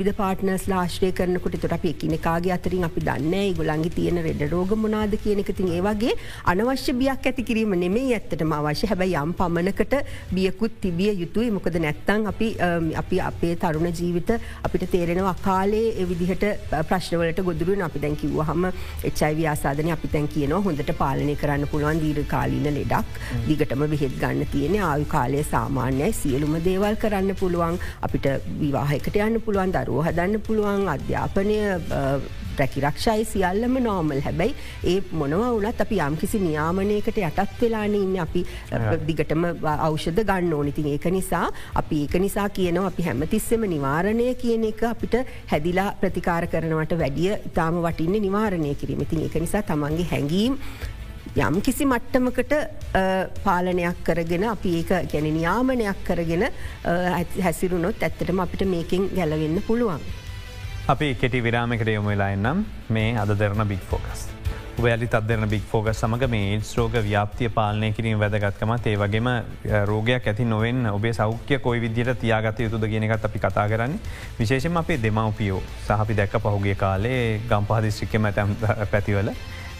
විධ 0.00 0.12
පාටනස් 0.20 0.66
ලාශ්‍රය 0.72 1.10
කරනකොට 1.18 1.56
තොට 1.62 1.76
අප 1.76 1.84
එකනෙකාගේ 1.92 2.54
අතරින් 2.56 2.84
අපි 2.88 3.04
දන්න 3.08 3.54
ගොලන්ගි 3.58 3.90
තියෙන 3.98 4.22
රෙඩ 4.26 4.42
රෝග 4.52 4.74
මොනාද 4.84 5.16
කියන 5.24 5.42
එක. 5.44 5.52
තින් 5.58 5.68
ඒවගේ 5.78 6.14
අනවශ්‍ය 6.52 6.96
බියක් 7.02 7.28
ඇති 7.30 7.46
කිරීම 7.50 7.74
නෙමේ 7.84 8.14
ඇත්තට 8.18 8.42
අවශ්‍ය. 8.58 8.86
හැබැයි 8.92 9.16
යම් 9.22 9.34
පමණකට 9.40 9.94
බියකුත් 10.36 10.80
තිබිය 10.82 11.12
යුතුයි. 11.22 11.50
මොකද 11.56 11.78
නැත්තං 11.86 12.26
අපි 12.32 12.48
අපි 13.02 13.20
අපේ 13.30 13.54
තරුණ 13.64 13.90
ජීවිත 14.00 14.30
අපිට 14.66 14.86
තේරෙනවා 14.96 15.36
කාලේ 15.46 15.94
එවිදිහට 16.04 16.44
ප්‍රශ්නවලට 16.90 17.44
ගොදුරුවෙන් 17.48 17.86
අපි 17.88 18.04
දැන්කිව 18.04 18.36
හම 18.48 18.68
එච්චයි 19.10 19.46
ආසාධන 19.54 19.92
අපි 19.96 20.12
තැන් 20.16 20.28
කියනවා. 20.34 20.62
හොඳට 20.68 20.94
පාලනය 21.02 21.38
කරන්න 21.44 21.70
පුළුවන් 21.72 22.04
දීර 22.04 22.22
කාලීන 22.34 22.70
ලෙඩක් 22.80 23.18
දිගටම 23.48 23.88
බෙහෙත් 23.94 24.20
ගන්න 24.24 24.52
තියෙන 24.54 24.78
ආයු 24.90 25.10
කාලය 25.16 25.42
සාමාන්‍යයි. 25.54 26.12
සියලුම 26.22 26.56
දේවල් 26.68 26.96
කරන්න 27.04 27.36
පුළුවන්. 27.42 27.78
අපිට 28.06 28.26
විවාහයකට 28.62 29.20
යන්න 29.26 29.42
පුළුවන් 29.48 29.76
දරුව 29.76 30.06
හදන්න 30.08 30.42
පුළුවන් 30.48 30.88
අධ්‍යාපනය 30.96 31.60
රැකිරක්ෂයි 32.58 33.24
සියල්ලම 33.30 33.76
නෝමල් 33.86 34.20
හැබැයි 34.26 34.54
ඒ 34.90 34.96
මොනවා 35.20 35.50
වනත් 35.56 35.84
අපි 35.84 35.96
යම්කිසි 36.06 36.38
නියාමනයකට 36.44 37.18
යටත් 37.22 37.54
වෙලාන 37.62 37.96
ඉන්න. 38.00 38.14
අපි 38.26 38.44
දිගටම 39.08 39.46
අවෂධ 39.72 40.22
ගන්න 40.30 40.54
ඕනිතින් 40.58 40.88
ඒක 40.92 41.08
නිසා 41.16 41.44
අපි 41.82 42.00
ඒක 42.04 42.16
නිසා 42.26 42.48
කියනවා 42.58 42.86
අපි 42.92 43.08
හැමතිස්සෙම 43.08 43.66
නිවාරණය 43.74 44.28
කියන 44.42 44.68
එක 44.70 44.82
අපිට 44.92 45.16
හැදිලා 45.52 45.90
ප්‍රතිකාර 46.02 46.46
කරනවට 46.54 46.98
වැඩිය 47.02 47.32
ඉතාම 47.50 47.82
වටින්න 47.86 48.22
නිවාරණය 48.26 48.74
කිරීම. 48.82 49.02
ඉතින් 49.06 49.26
ඒක 49.26 49.40
නිසා 49.46 49.66
තමන්ගේ 49.70 50.10
හැඟීම් 50.12 50.60
යම් 51.36 51.56
කිසි 51.60 51.84
මට්ටමකට 51.84 52.52
පාලනයක් 53.44 54.02
කරගෙන 54.06 54.44
අපි 54.50 54.74
ඒක 54.80 54.90
ගැන 55.12 55.24
නියාමනයක් 55.34 56.04
කරගෙන 56.06 56.44
හැසිරුණොත් 57.42 58.02
ඇත්තටම 58.02 58.42
අපිට 58.44 58.62
මේකින් 58.70 59.08
ගැලවෙන්න 59.16 59.62
පුළුවන්. 59.66 60.04
අපි 60.88 61.14
කෙටි 61.14 61.42
විරාමකට 61.42 61.90
යොම 61.90 62.06
වෙලා 62.06 62.30
එන්නම් 62.30 62.62
මේ 62.88 63.18
අද 63.18 63.34
දෙරන 63.38 63.66
බික් 63.66 63.82
ෆෝකස්. 63.90 64.28
වැලි 64.76 65.08
අදරන 65.12 65.48
බික් 65.48 65.62
ෆෝග 65.62 65.88
සමඟ 65.92 66.30
මේ 66.30 66.60
ස්රෝග 66.60 66.94
ව්‍යාපතිය 67.02 67.48
පාලනය 67.48 67.90
කිරීම 67.92 68.18
වැදගත්කමත් 68.18 68.86
ඒ 68.86 68.96
වගේම 68.96 69.28
රෝගයක් 69.86 70.26
ඇති 70.26 70.44
නොවෙන් 70.44 70.86
ඔබේ 70.92 71.12
සෞඛ්‍ය 71.12 71.58
කොයි 71.58 71.80
විදිට 71.80 72.18
තියාගත 72.20 72.60
යුතුද 72.60 72.86
ගෙනකත් 72.90 73.24
අපි 73.24 73.38
කතා 73.38 73.66
කරන්න 73.68 73.98
විශේෂම 74.38 74.76
අපේ 74.76 74.98
දෙමවපියෝ 75.02 75.62
සහපි 75.86 76.16
දැක්ක 76.16 76.38
පහුගේ 76.46 76.74
කාලේ 76.74 77.40
ගම්පාදිශ්‍රික්කම 77.50 78.30
ඇතැම් 78.30 78.56
පැතිවල 78.90 79.30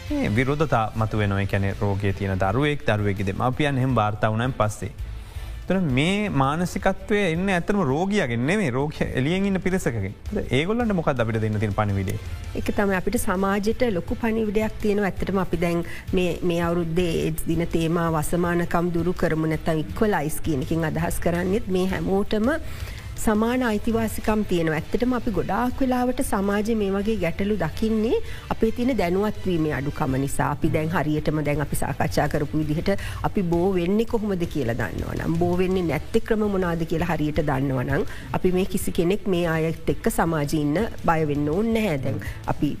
විරෝධතා 0.09 0.91
මතු 0.95 1.17
වෙනො 1.17 1.35
කැන 1.47 1.73
රෝගය 1.79 2.13
තියෙන 2.13 2.39
දරුවෙක් 2.39 2.85
දරුවකෙද 2.87 3.29
අපියන් 3.39 3.77
හෙම 3.77 3.95
වාර්තාවනයන් 3.95 4.53
පස්සේ. 4.53 4.91
තන 5.67 5.87
මේ 5.91 6.29
මානසිකත්වය 6.31 7.21
එන්න 7.31 7.49
ඇතම 7.49 7.81
රෝගියගෙන් 7.91 8.39
මේ 8.41 8.69
රෝග 8.69 8.93
එලියෙන් 9.01 9.45
ඉන්න 9.45 9.59
පිරිසකගේ. 9.59 10.13
ඒගොල්ලට 10.51 10.93
මොකක් 10.93 11.09
අපිට 11.09 11.41
දෙන්න 11.41 11.59
තින 11.59 11.73
පනිවිඩේ 11.73 12.19
එක 12.55 12.69
තම 12.71 12.93
අපිට 12.99 13.17
සමාජයට 13.17 13.81
ලොකු 13.91 14.15
පනිවිඩයක් 14.15 14.75
තියෙන 14.83 15.01
ඇත්තටම 15.03 15.39
අපි 15.45 15.57
දැන් 15.57 15.83
මේ 16.13 16.61
අවුරුද්දේ 16.67 17.33
දින 17.47 17.67
තේමා 17.67 18.09
වසමානකම් 18.11 18.91
දුරු 18.93 19.13
කරමු 19.13 19.47
නැත 19.47 19.71
ඉක්ව 19.75 20.05
ලයිස් 20.07 20.37
කියනකින් 20.39 20.85
අදහස් 20.91 21.17
කරන්නෙත් 21.19 21.67
මේ 21.67 21.87
හැමෝටම 21.87 22.53
සමාන 23.25 23.61
අයිතිවාසිකම් 23.67 24.41
තියෙන 24.49 24.67
ඇත්තටම 24.71 25.13
අපි 25.17 25.31
ගොඩාක් 25.35 25.79
වෙලාවට 25.81 26.19
සමාජ 26.23 26.67
මේ 26.81 26.89
වගේ 26.95 27.15
ගැටලු 27.23 27.55
දකින්නේ 27.61 28.17
අපේ 28.53 28.69
තියෙන 28.77 28.97
දැනුවත්වීමේ 28.99 29.71
අඩුකම 29.77 30.13
නිසා. 30.23 30.49
අපි 30.55 30.69
දැන් 30.75 30.91
හරියටම 30.95 31.39
දැන් 31.47 31.63
අපි 31.65 31.79
සාකච්ඡා 31.79 32.27
කරපු 32.33 32.59
විදිහට 32.61 32.91
අපි 33.29 33.43
බෝ 33.53 33.69
වෙන්නේ 33.77 34.05
කොහොමද 34.11 34.43
කියලා 34.55 34.75
දන්නවනම් 34.81 35.37
බෝ 35.39 35.57
වෙන්නේ 35.61 35.85
නැත්තෙ 35.87 36.21
ක්‍රම 36.27 36.43
මොනාද 36.55 36.83
කියලා 36.91 37.09
හරියට 37.13 37.41
දන්නවනම් 37.49 38.03
අපි 38.39 38.51
මේ 38.57 38.65
කිසි 38.75 38.93
කෙනෙක් 38.99 39.25
මේ 39.35 39.47
අයත් 39.55 39.89
එක්ක 39.95 40.11
සමාජීන්න 40.17 40.77
බයවෙන්න 41.09 41.49
ඕන්න 41.55 41.73
නැහැ. 41.77 41.97
දැන් 42.05 42.21
අපි 42.53 42.71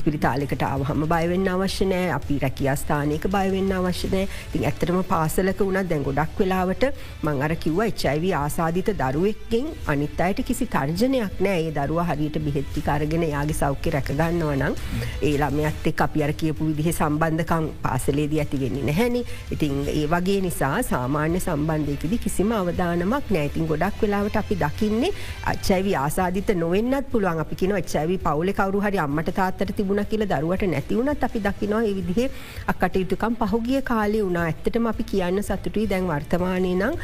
ස්පිරිතාලෙකට 0.00 0.66
ආවහම 0.70 1.06
බයවෙන්න 1.14 1.52
අවශ්‍ය 1.56 1.90
නෑ 1.92 2.08
අපි 2.18 2.38
රැකියස්ථානයක 2.46 3.28
බයවෙන්න 3.36 3.76
අවශ්‍යනෑ 3.82 4.24
තින් 4.54 4.66
ඇත්තටම 4.72 5.04
පාසලක 5.12 5.62
වුණත් 5.66 5.92
දැන් 5.92 6.08
ගොඩක් 6.08 6.42
වෙලාවට 6.44 6.90
මං 7.22 7.46
අර 7.48 7.56
කිව්ව 7.66 7.86
එච්චයිවී 7.90 8.34
ආසාධිත 8.42 8.92
දරුවෙක්ගේ 9.04 9.64
ඒකෙන් 9.66 9.74
අනිත් 9.86 10.20
අයට 10.20 10.44
කිසි 10.44 10.66
තර්ජනයක් 10.66 11.40
නෑ. 11.40 11.62
ඒ 11.62 11.72
දරුව 11.72 12.00
හරියට 12.08 12.38
බෙහෙත්ති 12.46 12.80
කරගෙන 12.80 13.24
යාගේ 13.24 13.56
සෞඛ්‍ය 13.60 13.90
රැකගන්නව 13.90 14.50
නම් 14.56 14.74
ඒ 15.22 15.36
ළමයත් 15.38 15.86
එක් 15.86 16.00
අපි 16.00 16.22
අර 16.22 16.32
කියපු 16.32 16.68
විදිහ 16.70 16.92
සම්බන්ධකම් 16.92 17.68
පාසලේදී 17.84 18.40
ඇතිවෙන්නේ 18.40 18.84
නැහැනි. 18.88 19.22
ඉතින් 19.54 19.74
ඒ 19.94 20.06
වගේ 20.06 20.40
නිසා 20.46 20.82
සාමාන්‍ය 20.90 21.40
සම්බන්ධයකද 21.40 22.16
කිසිම 22.24 22.52
අවධානමක් 22.52 23.32
නෑතින් 23.36 23.66
ගොඩක් 23.66 24.02
වෙලාවට 24.02 24.40
අපි 24.42 24.58
දකින්නේ 24.64 25.12
අච්චයිවි 25.52 25.94
ආසාධිත 26.04 26.54
නොවෙන්නත් 26.62 27.10
පුළුවන්. 27.12 27.42
අපි 27.44 27.60
කියන 27.62 27.76
එච්චවි 27.82 28.18
පවුල 28.26 28.52
කවරු 28.60 28.84
හරි 28.86 29.02
අම්මට 29.06 29.32
තාත්තට 29.40 29.76
තිබුණ 29.76 30.04
කියල 30.10 30.26
දරුවට 30.32 30.66
නැතිවුණත් 30.74 31.26
අපි 31.28 31.44
දකිනවා 31.48 31.84
ඒ 31.90 31.94
විදිහ 32.00 32.28
අකටයුතුකම් 32.74 33.40
පහුගිය 33.42 33.82
කාලේ 33.92 34.24
වුණා. 34.26 34.46
ඇත්තටම 34.50 34.90
අපි 34.92 35.10
කියන්න 35.12 35.42
සතුටුයි 35.48 35.90
දැන් 35.92 36.10
වර්තමානය 36.12 36.74
නම් 36.74 36.94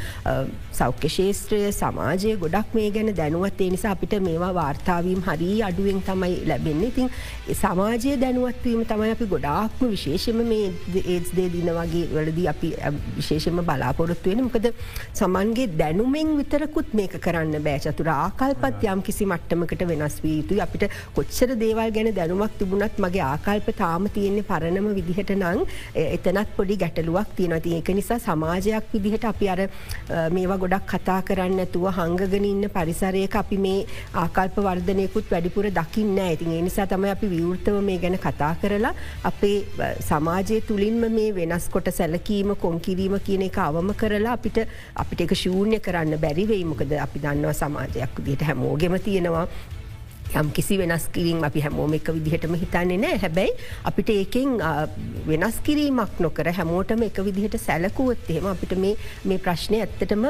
සෞඛ්‍ය 0.81 1.09
ශේත්‍රය 1.16 1.62
සමාජය 1.72 2.37
ගොඩක් 2.43 2.75
මේ 2.79 2.91
ගැන 2.97 3.11
දැනුවත් 3.21 3.61
ඒ 3.65 3.71
නිසා 3.75 3.93
අපිට 3.97 4.15
මේවා 4.29 4.53
වාර්තාවීම් 4.61 5.21
හරි 5.29 5.51
අඩුවෙන් 5.69 6.01
තමයි 6.09 6.37
ලැබෙන්නේ. 6.51 6.91
ඉතින් 6.93 7.09
සමාජය 7.63 8.17
දැනුවත්වීම 8.23 8.83
තමයි 8.93 9.11
අපි 9.17 9.27
ගොඩාක්ම 9.35 9.83
විශේෂම 9.95 10.41
මේ 10.53 10.67
ඒස් 11.15 11.31
දේ 11.39 11.49
දින 11.55 11.71
වගේ 11.79 12.05
වලදී 12.15 12.49
අපි 12.55 12.71
විශේෂම 13.19 13.61
බලාපොරොත්තු 13.71 14.31
වෙන 14.33 14.45
මොකද 14.49 14.69
සමන්ගේ 15.21 15.69
දැනුමෙන් 15.83 16.33
විතරකුත් 16.41 16.95
මේක 17.01 17.17
කරන්න 17.27 17.57
බෑචතුර 17.69 18.11
ආකල්පත් 18.17 18.87
යම් 18.95 19.03
කිසි 19.09 19.27
මට්ටමකට 19.33 19.87
වෙනස් 19.93 20.17
වී 20.25 20.37
යුතුයි. 20.41 20.61
අපිට 20.67 20.85
කොච්චර 21.17 21.51
දේවල් 21.63 21.91
ගැන 21.97 22.11
දැනුමක් 22.19 22.59
තිබුණත් 22.61 22.99
මගේ 23.05 23.25
ආකල්ප 23.31 23.69
තාම 23.83 24.09
තියෙන්නේ 24.17 24.49
පරණම 24.51 24.89
විදිහට 24.99 25.33
නං 25.37 25.63
එතනත් 26.05 26.51
පොඩි 26.57 26.77
ගැටලුවක් 26.83 27.35
තියෙනවති 27.39 27.75
ඒක 27.79 27.91
නිසා 27.99 28.19
සමාජයක් 28.27 28.93
විදිහට 28.95 29.27
අපි 29.33 29.49
අර 29.55 29.61
මේවා 30.37 30.61
ගොඩක් 30.65 30.87
කතා 30.93 31.21
කරන්න 31.29 31.63
ඇතුව 31.65 31.87
හංග 31.99 32.32
කරගෙන 32.33 32.45
ඉන්න 32.45 32.68
පරිසරයක 32.68 33.35
අපි 33.35 33.57
මේ 33.59 33.87
ආකල්ප 34.14 34.57
වර්ධනයකුත් 34.59 35.27
වැඩිපුර 35.31 35.66
දකින්න 35.71 36.18
ඇතින් 36.18 36.53
ඒ 36.53 36.62
නිසා 36.62 36.87
තමයි 36.87 37.11
අපි 37.11 37.29
විවෘතව 37.29 37.77
මේ 37.88 37.99
ගැන 37.99 38.16
කතා 38.18 38.53
කරලා 38.62 38.95
අපේ 39.25 39.57
සමාජය 40.01 40.61
තුළින්ම 40.62 41.05
මේ 41.11 41.29
වෙනස් 41.35 41.68
කොට 41.68 41.92
සැලකීම 41.92 42.55
කොන්කිරීම 42.57 43.18
කියන 43.27 43.47
එක 43.49 43.59
අවම 43.59 43.92
කරලා 43.95 44.38
අපිට 44.38 44.64
අපිට 44.97 45.27
එක 45.27 45.37
ශූන්‍ය 45.37 45.81
කරන්න 45.81 46.18
බැරිවෙයි 46.18 46.64
මොකද 46.64 46.97
අපි 47.07 47.25
දන්නවා 47.27 47.55
සමාජයක් 47.55 48.25
දිට 48.27 48.49
හැමෝගෙම 48.49 48.99
තියෙනවා. 49.01 49.47
යම් 50.40 50.51
කිසි 50.57 50.79
වෙනස් 50.81 51.07
කිරීම 51.14 51.45
අපි 51.49 51.61
හැමෝම 51.64 51.95
එක 51.99 52.09
විදිහටම 52.16 52.55
හිතන්නේ 52.62 52.99
නෑ. 53.05 53.18
හැබැයි 53.25 53.53
අපිට 53.90 54.12
ඒකෙන් 54.14 54.55
වෙනස් 55.27 55.59
කිරීමක් 55.66 56.21
නොකර 56.25 56.49
හැමෝටම 56.59 57.03
එක 57.09 57.18
විදිහට 57.27 57.59
සැලකුවත් 57.66 58.31
එහෙම 58.35 58.47
අපිට 58.53 58.73
මේ 58.83 59.38
ප්‍රශ්නය 59.47 59.81
ඇත්තටම 59.85 60.25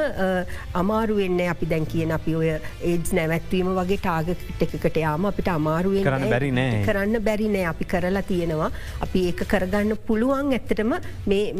අමාරුවෙන්න 0.81 1.39
අපි 1.53 1.69
දැන් 1.73 1.85
කියන 1.93 2.11
අපි 2.17 2.35
ඔය 2.41 2.49
ඒඩ්ස් 2.51 3.13
නැවැත්වීම 3.19 3.71
වගේ 3.79 3.99
ටාගට 4.03 4.65
එකකට 4.67 4.99
යාම 5.05 5.29
අපිට 5.31 5.47
අමාරුවෙන් 5.55 6.03
කරන්න 6.09 6.29
බැරි 6.35 6.51
නෑ. 6.59 6.83
කරන්න 6.89 7.23
බැරි 7.29 7.47
නෑ. 7.55 7.65
අපි 7.73 7.85
කරලා 7.95 8.25
තියෙනවා. 8.33 8.71
අපි 9.07 9.25
ඒක 9.29 9.45
කරගන්න 9.55 9.97
පුළුවන් 10.07 10.51
ඇත්තටම 10.59 10.93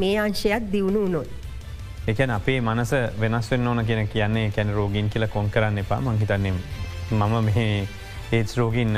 මේ 0.03 0.13
අංශයක් 0.25 0.69
දියුණු 0.75 1.07
වුණොත්. 1.07 1.29
එකන 2.11 2.31
අපේ 2.35 2.59
මනස 2.61 2.91
වෙනස් 3.19 3.51
වෙන්න 3.51 3.67
ඕන 3.67 3.85
කියෙන 3.87 4.07
කියන්නේ 4.13 4.47
කැන 4.55 4.73
රෝගීන් 4.77 5.09
කියල 5.09 5.27
කොන් 5.27 5.49
කරන්න 5.49 5.77
එපා. 5.83 6.01
මංහිතන්නේ 6.01 6.53
මම 7.11 7.35
මේ 7.47 7.87
ඒස් 8.35 8.53
රෝගින් 8.57 8.97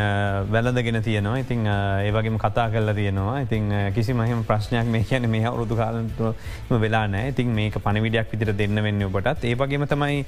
වැලදගෙන 0.53 0.97
තියෙනවා. 1.07 1.37
ඉතින් 1.43 1.65
ඒවගේම 1.67 2.37
කතා 2.43 2.67
කල්ල 2.73 2.93
තියෙනවා. 2.99 3.37
ඉතින් 3.45 3.65
කිසි 3.95 4.13
මහම 4.13 4.43
ප්‍රශ්නයක් 4.49 4.87
මේ 4.95 5.03
කියන 5.09 5.29
මේ 5.29 5.45
අවුරුදු 5.49 5.75
කාලටම 5.81 6.75
වෙලා 6.83 7.05
නෑ 7.13 7.31
ඉතින් 7.33 7.55
මේක 7.59 7.77
පණවිඩයක් 7.85 8.31
විදිර 8.33 8.53
දෙන්න 8.61 8.83
වෙන්න 8.87 9.07
ඔබටත්. 9.07 9.43
ඒවගේම 9.51 9.87
තමයි 9.93 10.25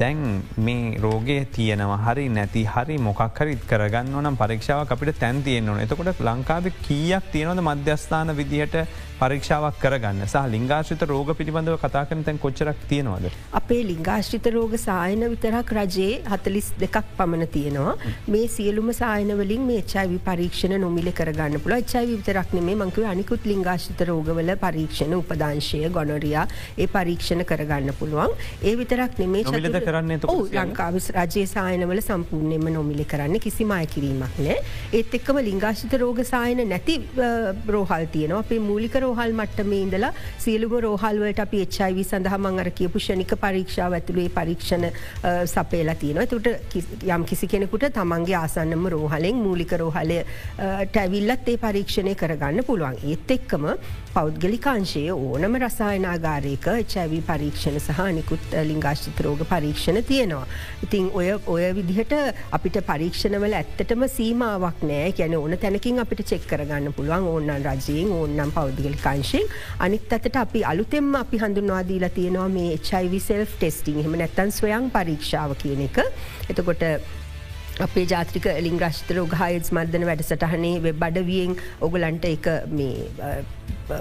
තැන් 0.00 0.42
මේ 0.68 0.98
රෝගය 1.06 1.38
තියෙනවා. 1.56 1.98
හරි 2.06 2.28
නැති 2.28 2.64
හරි 2.74 2.98
මොකක් 3.08 3.40
හරිත් 3.40 3.66
කරගන්න 3.72 4.20
නම් 4.22 4.38
පරීක්ෂාව 4.42 4.94
අපිට 4.96 5.18
තැන් 5.24 5.42
තියෙන්නවා 5.48 5.82
එතකොට 5.86 6.22
ලංකාව 6.28 6.70
කීයක් 6.86 7.32
තියෙනවද 7.34 7.66
මධ්‍යස්ථාන 7.68 8.36
විදිහට 8.40 8.76
පරීක්ෂාවක් 9.20 9.76
කරගන්න. 9.82 10.22
සහ 10.26 10.44
ලිංගාශ්‍රිත 10.54 11.02
රෝග 11.10 11.30
පිළිබඳව 11.38 11.76
කතා 11.84 12.04
කරන 12.08 12.22
තැන් 12.26 12.38
කොච්චරක් 12.44 12.80
තියෙනවද. 12.90 13.26
අපේ 13.60 13.82
ලිංගාශ්‍රිත 13.90 14.46
රෝග 14.56 14.74
සායන 14.86 15.22
විතරක් 15.34 15.70
රජයේ 15.78 16.20
හතලිස් 16.32 16.68
දෙකක් 16.82 16.98
පමණ 17.18 17.48
තියෙනවා. 17.54 17.94
මේ 18.34 18.48
සියලුම 18.56 18.90
සායනවලින් 19.00 19.64
මේ 19.70 19.82
චයිවි 19.92 20.18
පරීක්ෂණ 20.28 20.76
නොමිල 20.84 21.08
කරගන්න 21.20 21.62
පුළ 21.64 21.76
චයි 21.92 22.04
විතරක් 22.12 22.52
නෙමේ 22.58 22.76
මංකව 22.80 23.06
අනිකුත් 23.12 23.48
ලිංගාශ්‍රිත 23.52 24.02
රෝගවල 24.10 24.52
පරීක්ෂණ 24.64 25.16
උපදාංශය 25.20 25.80
ගොනොරයා 25.96 26.44
ඒ 26.82 26.88
පරීක්ෂණ 26.96 27.44
කරගන්න 27.52 27.96
පුළුවන්. 28.00 28.36
ඒ 28.68 28.74
විතරක් 28.82 29.18
නෙමේ 29.22 29.44
චිලද 29.50 29.80
කරන්න 29.86 30.28
ලංකාවිස් 30.58 31.08
රජයේ 31.16 31.46
සායනවල 31.54 32.04
සම්පූර්ණයම 32.08 32.68
නොමිලි 32.76 33.08
කරන්න 33.14 33.40
කිසිම 33.46 33.74
අය 33.78 33.86
කිරීමක් 33.96 34.38
නෑ. 34.44 34.60
ඒත් 35.00 35.18
එක්කම 35.20 35.42
ලිංගාශ්ිත 35.50 35.98
රෝග 36.04 36.22
සායන 36.34 36.62
නැති 36.74 37.00
රෝහල් 37.74 38.06
තියනවා. 38.14 38.44
අපේ 38.46 38.62
මූලිකර 38.68 39.05
රෝහල් 39.06 39.36
මට්ටමේ 39.40 39.82
ඉඳලා 39.86 40.12
සියලුම 40.44 40.76
රෝහල්වලට 40.86 41.42
අපි 41.46 41.62
එච්චයිවි 41.66 42.04
සඳහමං 42.10 42.62
අර 42.64 42.70
කියපු 42.80 43.04
ෂණික 43.04 43.34
පරීක්ෂාව 43.44 43.98
ඇතුළේ 43.98 44.28
පරීක්ෂණ 44.38 44.86
සපේලා 45.54 45.96
තියෙනවා. 46.02 46.26
තුට 46.26 46.46
යම් 47.16 47.24
කිසි 47.30 47.46
කෙනෙකුට 47.54 47.88
තමන්ගේ 47.98 48.38
ආසන්නම 48.42 48.88
රෝහලෙන් 48.96 49.42
මූලික 49.46 49.72
රෝහලය 49.82 50.18
ටැවිල්ලත් 50.92 51.48
ඒ 51.52 51.56
පරීක්ෂණය 51.64 52.14
කරගන්න 52.22 52.66
පුළුවන්. 52.68 52.98
ඒත් 53.12 53.30
එක්කම 53.38 53.66
පෞද්ගලිකාංශයේ 54.16 55.12
ඕනම 55.16 55.58
රසායනාගාරයක 55.62 56.68
එච්චැවී 56.74 57.22
පරීක්ෂණ 57.30 57.78
සහ 57.80 58.00
නිකුත් 58.18 58.56
ලිංගාශ්ිත 58.70 59.20
රෝග 59.20 59.44
පරීක්ෂණ 59.52 60.00
තියෙනවා. 60.10 60.46
ඉතිං 60.84 61.10
ඔය 61.12 61.28
ඔය 61.46 61.68
විදිහට 61.80 62.16
අපිට 62.52 62.80
පරීක්ෂණවල 62.90 63.58
ඇත්තටම 63.60 64.08
සීමාවක් 64.16 64.82
නෑ 64.92 65.12
ගැන 65.20 65.38
ඕන 65.40 65.58
තැනකින් 65.58 66.04
අපිට 66.06 66.26
චෙක් 66.32 66.48
කරගන්න 66.52 66.96
පුළුවන් 66.96 67.30
ඕන්නන් 67.34 67.70
රජයෙන් 67.70 68.16
ඕන්නම් 68.20 68.56
පෞද්ගල 68.56 68.86
පෞද්ගලිකංශයෙන් 68.86 69.46
අනිත් 69.78 70.12
අතට 70.12 70.36
අපි 70.36 70.62
අලුතෙම 70.64 71.14
අපි 71.14 71.38
හඳුන්වාදීලා 71.38 72.10
තියෙනවා 72.10 72.48
මේ 72.48 72.78
HIV 72.78 73.20
සෙල්් 73.20 73.44
ටෙස්ටිං 73.48 74.00
හම 74.02 74.16
නැත්තන් 74.20 74.52
ස්වයං 74.52 74.90
පරීක්ෂාව 74.90 75.54
කියන 75.62 75.84
එක. 75.88 75.98
එතකොට 76.48 76.84
අපේ 77.80 78.06
ජාත්‍රික 78.06 78.46
එලින් 78.52 78.80
රශ්තර 78.80 79.20
ගහයස් 79.26 79.72
මර්ධන 79.72 80.08
වැඩසටහනේ 80.08 80.82
වෙබ් 80.82 81.06
අඩවියෙන් 81.08 81.56
ඔගලන්ට 81.80 82.28
එක 82.30 82.50
මේ 82.70 83.44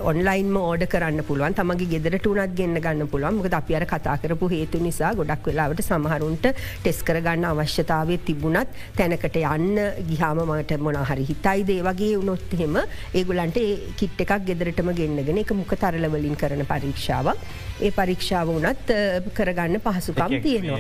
ඔන්ලයින්ම 0.10 0.56
ඕඩ 0.58 0.84
කරන්න 0.90 1.24
පුළුවන්. 1.28 1.54
තමගේ 1.58 1.90
ගෙදරට 1.94 2.28
උනත් 2.32 2.56
ගන්න 2.58 2.80
ගන්න 2.82 3.10
පුළුවන්. 3.12 3.38
මොකද 3.40 3.54
අපි 3.54 3.76
අර 3.80 3.86
කතා 3.92 4.18
කරපු 4.24 4.50
හේතු 4.54 4.80
නිසා 4.86 5.14
ගොඩක් 5.20 5.50
වෙලාවට 5.50 5.84
සමහරුන්ට 5.88 6.48
ටෙස් 6.84 7.04
කරගන්න 7.08 7.46
අවශ්‍යතාවය 7.52 8.18
තිබුණත් 8.28 8.80
තැනකට 8.98 9.38
යන්න 9.42 9.78
ගිහාම 10.10 10.42
මට 10.46 10.80
මොනහරි 10.88 11.28
හිතයි 11.30 11.68
දේ 11.70 11.84
වගේ 11.90 12.18
උනොත් 12.22 12.56
එහෙම 12.58 12.80
ඒගුලන්ට 13.14 13.60
කිට් 14.00 14.26
එකක් 14.26 14.34
ගෙදරටම 14.50 14.92
ගෙන්න්නගෙන 15.02 15.44
එක 15.44 15.54
මුක 15.62 15.76
තරලවලින් 15.84 16.36
කරන 16.42 16.66
පරීක්ෂාවක්. 16.72 17.38
ඒ 17.86 17.92
පරීක්ෂාව 17.92 18.50
වනත් 18.56 18.98
කරගන්න 19.38 19.82
පහසුකම් 19.86 20.36
තියෙනවා. 20.48 20.80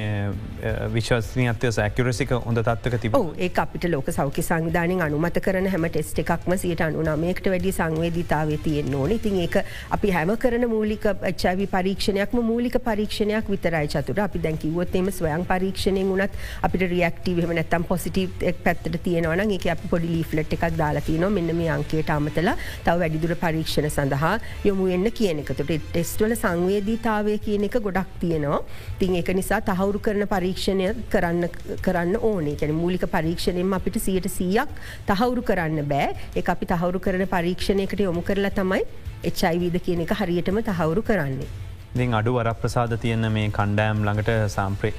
විශ්වස්නී 0.97 1.47
අත්ය 1.53 1.71
සැකරසික 1.77 2.33
හොඳ 2.47 2.63
තත්වක 2.65 3.01
තිබ 3.05 3.21
ඒ 3.37 3.51
අපිට 3.65 3.85
ලෝක 3.91 4.09
සෞඛ්‍ය 4.17 4.41
සංවිධානයෙන් 4.49 5.01
අනුමත 5.05 5.39
කරන 5.45 5.67
හැම 5.73 5.87
ටෙස්ට 5.89 6.19
එකක්ම 6.23 6.57
සියට 6.61 6.81
අනුනාමයකට 6.87 7.49
වැඩි 7.53 7.71
සංවේදිතාව 7.77 8.51
තියෙන 8.75 8.95
ඕන. 8.95 9.11
ඉතින් 9.11 9.39
ඒක 9.39 9.55
අපි 9.95 10.11
හැම 10.11 10.31
කරන 10.43 10.65
මූලික 10.69 11.05
චවි 11.41 11.67
පරීක්ෂණයක්ම 11.75 12.39
මූලික 12.49 12.77
පරීක්ෂණයක් 12.87 13.49
විතරයි 13.53 13.87
චතුර 13.93 14.19
අපි 14.27 14.39
දැකිවොත්තේම 14.45 15.09
ස්වයන් 15.17 15.45
පරීක්ෂණයෙන් 15.51 16.11
වනත් 16.11 16.33
අපිට 16.67 16.85
රියක්ටීවම 16.93 17.53
නැත්තම් 17.57 17.87
පොසිටීව් 17.91 18.29
පැත්තට 18.65 18.97
තියෙනවන 19.07 19.55
එක 19.57 19.67
අප 19.75 19.83
පොඩි 19.91 20.11
ලීෆලට් 20.15 20.55
එකක් 20.57 20.65
දාලා 20.81 21.05
තියන 21.07 21.25
මෙන්න 21.37 21.51
මේ 21.59 21.69
අංකයට 21.77 22.11
අමතල 22.17 22.51
තව 22.85 22.95
වැඩිදුර 23.01 23.35
පරීක්ෂණ 23.43 23.89
සඳහා 23.95 24.33
යොමු 24.67 24.89
එන්න 24.97 25.09
කියන 25.19 25.43
එකතුට 25.43 25.73
ටෙස්ටවල 25.87 26.35
සංවේදීතාවය 26.41 27.37
කියන 27.47 27.67
එක 27.69 27.79
ගොඩක් 27.87 28.19
තියෙනවා. 28.23 28.61
තින් 28.99 29.15
එක 29.21 29.31
නිසා 29.39 29.61
තහවුරු 29.69 29.99
කරන 30.07 30.27
පරීක්ෂණය 30.33 30.91
කරන්න 31.13 31.49
කරන්න 31.85 32.15
ඕනේ. 32.21 32.55
කැන 32.59 32.75
මූලික 32.81 33.07
පරීක්ෂණයෙන් 33.15 33.73
අපිට 33.79 33.99
සියට 34.07 34.29
සීයක් 34.37 34.71
තහවුරු 35.09 35.43
කරන්න 35.49 35.83
බෑ. 35.93 36.09
එක 36.41 36.49
අපි 36.55 36.71
තහවුරු 36.73 36.99
කරන 37.05 37.25
පරීක්ෂණයකට 37.35 38.05
යොමු 38.07 38.21
කරලා 38.29 38.53
තමයි 38.65 38.81
එච්චයිවිද 39.29 39.77
කියන 39.85 40.01
එක 40.05 40.17
හරියටම 40.19 40.59
තහවුරු 40.67 41.01
කරන්නේ. 41.09 41.47
ඉතින් 41.95 42.15
අඩු 42.19 42.31
වර 42.35 42.49
ප්‍රසාද 42.61 42.93
තියන්න 43.03 43.27
මේ 43.35 43.49
කණ්ඩෑම් 43.57 43.99
ළඟට 44.07 44.31
සම්ප්‍රය 44.55 44.89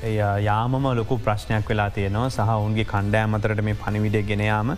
යාමම 0.46 0.86
ලොකු 0.98 1.18
ප්‍රශ්නයක් 1.24 1.68
වෙලා 1.70 1.88
තියෙනවා 1.96 2.30
සහ 2.30 2.52
ඔවුන්ගේ 2.54 2.86
කණ්ඩෑම් 2.92 3.36
අතරට 3.38 3.60
මේ 3.68 3.76
පනිවිඩ 3.82 4.16
ගෙනයාම 4.30 4.70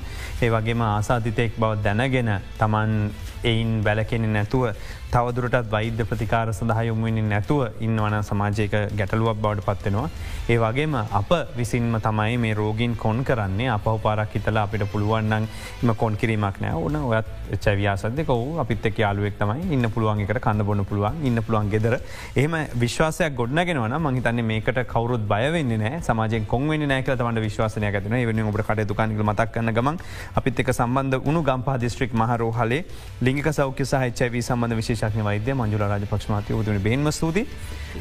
ඒ 0.43 0.51
වගේම 0.55 0.83
ආසාධිතයෙක් 0.89 1.61
බව 1.63 1.73
දැනගෙන 1.85 2.33
තමන් 2.61 2.97
එයින් 3.45 3.83
බැලකෙන 3.83 4.33
නැතුව 4.33 4.73
තවදුරටත් 5.11 5.71
වෛද්‍ය 5.71 6.05
ප්‍රතිකාර 6.05 6.53
සඳහ 6.53 6.81
යොමුවනින් 6.87 7.29
නැතුව 7.29 7.61
ඉන්නවන 7.81 8.17
සමාජයක 8.23 8.75
ගැටලුවක් 8.99 9.39
බවට 9.45 9.65
පත්වෙනවා. 9.67 10.09
ඒ 10.49 10.59
වගේම 10.59 10.95
අප 10.95 11.31
විසින්ම 11.57 11.97
තමයි 12.01 12.37
මේ 12.39 12.55
රෝගීන් 12.55 12.97
කොන් 12.97 13.25
කරන්නේ. 13.25 13.69
අප 13.69 13.87
පාරක් 14.03 14.35
හිතලා 14.35 14.63
අපිට 14.63 14.85
පුළුවන්න්න 14.93 15.49
එම 15.83 15.95
කොන් 15.95 16.17
කිරීමක් 16.17 16.61
නෑ. 16.61 16.75
ඕන 16.75 16.97
ඔයත් 16.97 17.27
චැවයාසදක 17.59 18.29
වූ 18.29 18.59
අපිත් 18.59 18.87
එක් 18.87 18.99
යාලුවෙක් 18.99 19.39
තමයි. 19.39 19.73
ඉන්න 19.73 19.91
පුළුවන් 19.91 20.21
එකට 20.21 20.41
කන්න 20.41 20.65
බොන්න 20.65 20.85
පුළුවන්. 20.85 21.25
ඉන්න 21.25 21.43
පුළුවන් 21.43 21.71
ගෙදර. 21.71 21.99
එහම 22.37 22.59
විශ්වාසයක් 22.77 23.35
ගොඩනගෙනවන 23.35 23.97
මහිතන්නේ 24.01 24.49
මේකට 24.53 24.83
කවරුත් 24.93 25.25
බයවෙන්න 25.27 25.75
නෑ. 25.77 26.03
සමාජය 26.03 26.45
කොන්වෙන්න 26.47 26.89
නෑක 26.89 27.11
තමට 27.15 27.45
විශ්වාසනය 27.47 27.87
ඇතින 27.87 28.19
වනි 28.29 28.43
ඔබට 28.43 28.67
කට 28.69 28.89
දුකානික 28.89 29.25
මතක් 29.25 29.49
කන්න 29.55 29.73
ගමන් 29.73 30.03
අපිත් 30.35 30.61
එක 30.61 30.73
සම්බන්ධ 30.75 31.25
උුණු 31.25 31.43
ගම්පා 31.43 31.79
දිස්ත්‍රික් 31.79 32.13
මහරෝහලේ 32.13 32.85
ලිංගික 33.29 33.49
සෞඛ්‍ය 33.53 33.85
සහච්චවී 33.87 34.43
සම්බඳ 34.43 34.77
විශේෂ 34.77 34.99
විශේෂඥ 34.99 35.25
වෛද්‍ය 35.25 35.55
මංජුල 35.55 35.85
රාජ 35.85 36.07
පක්ෂමාතය 36.07 36.55
උතුන 36.55 36.81
බේන්ම 36.81 37.11
ස්තුති 37.13 37.47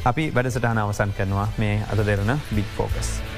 අපි 0.04 0.30
වැඩසටහන 0.32 0.80
අවසන් 0.80 1.12
කරනවා 1.12 1.48
මේ 1.58 1.74
අද 1.86 2.06
දෙරන 2.06 2.38
බික් 2.50 2.72
ෆෝකස්. 2.76 3.37